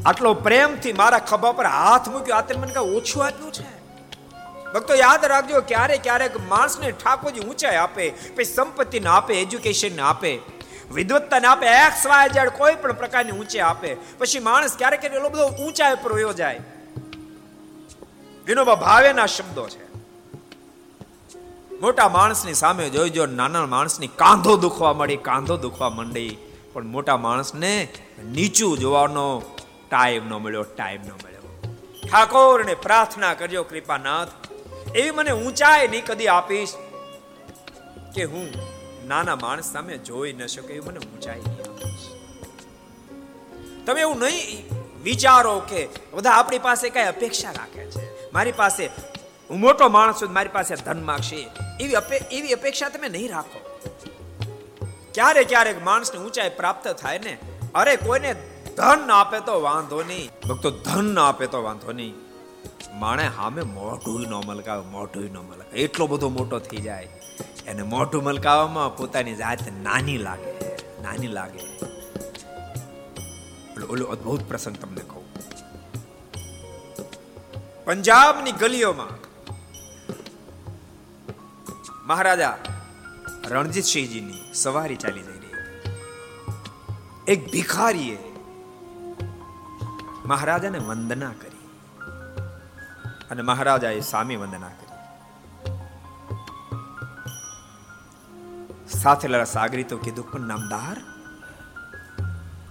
આટલો 0.07 0.35
પ્રેમથી 0.35 0.93
મારા 0.93 1.19
ખભા 1.19 1.53
પર 1.53 1.67
હાથ 1.67 2.09
મૂક્યો, 2.09 2.37
આ 2.37 2.41
તમે 2.41 2.63
મને 2.63 2.75
કઈ 2.75 2.97
ઓછું 2.97 3.25
આપ્યું 3.25 3.53
છે? 3.53 3.79
ભક્તો, 4.73 4.95
યાદ 4.95 5.25
રાખજો, 5.25 5.61
ક્યારેક 5.61 6.03
ક્યારેક 6.03 6.49
માણસને 6.49 6.91
ઠાકોરજી 6.91 7.41
ઊંચાઈ 7.41 7.77
આપે, 7.77 8.11
પછી 8.11 8.45
સંપત્તિ 8.45 9.01
ને 9.01 9.09
આપે 9.09 9.35
એજ્યુકેશન 9.35 9.97
ને 9.97 10.03
આપે. 10.03 10.39
વિદ્વત્તાને 10.95 11.47
આપે 11.47 11.67
એક્સ 11.67 12.07
વાય 12.07 12.29
ઝેડ 12.29 12.49
કોઈ 12.49 12.75
પણ 12.75 12.93
પ્રકારની 12.93 13.33
ઊંચે 13.33 13.61
આપે. 13.61 13.97
પછી 14.19 14.39
માણસ 14.39 14.77
ક્યારેક 14.79 15.05
એટલો 15.05 15.29
બધો 15.29 15.49
ઊંચાઈ 15.49 15.97
પર 16.03 16.13
વયો 16.13 16.33
જાય. 16.33 16.61
વિનોબા 18.49 18.75
ભાવેના 18.75 19.27
શબ્દો 19.27 19.65
છે. 19.69 19.83
મોટા 21.81 22.09
માણસની 22.09 22.55
સામે 22.55 22.85
જોઈ 22.91 23.11
જો 23.11 23.25
નાના 23.41 23.67
માણસની 23.67 24.11
કાંધો 24.23 24.55
દુખવા 24.57 24.93
મળી 24.93 25.17
કાંધો 25.17 25.57
દુખવા 25.57 25.91
માંડી, 25.91 26.33
પણ 26.73 26.87
મોટા 26.87 27.17
માણસને 27.17 27.73
નીચું 28.37 28.75
જોવાનો 28.79 29.27
ટાઈમ 29.91 30.25
ન 30.29 30.33
મળ્યો 30.45 30.65
ટાઈમ 30.71 31.03
ન 31.03 31.13
મળ્યો. 31.13 31.47
ઠાકોરને 32.07 32.75
પ્રાર્થના 32.87 33.35
કરજો, 33.35 33.65
કૃપાનાથ, 33.65 34.33
એવી 34.95 35.11
મને 35.11 35.33
ઊંચાઈ 35.33 35.89
નહીં 35.89 36.05
કદી 36.05 36.29
આપીશ 36.29 36.75
કે 38.15 38.25
હું 38.25 38.49
નાના 39.07 39.39
માણસ 39.45 39.73
સામે 39.73 39.99
જોઈ 39.99 40.33
ન 40.33 40.47
શકે, 40.47 40.73
એવી 40.73 40.87
મને 40.89 41.01
ઊંચાઈ 41.07 41.43
નહીં 41.47 41.67
આપીશ. 41.71 42.07
તમે 43.87 44.01
એવું 44.01 44.19
નહીં 44.19 44.65
વિચારો 45.03 45.57
કે 45.71 45.89
બધા 46.15 46.39
આપણી 46.39 46.67
પાસે 46.69 46.87
કઈ 46.91 47.09
અપેક્ષા 47.15 47.53
રાખે 47.53 47.85
છે. 47.91 48.18
મારી 48.39 48.57
પાસે 48.61 48.85
હું 49.51 49.59
મોટો 49.61 49.87
માણસ 49.97 50.21
છું, 50.21 50.33
મારી 50.33 50.55
પાસે 50.57 50.75
ધન 50.77 51.01
માગશે 51.05 51.39
એવી 51.81 51.97
એવી 52.39 52.53
અપેક્ષા 52.53 52.91
તમે 52.95 53.09
નહીં 53.09 53.31
રાખો. 53.31 53.61
ક્યારે 55.15 55.43
ક્યારેક 55.45 55.79
માણસને 55.85 56.19
ઊંચાઈ 56.25 56.53
પ્રાપ્ત 56.57 56.89
થાય 57.03 57.19
ને, 57.19 57.35
અરે 57.75 57.95
કોઈને 57.97 58.31
ધન 58.77 59.11
આપે 59.11 59.39
તો 59.49 59.55
વાંધો 59.63 59.99
નહીં, 60.03 60.31
ભક્તો 60.49 60.71
ધન 60.87 61.19
આપે 61.19 61.47
તો 61.47 61.63
વાંધો 61.63 61.93
નહીં. 61.93 62.15
માણે 63.01 63.25
સામે 63.37 63.63
મોઢું 63.73 64.23
ન 64.23 64.35
મલકાવે 64.47 64.85
મોઢું 64.87 65.29
ન 65.33 65.39
મલકાવે. 65.49 65.81
એટલો 65.87 66.07
બધો 66.07 66.29
મોટો 66.39 66.59
થઈ 66.69 66.83
જાય. 66.87 67.09
એને 67.67 67.83
મોઢું 67.95 68.23
મલકાવવામાં 68.25 68.97
પોતાની 68.97 69.37
જાત 69.37 69.65
નાની 69.83 70.19
લાગે 70.19 70.53
નાની 71.03 71.33
લાગે. 71.39 71.65
ઓલો 73.93 74.05
અદ્ભુત 74.15 74.43
પ્રસંગ 74.49 74.77
તમને 74.77 75.05
કહું. 75.11 75.28
પંજાબની 77.89 78.53
ગલીઓમાં 78.53 79.09
મહારાજા 82.07 82.59
રણજીતસિંહજીની 83.45 84.55
સવારી 84.55 84.97
ચાલી 84.97 85.23
જઈ 85.23 85.39
રહી 85.39 85.55
એક 87.29 87.53
ભિખારીએ 87.53 88.19
મહારાજાને 90.25 90.79
વંદના 90.79 91.31
કરી 91.31 91.69
અને 93.31 93.43
મહારાજાએ 93.43 94.01
સામી 94.01 94.37
વંદના 94.37 94.69
કરી. 94.69 94.89
સાથે 98.89 99.29
લડા 99.29 99.45
સાગરી 99.45 99.85
તો 99.85 99.99
કીધું, 99.99 100.33
પણ 100.33 100.41
નામદાર, 100.41 100.97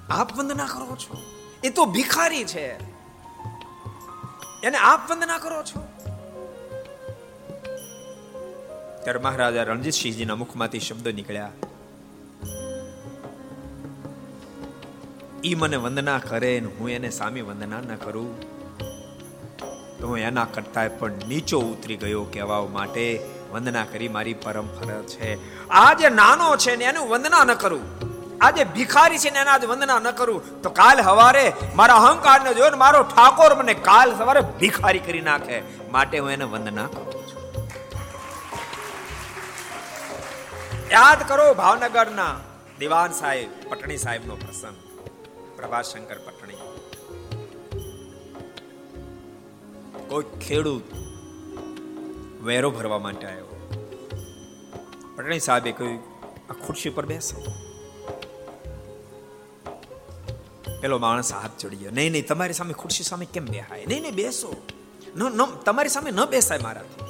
આપ 0.10 0.38
વંદના 0.38 0.66
કરો 0.66 0.96
છો? 0.96 1.22
એ 1.64 1.70
તો 1.70 1.86
ભિખારી 1.86 2.44
છે. 2.44 2.97
એને 4.68 4.78
આપ 4.78 5.12
વંદના 5.12 5.38
કરો 5.38 5.64
છો? 5.64 5.80
ત્યારે 9.04 9.20
મહારાજા 9.20 9.64
રણજીતસિંહજીના 9.64 10.36
મુખમાંથી 10.36 10.80
શબ્દો 10.80 11.12
નીકળ્યા. 11.12 11.52
ઈ 15.44 15.56
મને 15.56 15.78
વંદના 15.78 16.20
કરે 16.20 16.60
ને 16.60 16.68
હું 16.68 16.90
એને 16.90 17.10
સામે 17.10 17.42
વંદના 17.42 17.82
ન 17.82 17.96
કરું. 17.96 18.42
તો 19.98 20.08
હું 20.08 20.18
એના 20.18 20.46
કરતા 20.46 20.88
પણ 20.88 21.12
નીચો 21.28 21.60
ઉતરી 21.60 21.96
ગયો 21.96 22.24
કહેવા 22.24 22.66
માટે 22.66 23.26
વંદના 23.52 23.86
કરી 23.86 24.08
મારી 24.08 24.34
પરમ 24.34 24.68
ફરજ 24.68 25.08
છે. 25.08 25.70
આ 25.70 25.94
જે 25.94 26.10
નાનો 26.10 26.58
છે 26.58 26.76
ને 26.76 26.86
એનું 26.86 27.10
વંદના 27.10 27.44
ન 27.44 27.54
કરું. 27.54 28.07
આજે 28.42 28.64
ભિખારી 28.76 29.22
છે 29.24 29.30
ને 29.36 29.40
એના 29.44 29.58
વંદના 29.72 30.00
ન 30.00 30.10
કરું, 30.20 30.40
તો 30.64 30.70
કાલ 30.80 30.98
સવારે 31.08 31.46
મારા 31.76 32.00
અહંકારને 32.02 32.52
જોયો 32.58 32.72
ને 32.76 32.80
મારો 32.86 33.00
ઠાકોર 33.14 33.52
મને 33.60 33.76
કાલ 33.90 34.10
સવારે 34.20 34.42
ભિખારી 34.62 35.04
કરી 35.08 35.24
નાખે. 35.30 35.58
માટે 35.96 36.18
હું 36.20 36.32
એને 36.36 36.46
વંદના 36.54 36.90
કરું 36.96 37.08
યાદ 40.92 41.22
કરો 41.30 41.46
ભાવનગરના 41.54 42.34
દિવાન 42.80 43.12
સાહેબ, 43.12 43.50
પટણી 43.70 43.98
સાહેબનો 43.98 44.36
પ્રસંગ. 44.36 44.78
પ્રભાશંકર 45.58 46.20
પટણી. 46.26 46.62
કોઈ 50.10 50.28
ખેડૂત 50.46 50.86
વેરો 52.48 52.70
ભરવા 52.72 53.02
માટે 53.06 53.26
આવ્યો. 53.28 53.50
પટણી 55.16 55.40
સાહેબે 55.48 55.72
કહ્યું, 55.80 56.02
આ 56.50 56.56
ખુરશી 56.66 56.94
પર 56.98 57.06
બેસો. 57.14 57.38
પેલો 60.82 60.98
માણસ 60.98 61.34
હાથ 61.34 61.58
ચડી 61.60 61.76
ગયો. 61.76 61.92
નહીં 61.92 62.12
નહીં, 62.12 62.28
તમારી 62.28 62.54
સામે 62.54 62.74
ખુરશી 62.74 63.04
સામે 63.04 63.26
કેમ 63.34 63.46
બેહાય? 63.46 63.86
નહીં 63.88 64.02
નહીં, 64.02 64.16
બેસો. 64.16 64.56
ન 65.18 65.46
તમારી 65.66 65.90
સામે 65.90 66.12
ન 66.12 66.26
બેસાય 66.26 66.60
મારાથી. 66.60 67.06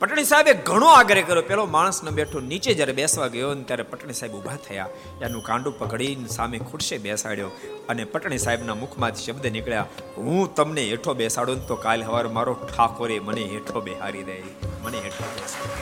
પટણી 0.00 0.24
સાહેબે 0.24 0.52
ઘણો 0.66 0.88
આગ્રહ 0.88 1.22
કર્યો. 1.22 1.42
પેલો 1.42 1.62
માણસ 1.66 1.98
ન 2.04 2.10
બેઠો. 2.10 2.40
નીચે 2.40 2.70
જ્યારે 2.74 2.92
બેસવા 2.92 3.26
ગયો 3.26 3.48
ને 3.54 3.64
ત્યારે 3.64 3.82
પટણી 3.82 4.12
સાહેબ 4.12 4.34
ઊભા 4.34 4.58
થયા. 4.68 4.88
એનું 5.22 5.42
કાંડું 5.42 5.78
પકડીને 5.78 6.28
સામે 6.28 6.58
ખુરશે 6.58 6.96
બેસાડ્યો 6.98 7.50
અને 7.88 8.04
પટણી 8.04 8.38
સાહેબના 8.38 8.74
મુખમાંથી 8.74 9.24
શબ્દ 9.24 9.46
નીકળ્યા, 9.46 9.86
હું 10.16 10.54
તમને 10.54 10.84
હેઠો 10.88 11.14
બેસાડું 11.14 11.66
તો 11.66 11.76
કાલ 11.76 12.04
હવાર 12.04 12.26
મારો 12.28 12.54
ઠાકોરે 12.64 13.16
મને 13.20 13.44
હેઠો 13.54 13.80
બેહારી 13.80 14.22
દે. 14.22 14.36
મને 14.84 14.98
હેઠો 14.98 15.26
બેસાડે. 15.36 15.78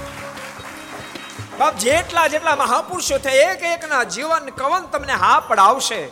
બાપ, 1.59 1.75
જેટલા 1.79 2.27
જેટલા 2.27 2.57
મહાપુરુષો 2.57 3.19
થયા 3.19 3.51
એક 3.53 3.67
એકના 3.73 4.05
જીવન 4.15 4.49
કવન 4.61 4.89
તમને 4.93 5.13
હા 5.25 5.41
પડાવશે. 5.41 6.03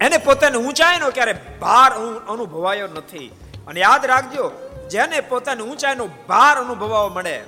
એને 0.00 0.18
પોતાને 0.18 0.56
ઊંચાઈનો 0.56 1.10
ક્યારે 1.10 1.32
ભાર 1.60 1.92
અનુભવાયો 2.28 2.86
નથી. 2.86 3.28
અને 3.66 3.80
યાદ 3.80 4.04
રાખજો, 4.04 4.52
જેને 4.90 5.20
પોતાની 5.20 5.62
ઊંચાઈનો 5.62 6.06
ભાર 6.28 6.58
અનુભવવા 6.58 7.08
મળે, 7.08 7.44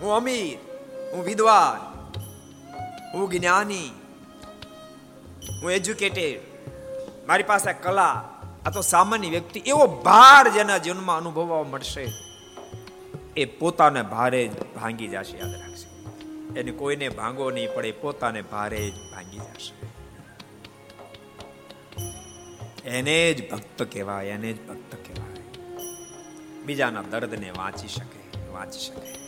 હું 0.00 0.14
અમીર, 0.14 0.58
હું 1.12 1.24
વિદ્વાન, 1.24 1.80
હું 3.14 3.30
જ્ઞાની, 3.30 3.92
હું 5.62 5.72
એજ્યુકેટેડ, 5.72 6.40
મારી 7.26 7.42
પાસે 7.42 7.72
કલા, 7.72 8.16
આ 8.66 8.70
તો 8.70 8.80
સામાન્ય 8.80 9.28
વ્યક્તિ, 9.28 9.62
એવો 9.66 9.86
ભાર 9.86 10.48
જેના 10.48 10.78
જીવનમાં 10.78 11.16
અનુભવવા 11.16 11.62
મળશે, 11.62 12.06
એ 13.36 13.44
પોતાને 13.44 14.02
ભારે 14.02 14.48
જ 14.48 14.52
ભાંગી 14.76 15.08
જશે, 15.08 15.38
યાદ 15.38 15.54
રાખશે 15.60 15.88
એને 16.60 16.72
કોઈને 16.72 17.08
ભાંગો 17.08 17.50
નહીં 17.50 17.74
પડે 17.74 17.92
પોતાને 17.92 18.42
ભારે 18.42 18.90
જ 18.90 18.94
ભાંગી 19.12 19.38
જશે. 19.38 19.89
એને 22.84 23.34
જ 23.34 23.50
ભક્ત 23.50 23.82
કહેવાય, 23.82 24.26
એને 24.26 24.52
જ 24.52 24.68
ભક્ત 24.68 24.94
કહેવાય. 24.94 25.30
બીજાના 26.64 27.02
દર્દને 27.02 27.50
વાંચી 27.50 27.88
શકે 27.88 28.46
વાંચી 28.48 28.78
શકે. 28.78 29.20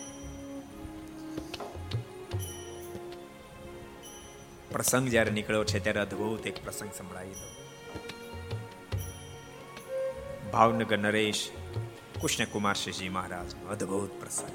પ્રસંગ 4.73 5.09
જ્યારે 5.09 5.31
નીકળ્યો 5.31 5.65
છે 5.65 5.81
ત્યારે 5.81 6.01
અદ્ભુત 6.01 6.47
એક 6.47 6.65
પ્રસંગ 6.65 6.91
સંભળાવી 6.99 7.31
દો 7.31 7.63
ભાવનગર 10.51 10.99
નરેશ 10.99 11.51
કૃષ્ણ 12.21 12.45
કુમાર 12.45 12.75
શ્રીજી 12.75 13.09
મહારાજ 13.09 13.65
અદ્ભુત 13.65 14.21
પ્રસંગ. 14.21 14.53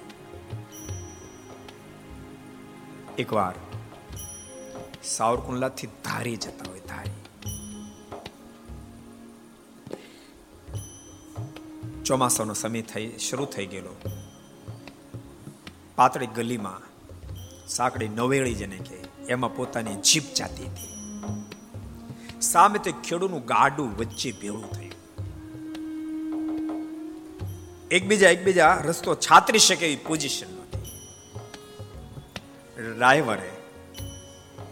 એકવાર 3.19 3.53
સાવરકુંડલાથી 5.03 5.87
ધારી 5.87 6.35
જતા 6.35 6.69
હોય, 6.69 6.79
ધારી. 6.79 7.26
ચોમાસાનો 12.07 12.53
સમય 12.53 12.81
થઈ, 12.81 13.07
શરૂ 13.19 13.45
થઈ 13.45 13.65
ગયેલો. 13.65 13.93
પાતળી 15.95 16.27
ગલીમાં 16.27 16.83
સાંકડી 17.67 18.07
નવેળી 18.07 18.53
જેને 18.53 18.77
કે 18.77 18.97
એમાં 19.27 19.55
પોતાની 19.55 19.95
જીપ 20.09 20.25
જાતી 20.35 20.67
હતી. 20.67 20.93
સામે 22.41 22.79
તે 22.79 22.91
ખેડૂનું 23.07 23.43
ગાડું 23.45 23.89
વચ્ચે 23.97 24.31
ભેળું 24.31 24.69
થયું. 24.71 24.95
એકબીજા 27.91 28.29
એકબીજા 28.29 28.73
રસ્તો 28.85 29.15
છાતરી 29.15 29.59
શકે 29.59 29.85
એવી 29.85 30.01
પોઝિશન 30.07 30.49
નથી 30.53 30.95
ડ્રાઈવરે 32.95 33.51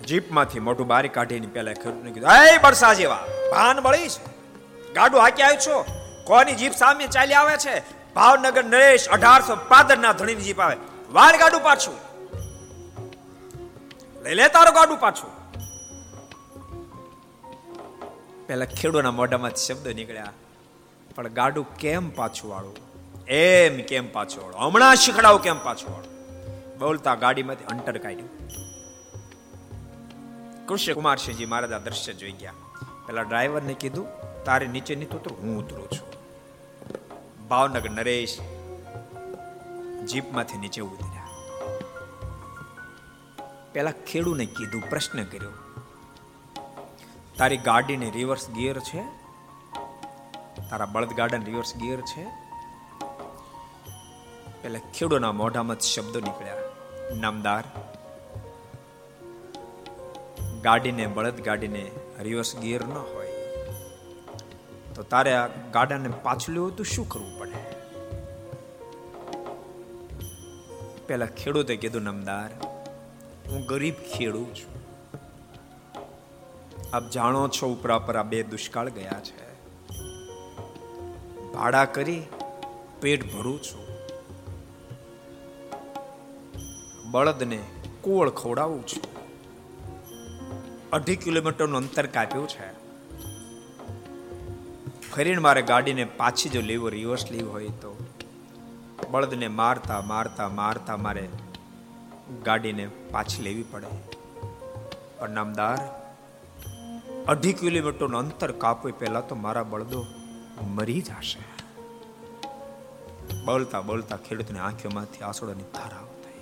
જીપમાંથી 0.08 0.60
મોટું 0.60 0.88
બારી 0.88 1.14
કાઢીને 1.20 1.48
પેલા 1.48 1.76
ખેડૂતને 1.84 2.12
કીધું 2.12 2.30
એ 2.56 2.58
બરસા 2.58 2.94
જેવા, 2.94 3.24
ભાન 3.52 3.78
બળી 3.80 4.10
છે. 4.10 4.24
ગાડું 4.94 5.20
હાકી 5.22 5.44
આવ્યો 5.44 5.64
છો? 5.68 5.78
કોની 6.26 6.56
જીપ 6.56 6.74
સામે 6.74 7.08
ચાલી 7.08 7.34
આવે 7.34 7.58
છે? 7.58 7.80
ભાવનગર 8.14 8.64
નરેશ 8.64 9.10
અઢારસો 9.10 9.56
પાદર 9.56 9.98
ના 9.98 10.12
ધણીની 10.12 10.42
જીપ 10.42 10.62
આવે. 10.62 10.78
વાળ 11.12 11.38
ગાડું 11.38 11.64
પાછું. 11.64 11.96
લઈ 14.24 14.34
લે 14.34 14.48
તારું 14.48 14.74
ગાડું 14.74 15.00
પાછું. 15.00 15.46
પેલા 18.48 18.66
ખેડૂના 18.66 19.12
મોઢામાં 19.12 19.52
શબ્દ 19.52 19.88
નીકળ્યા. 19.88 20.34
પણ 21.16 21.28
ગાડું 21.28 21.78
કેમ 21.78 22.10
પાછું 22.10 22.52
વાળું? 22.52 22.76
એમ 23.28 23.82
કેમ 23.82 24.14
પાછું 24.14 24.44
વાળું? 24.44 24.60
હમણાં 24.60 24.96
શીખડાવું 24.96 25.42
કેમ 25.42 25.64
પાછું 25.64 25.94
વાળું? 25.94 26.16
બોલતા 26.80 27.16
ગાડીમાંથી 27.16 27.64
અંટર 27.64 27.98
કાઢ્યું. 27.98 28.30
કૃષ્ણ 30.68 30.94
કુમારસિંહજી 30.94 31.46
મહારાજ 31.46 31.72
આ 31.72 31.78
દ્રશ્ય 31.78 32.14
જોઈ 32.14 32.32
ગયા. 32.32 32.54
પેલા 33.08 33.22
ડ્રાઈવરને 33.22 33.74
કીધું, 33.74 34.08
તારે 34.44 34.68
નીચે 34.68 34.96
નહીં 34.96 35.10
ઉતરું, 35.10 35.38
હું 35.42 35.66
ઉતરું 35.66 35.92
છું. 35.92 36.15
ભાવનગર 37.50 37.90
નરેશ 37.90 38.36
જીપમાંથી 40.08 40.58
નીચે 40.58 40.82
ઉતર્યા. 40.82 41.28
પેલા 43.74 43.92
ખેડૂને 43.92 44.46
કીધું, 44.46 44.90
પ્રશ્ન 44.90 45.24
કર્યો, 45.24 45.52
તારી 47.38 47.58
ગાડીને 47.58 48.08
રિવર્સ 48.16 48.50
ગિયર 48.50 48.80
છે? 48.80 49.04
તારા 50.70 50.86
બળદગાડા 50.86 51.38
રિવર્સ 51.46 51.76
ગિયર 51.76 52.02
છે? 52.02 52.26
પેલા 54.62 54.80
ખેડૂના 54.94 55.32
મોઢામાં 55.32 55.80
શબ્દો 55.80 56.20
નીકળ્યા, 56.20 57.20
નામદાર, 57.20 57.64
ગાડીને, 60.62 61.06
બળદ 61.08 61.38
ગાડીને 61.42 61.84
રિવર્સ 62.20 62.56
ગિયર 62.56 62.84
ન 62.88 62.96
તો 64.96 65.04
તારે 65.04 65.34
આ 65.34 65.48
ગાડાને 65.48 66.10
પાછું 66.10 66.56
લેવું 66.56 66.76
તો 66.76 66.84
શું 66.84 67.10
કરવું 67.10 67.40
પડે? 67.40 67.76
પેલા 71.08 71.26
ખેડૂતે 71.26 71.76
કીધું, 71.76 72.02
નમદાર, 72.02 72.50
હું 73.50 73.66
ગરીબ 73.66 73.94
ખેડૂત 73.94 74.48
છું. 74.48 74.76
આપ 76.94 77.10
જાણો 77.10 77.48
છો 77.48 77.68
ઉપરા 77.68 78.00
પર 78.00 78.18
આ 78.18 78.24
બે 78.24 78.44
દુષ્કાળ 78.44 78.90
ગયા 78.90 79.20
છે. 79.20 79.46
ભાડા 81.54 81.86
કરી 81.86 82.24
પેટ 83.02 83.34
ભરું 83.34 83.64
છું. 83.64 83.88
બળદને 87.12 87.60
કુવળ 88.02 88.30
ખવડાવું 88.30 88.88
છું. 88.88 89.16
અઢી 90.92 91.16
કિલોમીટરનું 91.16 91.78
અંતર 91.78 92.06
કાપ્યું 92.06 92.48
છે. 92.48 92.85
ફરીને 95.16 95.38
મારે 95.38 95.62
ગાડીને 95.62 96.04
પાછી 96.04 96.50
જો 96.50 96.62
લેવો 96.62 96.90
રિવર્સ 96.90 97.32
લેવી 97.32 97.44
હોય 97.44 97.68
તો 97.68 97.92
બળદને 99.12 99.48
મારતા 99.48 100.02
મારતા 100.02 100.48
મારતા 100.50 100.98
મારે 100.98 101.30
ગાડીને 102.44 102.86
પાછી 103.12 103.44
લેવી 103.44 103.64
પડે. 103.64 103.92
પણ 105.20 105.30
નામદાર 105.30 105.80
અઢી 107.28 107.54
કિલોમીટરનું 107.54 108.20
અંતર 108.20 108.52
કાપવું 108.52 109.00
પહેલા 109.00 109.22
તો 109.22 109.36
મારા 109.36 109.64
બળદો 109.64 110.06
મરી 110.62 111.02
જશે. 111.02 111.44
બોલતા 113.46 113.82
બોલતા 113.82 114.18
ખેડૂતની 114.18 114.60
આંખોમાંથી 114.60 115.22
આંસુડાની 115.22 115.64
ધારા 115.64 115.98
આવતી. 115.98 116.40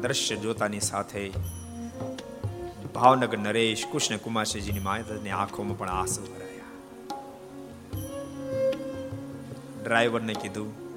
દ્રશ્ય 0.00 0.36
જોતાની 0.36 0.80
સાથે 0.80 1.30
ભાવનગર 2.94 3.38
નરેશ, 3.38 3.86
કૃષ્ણ 3.92 4.16
કુમારસિંહજીની 4.16 4.80
માતાની 4.80 5.30
આંખોમાં 5.30 5.78
પણ 5.78 5.88
આંસુ 5.88 6.39
ડ્રાઈવરને 9.84 10.34
કીધું, 10.34 10.90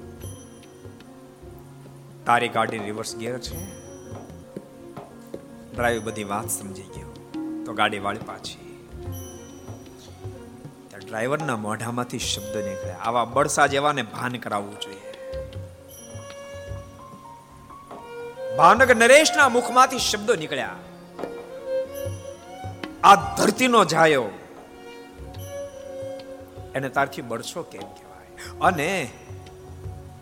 તારી 2.24 2.48
ગાડી 2.48 2.78
રિવર્સ 2.78 3.16
ગિયર 3.16 3.38
છે. 3.38 3.64
ડ્રાઈવર 5.74 6.04
બધી 6.04 6.24
વાત 6.24 6.48
સમજી 6.48 6.82
ગયો. 6.82 7.14
તો 7.66 7.72
ગાડી 7.72 7.98
વાળી 7.98 8.18
પાછી. 8.18 8.64
ડ્રાઈવરના 11.06 11.56
મોઢામાંથી 11.56 12.18
શબ્દ 12.18 12.56
નીકળ્યા. 12.56 12.96
આવા 12.96 13.24
બળસા 13.24 13.66
જેવાને 13.66 14.02
ભાન 14.02 14.36
કરાવવું 14.36 14.80
જોઈએ. 14.80 15.14
ભાવનગર 18.56 18.96
નરેશના 18.96 19.48
મુખમાંથી 19.48 19.98
શબ્દો 19.98 20.34
નીકળ્યા. 20.34 20.76
આ 23.04 23.36
ધરતીનો 23.36 23.84
જાયો. 23.84 24.24
એને 26.74 26.88
તારથી 26.88 27.22
બળશો 27.22 27.62
કેમ 27.62 27.80
કહેવાય 27.80 28.03
અને 28.60 29.10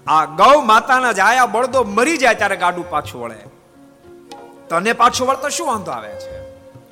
આ 0.07 0.25
ગૌ 0.25 0.61
માતાના 0.61 1.13
જાયા 1.13 1.47
બળદો 1.47 1.85
મરી 1.85 2.17
જાય 2.17 2.35
ત્યારે 2.35 2.57
ગાડું 2.57 2.91
પાછું 2.91 3.23
વળે. 3.23 3.35
તને 4.69 4.93
પાછું 4.93 5.29
વળતો 5.29 5.49
શું 5.49 5.67
વાંધો 5.67 5.91
આવે 5.91 6.15
છે? 6.15 6.41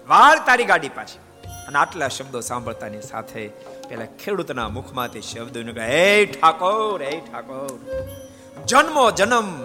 વાળ 0.06 0.38
તારી 0.46 0.64
ગાડી 0.64 0.88
પાછી. 0.88 1.18
અને 1.66 1.78
આટલા 1.78 2.08
શબ્દો 2.08 2.40
સાંભળતાની 2.40 3.02
સાથે 3.02 3.48
પેલા 3.88 4.04
ખેડૂતના 4.24 4.68
મુખમાંથી 4.68 5.22
શબ્દો 5.22 5.62
નીકળે, 5.62 5.86
હે 5.86 6.26
ઠાકોર 6.26 7.02
હે 7.02 7.20
ઠાકોર, 7.20 7.78
જન્મો 8.66 9.10
જન્મ, 9.10 9.62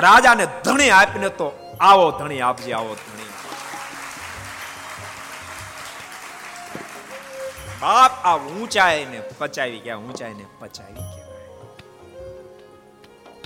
રાજાને 0.00 0.46
ધણી 0.64 0.90
આપીને 0.90 1.28
તો 1.28 1.76
આવો 1.80 2.10
ધણી, 2.10 2.40
આપજે 2.40 2.72
આવો 2.72 2.94
ધણી. 2.94 3.23
બાપ 7.84 8.12
આ 8.28 8.36
ઊંચાઈને 8.50 9.18
પચાવી 9.38 9.80
ગયા, 9.86 10.02
ઊંચાઈને 10.04 10.44
પચાવી 10.60 11.06
કહેવાય. 11.08 11.48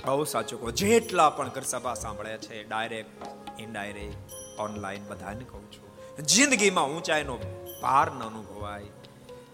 બહુ 0.05 0.23
સાચું 0.33 0.59
કહો, 0.61 0.71
જેટલા 0.81 1.29
પણ 1.29 1.49
ઘર 1.55 1.65
સભા 1.71 1.95
સાંભળે 2.03 2.37
છે 2.45 2.61
ડાયરેક્ટ 2.63 3.59
ઇનડાયરેક્ટ 3.63 4.37
ઓનલાઈન 4.65 5.09
બધાને 5.09 5.43
કહું 5.49 5.65
છું, 5.73 5.89
જિંદગીમાં 6.33 6.93
ઊંચાઈનો 6.93 7.35
ભાર 7.81 8.07
ન 8.11 8.23
અનુભવાય. 8.29 8.93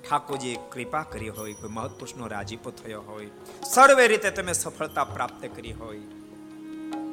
ઠાકોરજીએ 0.03 0.61
કૃપા 0.75 1.03
કરી 1.15 1.33
હોય, 1.39 1.57
કોઈ 1.61 1.73
મહત્પુરુષનો 1.79 2.31
રાજીપો 2.35 2.75
થયો 2.83 3.01
હોય, 3.01 3.31
સર્વે 3.73 4.07
રીતે 4.07 4.31
તમે 4.31 4.53
સફળતા 4.53 5.03
પ્રાપ્ત 5.15 5.43
કરી 5.55 5.75
હોય. 5.81 6.05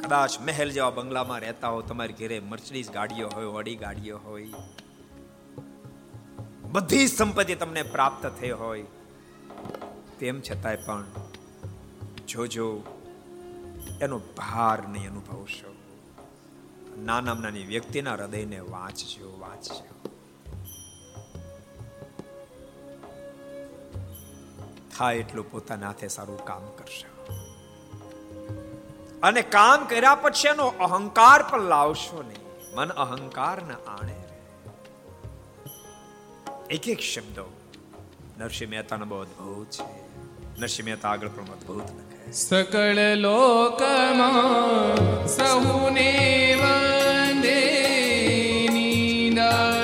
કદાચ 0.05 0.41
મહેલ 0.41 0.71
જેવા 0.71 0.91
બંગલામાં 0.91 1.43
રહેતા 1.49 1.75
હો, 1.75 1.83
તમારી 1.83 2.21
ઘરે 2.23 2.41
મર્સિડીઝ 2.53 2.91
ગાડીઓ 2.91 3.29
હોય 3.29 3.47
વડી 3.47 3.77
ગાડીઓ 3.77 4.19
હોય 4.29 4.65
બધી 6.73 7.09
સંપત્તિ 7.09 7.55
તમને 7.55 7.83
પ્રાપ્ત 7.83 8.27
થઈ 8.27 8.51
હોય. 8.51 8.85
તેમ 10.19 10.41
છતાંય 10.41 10.77
પણ 10.77 11.05
જોજો, 12.29 12.83
એનો 14.01 14.19
ભાર 14.19 14.89
નહીં 14.89 15.11
અનુભવશો. 15.11 15.75
નાના 16.99 17.35
નાની 17.35 17.63
વ્યક્તિના 17.63 18.13
હૃદયને 18.13 18.61
વાંચજો 18.61 19.39
વાંચજો. 19.41 20.11
થાય 24.99 25.17
એટલું 25.17 25.51
પોતાના 25.51 25.87
હાથે 25.87 26.09
સારું 26.09 26.45
કામ 26.45 26.67
કરશે. 26.67 27.35
અને 29.23 29.43
કામ 29.43 29.85
કર્યા 29.85 30.15
પછી 30.15 30.49
એનો 30.49 30.67
અહંકાર 30.67 31.43
પણ 31.43 31.61
લાવશો 31.61 32.23
નહીં. 32.23 32.75
મન 32.77 32.89
અહંકાર 32.89 33.63
ના 33.63 33.75
આણે. 33.75 34.22
એક 36.73 36.87
એક 36.89 37.03
શબ્દો 37.03 37.45
નરસિંહ 38.39 38.71
મહેતાનો 38.71 39.07
બહુ 39.07 39.17
અદભુત 39.17 39.77
છે 39.77 39.85
નરસિંહ 40.59 40.87
મહેતા 40.87 41.11
આગળ 41.11 41.29
પણ 41.29 41.51
અદભુત 41.53 41.89
સકળ 42.33 43.01
લોકમાં 43.17 44.97
સહુને 45.29 46.09
વંદે 46.55 47.59
નિદાન 48.69 49.82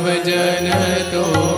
વૈષ્ણવ 0.00 0.24
જન 0.24 1.10
તો 1.10 1.49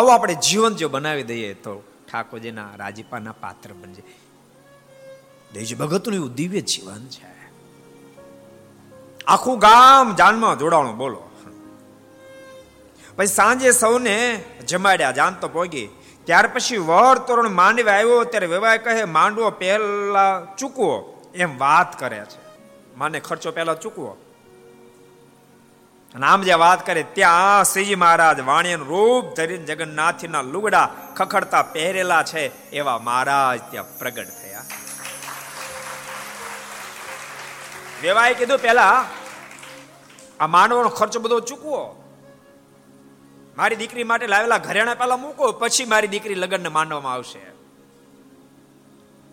આવો 0.00 0.08
આપણે 0.08 0.34
જીવન 0.34 0.74
જો 0.74 0.88
બનાવી 0.88 1.22
દઈએ 1.22 1.54
તો 1.54 1.82
ઠાકોરજીના 2.12 2.68
રાજીપાના 2.76 3.32
પાત્ર 3.32 3.72
બનજે 3.72 4.02
દેજ 5.52 5.78
ભગતનું 5.78 6.16
એવું 6.16 6.34
દિવ્ય 6.34 6.60
જીવન 6.60 7.06
છે. 7.06 7.50
આખું 9.26 9.58
ગામ 9.58 10.14
જાનમાં 10.16 10.58
જોડાણું, 10.58 10.96
બોલો. 10.96 11.22
પછી 13.16 13.26
સાંજે 13.26 13.72
સૌને 13.72 14.44
જમાડ્યા, 14.68 15.10
જાન 15.10 15.34
તો 15.34 15.48
પોગી. 15.48 15.88
ત્યાર 16.24 16.46
પછી 16.46 16.76
વર 16.76 17.18
તોરણ 17.18 17.48
માંડવે 17.48 17.92
આવ્યો, 17.92 18.24
ત્યારે 18.24 18.46
વેવાય 18.46 18.78
કહે, 18.78 19.04
માંડવો 19.04 19.50
પહેલા 19.50 20.46
ચૂકવો. 20.58 21.22
એમ 21.34 21.58
વાત 21.58 21.98
કરે 21.98 22.24
છે. 22.24 22.40
માને 22.96 23.20
ખર્ચો 23.20 23.50
પહેલા 23.50 23.74
ચૂકવો. 23.74 24.16
અને 26.14 26.26
આમ 26.26 26.42
જે 26.42 26.54
વાત 26.54 26.86
કરે, 26.86 27.02
ત્યાં 27.02 27.64
શ્રીજી 27.64 27.94
મહારાજ 27.94 28.40
વાણિયાનું 28.40 28.86
રૂપ 28.86 29.36
ધરીને 29.36 29.64
જગન્નાથના 29.64 30.42
લુગડા 30.42 30.90
ખખડતા 31.16 31.62
પહેરેલા 31.62 32.22
છે 32.22 32.70
એવા 32.70 32.98
મહારાજ 32.98 33.60
ત્યાં 33.70 33.98
પ્રગટ 33.98 34.28
થયા. 34.28 34.64
વેવાએ 38.02 38.34
કીધું 38.34 38.58
પેલા 38.58 39.04
આ 40.40 40.46
માનવાનો 40.46 40.88
ખર્ચો 40.88 41.20
બધો 41.20 41.40
ચૂકવો. 41.40 41.96
મારી 43.56 43.76
દીકરી 43.76 44.04
માટે 44.04 44.26
લાવેલા 44.26 44.58
ઘરેણા 44.58 44.94
પેલા 44.94 45.16
મૂકો, 45.16 45.52
પછી 45.52 45.84
મારી 45.84 46.06
દીકરી 46.08 46.34
લગ્નને 46.34 46.68
માનવામાં 46.68 47.12
આવશે. 47.12 47.40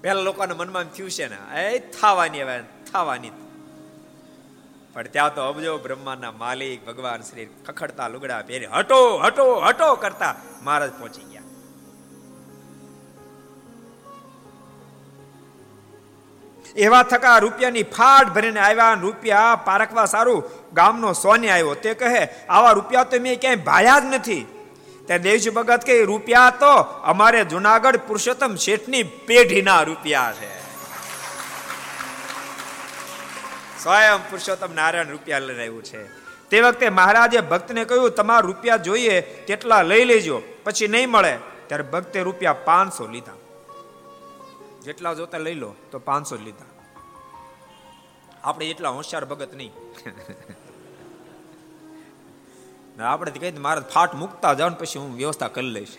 પેલા 0.01 0.21
લોકોના 0.21 0.55
મનમાં 0.55 0.83
થયું 0.83 1.09
છે 1.09 1.27
ને, 1.27 1.61
એ 1.61 1.79
થવાની 1.79 2.43
હવે, 2.43 2.63
થવાની 2.91 3.29
પણ 4.93 5.07
ત્યાં 5.07 5.35
તો 5.35 5.41
અબજો 5.41 5.77
બ્રહ્માના 5.77 6.31
માલિક 6.31 6.85
ભગવાન 6.85 7.21
શ્રી 7.21 7.45
ખખડતા 7.67 8.07
લુગડા 8.07 8.41
પહેરી. 8.41 8.65
હટો 8.65 9.17
હટો 9.17 9.59
હટો 9.59 9.95
કરતા 9.95 10.35
મહારાજ 10.61 10.91
પહોંચી 10.99 11.21
ગયા. 11.21 11.45
એવા 16.75 17.03
થકા 17.03 17.39
રૂપિયાની 17.39 17.83
ફાટ 17.83 18.27
ભરીને 18.33 18.59
આવ્યા 18.59 18.93
રૂપિયા 18.93 19.55
પારખવા 19.55 20.05
સારું 20.05 20.43
ગામનો 20.73 21.13
સોને 21.13 21.49
આવ્યો. 21.51 21.75
તે 21.75 21.93
કહે, 21.93 22.27
આવા 22.49 22.71
રૂપિયા 22.71 23.03
તો 23.03 23.19
મેં 23.19 23.39
ક્યાંય 23.41 23.55
ભાયા 23.55 23.99
જ 23.99 24.05
નથી. 24.05 24.43
ત્યાં 25.05 25.21
દેવજી 25.21 25.49
ભગત 25.49 25.83
કે 25.85 26.03
રૂપિયા 26.03 26.49
તો 26.49 26.73
અમારે 27.11 27.43
જુનાગઢ 27.45 27.97
પુરુષોત્તમ 28.07 28.55
શેઠની 28.55 29.03
પેઢીના 29.03 29.81
રૂપિયા 29.81 30.33
છે. 30.33 30.66
સ્વયં 33.83 34.29
પુરુષોત્તમ 34.29 34.73
નારાયણ 34.73 35.09
રૂપિયા 35.09 35.39
લઈને 35.39 35.59
આવ્યું 35.59 35.83
છે. 35.83 36.07
તે 36.49 36.61
વખતે 36.61 36.89
મહારાજે 36.89 37.41
ભક્તને 37.41 37.85
કહ્યું, 37.85 38.11
તમારા 38.11 38.39
રૂપિયા 38.39 38.77
જોઈએ, 38.77 39.21
તેટલા 39.21 39.81
લઈ 39.81 40.05
લેજો, 40.05 40.41
પછી 40.63 40.87
નહીં 40.87 41.09
મળે. 41.09 41.37
ત્યારે 41.67 41.83
ભક્તે 41.83 42.21
રૂપિયા 42.21 42.53
પાંચસો 42.53 43.07
લીધા. 43.07 43.33
જેટલા 44.83 45.13
જોતા 45.13 45.37
લઈ 45.37 45.53
લો, 45.53 45.75
તો 45.91 45.99
પાંચસો 45.99 46.35
લીધા. 46.35 46.65
આપણે 48.43 48.69
એટલા 48.69 48.89
હોશિયાર 48.89 49.25
ભગત 49.25 49.53
નહીં. 49.53 49.71
આપણે 53.03 53.31
કહી 53.31 53.51
મારે 53.51 53.81
ફાટ 53.81 54.13
મૂકતા 54.13 54.53
જાવ 54.53 54.73
પછી 54.73 54.99
હું 54.99 55.15
વ્યવસ્થા 55.15 55.47
કરી 55.47 55.69
લઈશ. 55.69 55.97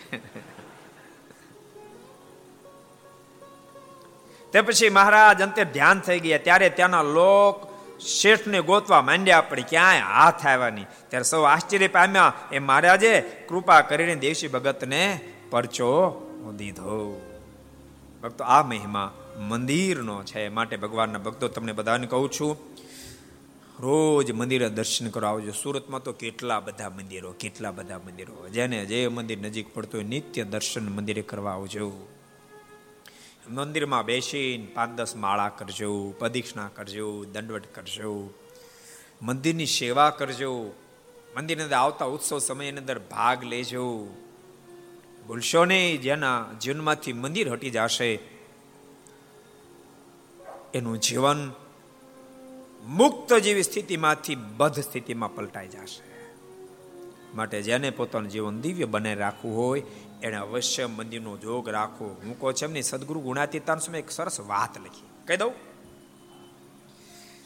તે 4.53 4.61
પછી 4.61 4.89
મહારાજ 4.89 5.41
અંતે 5.41 5.63
ધ્યાન 5.65 5.99
થઈ 5.99 6.19
ગયા. 6.19 6.37
ત્યારે 6.37 6.69
ત્યાંના 6.69 7.01
લોક 7.01 7.68
શેઠને 7.99 8.61
ગોતવા 8.61 9.01
માંડ્યા, 9.01 9.41
પણ 9.41 9.61
ક્યાંય 9.61 9.99
હાથ 9.99 10.45
આવ્યા 10.45 10.85
ત્યારે 11.09 11.23
સૌ 11.23 11.41
આશ્ચર્ય 11.41 11.87
પામ્યા 11.87 12.33
એ 12.51 12.59
મહારાજે, 12.59 13.21
કૃપા 13.21 13.81
કરીને 13.81 14.15
દેવશી 14.15 14.47
ભગતને 14.47 15.19
પરચો 15.49 16.25
દીધો. 16.57 17.21
ભક્તો, 18.23 18.43
આ 18.43 18.63
મહિમા 18.63 19.13
મંદિરનો 19.37 20.23
છે. 20.23 20.49
માટે 20.49 20.77
ભગવાનના 20.77 21.19
ભક્તો, 21.19 21.47
તમને 21.47 21.71
બધાને 21.71 22.07
કહું 22.07 22.31
છું, 22.31 22.57
રોજ 23.79 24.31
મંદિરે 24.31 24.69
દર્શન 24.69 25.09
કરવા 25.09 25.29
આવજો. 25.29 25.51
સુરતમાં 25.51 26.03
તો 26.03 26.11
કેટલા 26.13 26.59
બધા 26.59 26.89
મંદિરો, 26.89 27.31
કેટલા 27.31 27.71
બધા 27.71 27.97
મંદિરો. 27.97 28.49
જેને 28.49 28.85
જે 28.85 29.07
મંદિર 29.07 29.37
નજીક 29.37 29.73
પડતું 29.73 30.01
હોય, 30.01 30.09
નિત્ય 30.09 30.43
દર્શન 30.43 30.89
મંદિરે 30.89 31.21
કરવા 31.21 31.53
આવજો. 31.53 32.07
મંદિરમાં 33.49 34.05
બેસીને 34.05 34.65
પાંચ 34.65 34.97
દસ 34.97 35.15
માળા 35.15 35.49
કરજો, 35.49 36.11
પ્રદક્ષિણા 36.19 36.67
કરજો, 36.67 37.25
દંડવટ 37.25 37.75
કરજો, 37.75 38.29
મંદિરની 39.21 39.65
સેવા 39.65 40.09
કરજો, 40.09 40.73
મંદિરની 41.37 41.63
અંદર 41.63 41.75
આવતા 41.75 42.05
ઉત્સવ 42.05 42.39
સમયની 42.39 42.79
અંદર 42.79 42.99
ભાગ 42.99 43.43
લેજો. 43.43 44.07
ભૂલશો 45.27 45.65
નહીં, 45.65 46.01
જેના 46.01 46.45
જીવનમાંથી 46.61 47.13
મંદિર 47.13 47.49
હટી 47.49 47.69
જશે, 47.69 48.19
એનું 50.73 50.99
જીવન 50.99 51.51
મુક્ત 52.85 53.33
જેવી 53.33 53.63
સ્થિતિમાંથી 53.63 54.35
બધ 54.35 54.79
સ્થિતિમાં 54.79 55.35
પલટાઈ 55.35 55.67
જશે. 55.67 56.09
માટે 57.35 57.61
જેને 57.61 57.89
પોતાનું 57.89 58.29
જીવન 58.29 58.61
દિવ્ય 58.61 58.85
બને 58.85 59.15
રાખવું 59.15 59.57
હોય 59.57 59.83
એને 60.23 60.37
અવશ્ય 60.37 60.85
મંદિરનો 60.85 61.37
જોગ 61.37 61.69
રાખવો 61.69 62.07
હું 62.07 62.39
કહું 62.39 62.53
છે 62.53 62.65
એમની 62.65 62.81
સદગુરુ 62.81 63.19
ગુણાતીતાન 63.19 63.79
સમય 63.79 63.99
એક 63.99 64.11
સરસ 64.11 64.39
વાત 64.39 64.77
લખી. 64.77 65.09
કહી 65.27 65.37
દઉં. 65.37 65.53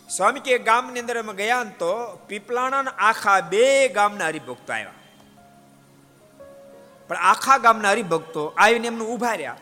સ્વામી 0.10 0.40
કે 0.40 0.58
ગામની 0.58 1.00
અંદર 1.00 1.20
અમે 1.20 1.34
ગયા 1.34 1.64
તો 1.64 2.20
પીપલાણા 2.28 2.94
આખા 2.98 3.42
બે 3.42 3.88
ગામના 3.88 4.26
હરિભક્તો 4.26 4.74
આવ્યા. 4.74 4.94
પણ 7.08 7.16
આખા 7.16 7.58
ગામના 7.58 7.90
હરિભક્તો 7.90 8.54
આવીને 8.58 8.88
એમનું 8.88 9.08
ઊભા 9.08 9.34
રહ્યા. 9.34 9.58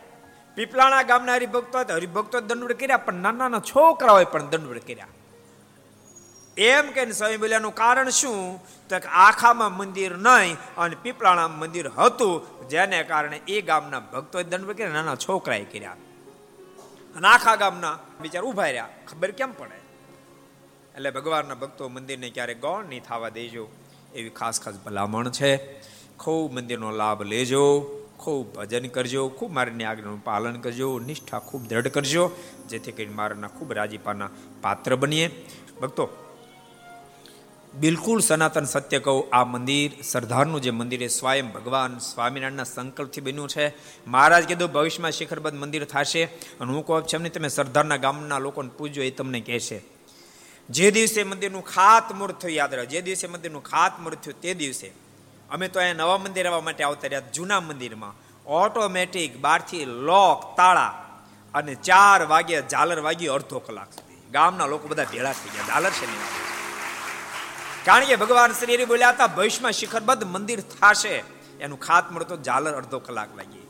પીપલાણા 0.55 1.03
ગામના 1.03 1.33
હરિભક્તો 1.33 1.79
હરિભક્તો 1.79 2.39
દંડવડ 2.39 2.71
કર્યા, 2.71 2.97
પણ 2.97 3.13
નાના 3.13 3.37
નાના 3.37 3.59
છોકરાઓએ 3.59 4.23
પણ 4.23 4.49
દંડવડ 4.49 4.77
કર્યા. 4.77 5.07
એમ 6.57 6.91
કે 6.91 7.11
સ્વામી 7.11 7.37
બોલ્યાનું 7.37 7.75
કારણ 7.75 8.09
શું? 8.09 8.59
તો 8.89 8.95
આખામાં 9.09 9.77
મંદિર 9.77 10.17
નહીં 10.17 10.57
અને 10.77 10.95
પીપળાણા 11.01 11.47
મંદિર 11.47 11.87
હતું, 11.87 12.67
જેને 12.69 13.03
કારણે 13.03 13.41
એ 13.47 13.61
ગામના 13.61 13.99
ભક્તોએ 13.99 14.43
દંડ 14.43 14.71
કર્યા 14.71 14.89
નાના 14.89 15.15
છોકરાએ 15.15 15.63
કર્યા. 15.63 15.91
અને 17.15 17.27
આખા 17.27 17.55
ગામના 17.55 17.99
બિચાર 18.21 18.43
ઊભા 18.43 18.63
રહ્યા. 18.63 18.89
ખબર 19.07 19.31
કેમ 19.31 19.51
પડે? 19.51 19.81
એટલે 20.95 21.11
ભગવાનના 21.11 21.55
ભક્તો 21.55 21.89
મંદિરને 21.89 22.29
ક્યારેક 22.29 22.61
ગૌણ 22.61 22.85
નહીં 22.85 23.03
થવા 23.03 23.29
દેજો. 23.29 23.67
એવી 24.15 24.29
ખાસ 24.29 24.61
ખાસ 24.61 24.75
ભલામણ 24.85 25.29
છે. 25.29 25.81
ખૂબ 26.17 26.53
મંદિરનો 26.53 26.91
લાભ 26.91 27.21
લેજો, 27.21 27.81
ખૂબ 28.17 28.55
ભજન 28.55 28.87
કરજો, 28.87 29.27
ખૂબ 29.27 29.51
મારીની 29.51 29.83
આજ્ઞાનું 29.83 30.23
પાલન 30.23 30.55
કરજો, 30.55 30.99
નિષ્ઠા 30.99 31.39
ખૂબ 31.39 31.67
દ્રઢ 31.67 31.87
કરજો, 31.87 32.31
જેથી 32.69 32.91
કરીને 32.91 33.13
મારાના 33.13 33.47
ખૂબ 33.47 33.73
રાજીપાના 33.73 34.29
પાત્ર 34.61 34.95
બનીએ. 34.95 35.45
ભક્તો 35.81 36.09
બિલકુલ 37.73 38.19
સનાતન 38.19 38.65
સત્ય 38.65 38.99
કહું, 38.99 39.29
આ 39.31 39.43
મંદિર, 39.43 39.91
સરદારનું 40.03 40.61
જે 40.61 40.71
મંદિર 40.71 41.03
એ 41.03 41.07
સ્વયં 41.07 41.51
ભગવાન 41.51 41.97
સ્વામિનારાયણના 41.97 42.63
સંકલ્પથી 42.63 43.21
બન્યું 43.21 43.47
છે. 43.47 43.73
મહારાજ 44.07 44.43
કીધું, 44.47 44.71
ભવિષ્યમાં 44.71 45.11
શિખરબદ્ધ 45.11 45.55
મંદિર 45.55 45.85
થશે. 45.85 46.23
અને 46.59 46.71
હું 46.73 46.85
કહું 46.85 47.07
છું 47.07 47.29
તમે 47.29 47.47
સરદારના 47.47 47.97
ગામના 47.97 48.39
લોકોને 48.39 48.69
પૂજો 48.69 49.01
એ 49.01 49.11
તમને 49.11 49.39
કહેશે. 49.39 49.81
જે 50.69 50.91
દિવસે 50.91 51.23
મંદિરનું 51.23 51.63
ખાતમુહૂર્ત 51.63 52.39
થયું, 52.39 52.53
યાદ 52.53 52.73
રહે 52.73 52.85
જે 52.85 53.01
દિવસે 53.01 53.27
મંદિરનું 53.27 53.63
ખાતમુહૂર્ત 53.63 54.21
થયું 54.21 54.41
તે 54.41 54.53
દિવસે 54.53 54.91
અમે 55.49 55.67
તો 55.67 55.79
અહીંયા 55.79 56.03
નવા 56.03 56.17
મંદિર 56.17 56.47
આવવા 56.47 56.61
માટે 56.61 56.83
આવતા 56.83 57.07
રહ્યા, 57.07 57.31
જૂના 57.33 57.61
મંદિરમાં. 57.61 58.13
ઓટોમેટિક 58.45 59.39
બારથી 59.39 59.85
લોક, 59.85 60.57
તાળા 60.57 60.93
અને 61.53 61.73
ચાર 61.75 62.19
વાગ્યા 62.27 62.69
ઝાલર 62.71 62.99
વાગી 62.99 63.27
અડધો 63.27 63.59
કલાક 63.59 63.91
સુધી. 63.93 64.31
ગામના 64.31 64.65
લોકો 64.65 64.87
બધા 64.87 65.03
ભેળા 65.03 65.33
થઈ 65.33 65.51
ગયા, 65.55 65.67
ઝાલર 65.67 65.91
છે 65.91 66.05
નહીં 66.05 66.50
કારણ 67.85 68.05
કે 68.05 68.15
ભગવાન 68.15 68.51
શ્રી 68.51 68.85
બોલ્યા 68.85 69.09
હતા, 69.09 69.27
ભવિષ્યમાં 69.27 69.71
શિખરબદ્ધ 69.71 70.23
મંદિર 70.23 70.59
થશે. 70.59 71.23
એનું 71.59 71.79
ખાતમુહૂર્ત 71.79 72.29
તો 72.29 72.37
ઝાલર 72.37 72.73
અડધો 72.73 72.99
કલાક 72.99 73.27
લાગી. 73.37 73.67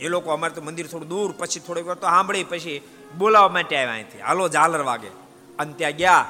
એ 0.00 0.08
લોકો 0.08 0.30
અમારે 0.30 0.54
તો 0.54 0.62
મંદિર 0.62 0.86
થોડું 0.86 1.08
દૂર, 1.08 1.34
પછી 1.38 1.60
થોડીક 1.60 1.86
વાર 1.86 1.94
તો 1.94 2.06
સાંભળી, 2.06 2.44
પછી 2.44 2.80
બોલાવવા 3.18 3.48
માટે 3.48 3.76
આવ્યા 3.76 3.92
અહીંથી. 3.92 4.20
હાલો, 4.20 4.48
ઝાલર 4.48 4.80
વાગે. 4.80 5.08
અને 5.58 5.72
ત્યાં 5.72 5.92
ગયા, 5.92 6.28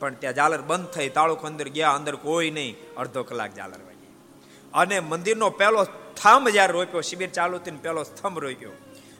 પણ 0.00 0.14
ત્યાં 0.14 0.34
ઝાલર 0.34 0.62
બંધ 0.62 0.86
થઈ 0.86 1.08
તાળુક 1.08 1.44
અંદર 1.44 1.68
ગયા, 1.68 1.90
અંદર 1.90 2.16
કોઈ 2.16 2.50
નહીં. 2.50 2.94
અડધો 2.96 3.22
કલાક 3.22 3.54
ઝાલર 3.54 3.80
વાગી. 3.84 4.14
અને 4.74 5.00
મંદિરનો 5.00 5.50
પહેલો 5.50 5.84
સ્તંભ 5.84 6.48
જ્યારે 6.48 6.72
રોપ્યો, 6.72 7.00
શિબિર 7.00 7.30
ચાલુ 7.30 7.58
થઈને 7.58 7.78
પહેલો 7.82 8.02
સ્તંભ 8.02 8.38
રોક્યો 8.38 8.70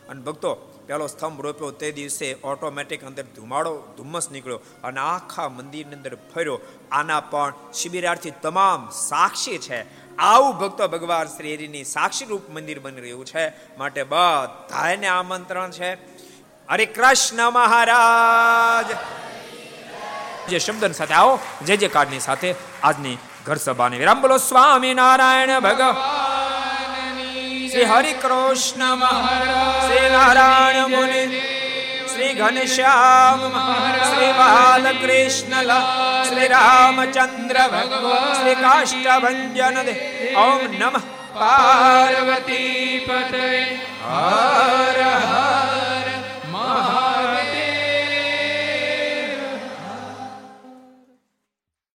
અને 0.09 0.23
ભક્તો 0.23 0.74
પહેલો 0.87 1.07
સ્તંભ 1.07 1.41
રોપ્યો 1.41 1.71
તે 1.71 1.93
દિવસે 1.93 2.37
ઓટોમેટિક 2.45 3.05
અંદર 3.05 3.23
ધુમાડો, 3.23 3.95
ધુમ્મસ 3.97 4.31
નીકળ્યો 4.31 4.61
અને 4.85 5.01
આખા 5.01 5.49
મંદિરની 5.49 5.97
અંદર 5.97 6.17
ફર્યો. 6.35 6.61
આના 6.93 7.21
પણ 7.21 7.53
શિબિરાર્થી 7.75 8.31
તમામ 8.31 8.89
સાક્ષી 8.91 9.59
છે. 9.59 9.87
આવું 10.17 10.59
ભક્તો 10.59 10.89
ભગવાન 10.89 11.27
શ્રી 11.27 11.55
હરિની 11.55 11.85
સાક્ષી 11.85 12.25
રૂપ 12.25 12.51
મંદિર 12.51 12.81
બની 12.81 13.01
રહ્યું 13.01 13.25
છે. 13.25 13.77
માટે 13.77 14.03
બધાને 14.03 15.07
આમંત્રણ 15.07 15.71
છે. 15.71 15.95
હરે 16.69 16.87
કૃષ્ણ 16.87 17.51
મહારાજ! 17.51 18.97
જે 20.51 20.59
શબ્દ 20.59 20.93
સાથે 20.93 21.15
આવો, 21.15 21.39
જે 21.67 21.77
જે 21.77 21.89
કાર્ડની 21.89 22.21
સાથે 22.21 22.55
આજની 22.83 23.19
ઘર 23.47 23.57
સભાને 23.57 23.99
વિરામ 23.99 24.23
બોલો. 24.23 24.37
સ્વામી 24.37 24.95
નારાયણ 24.95 25.61
ભગવાન! 25.61 26.34
શ્રી 27.75 27.85
હરિ 27.85 28.13
કૃષ્ણ 28.13 28.85
મહારાજ. 28.85 29.93
શ્રી 29.93 30.11
નારાયણ 30.11 30.87
મુનિ. 30.87 31.41
શ્રી 32.15 32.33
ઘનશ્યામ 32.33 33.41
શ્રી 34.15 34.33
બાલકૃષ્ણ 34.33 35.63
શ્રી 36.25 36.49
રામચંદ્ર 36.49 37.69
ભગવાન. 37.69 38.43
શ્રી 38.43 38.55
કાષ્ટભન 38.55 39.53
દે. 39.83 40.35
ઓમ 40.35 40.61
નમઃ. 40.79 41.01
પાર્વતી 41.35 42.99
પતય. 43.09 43.65
હર 44.05 45.05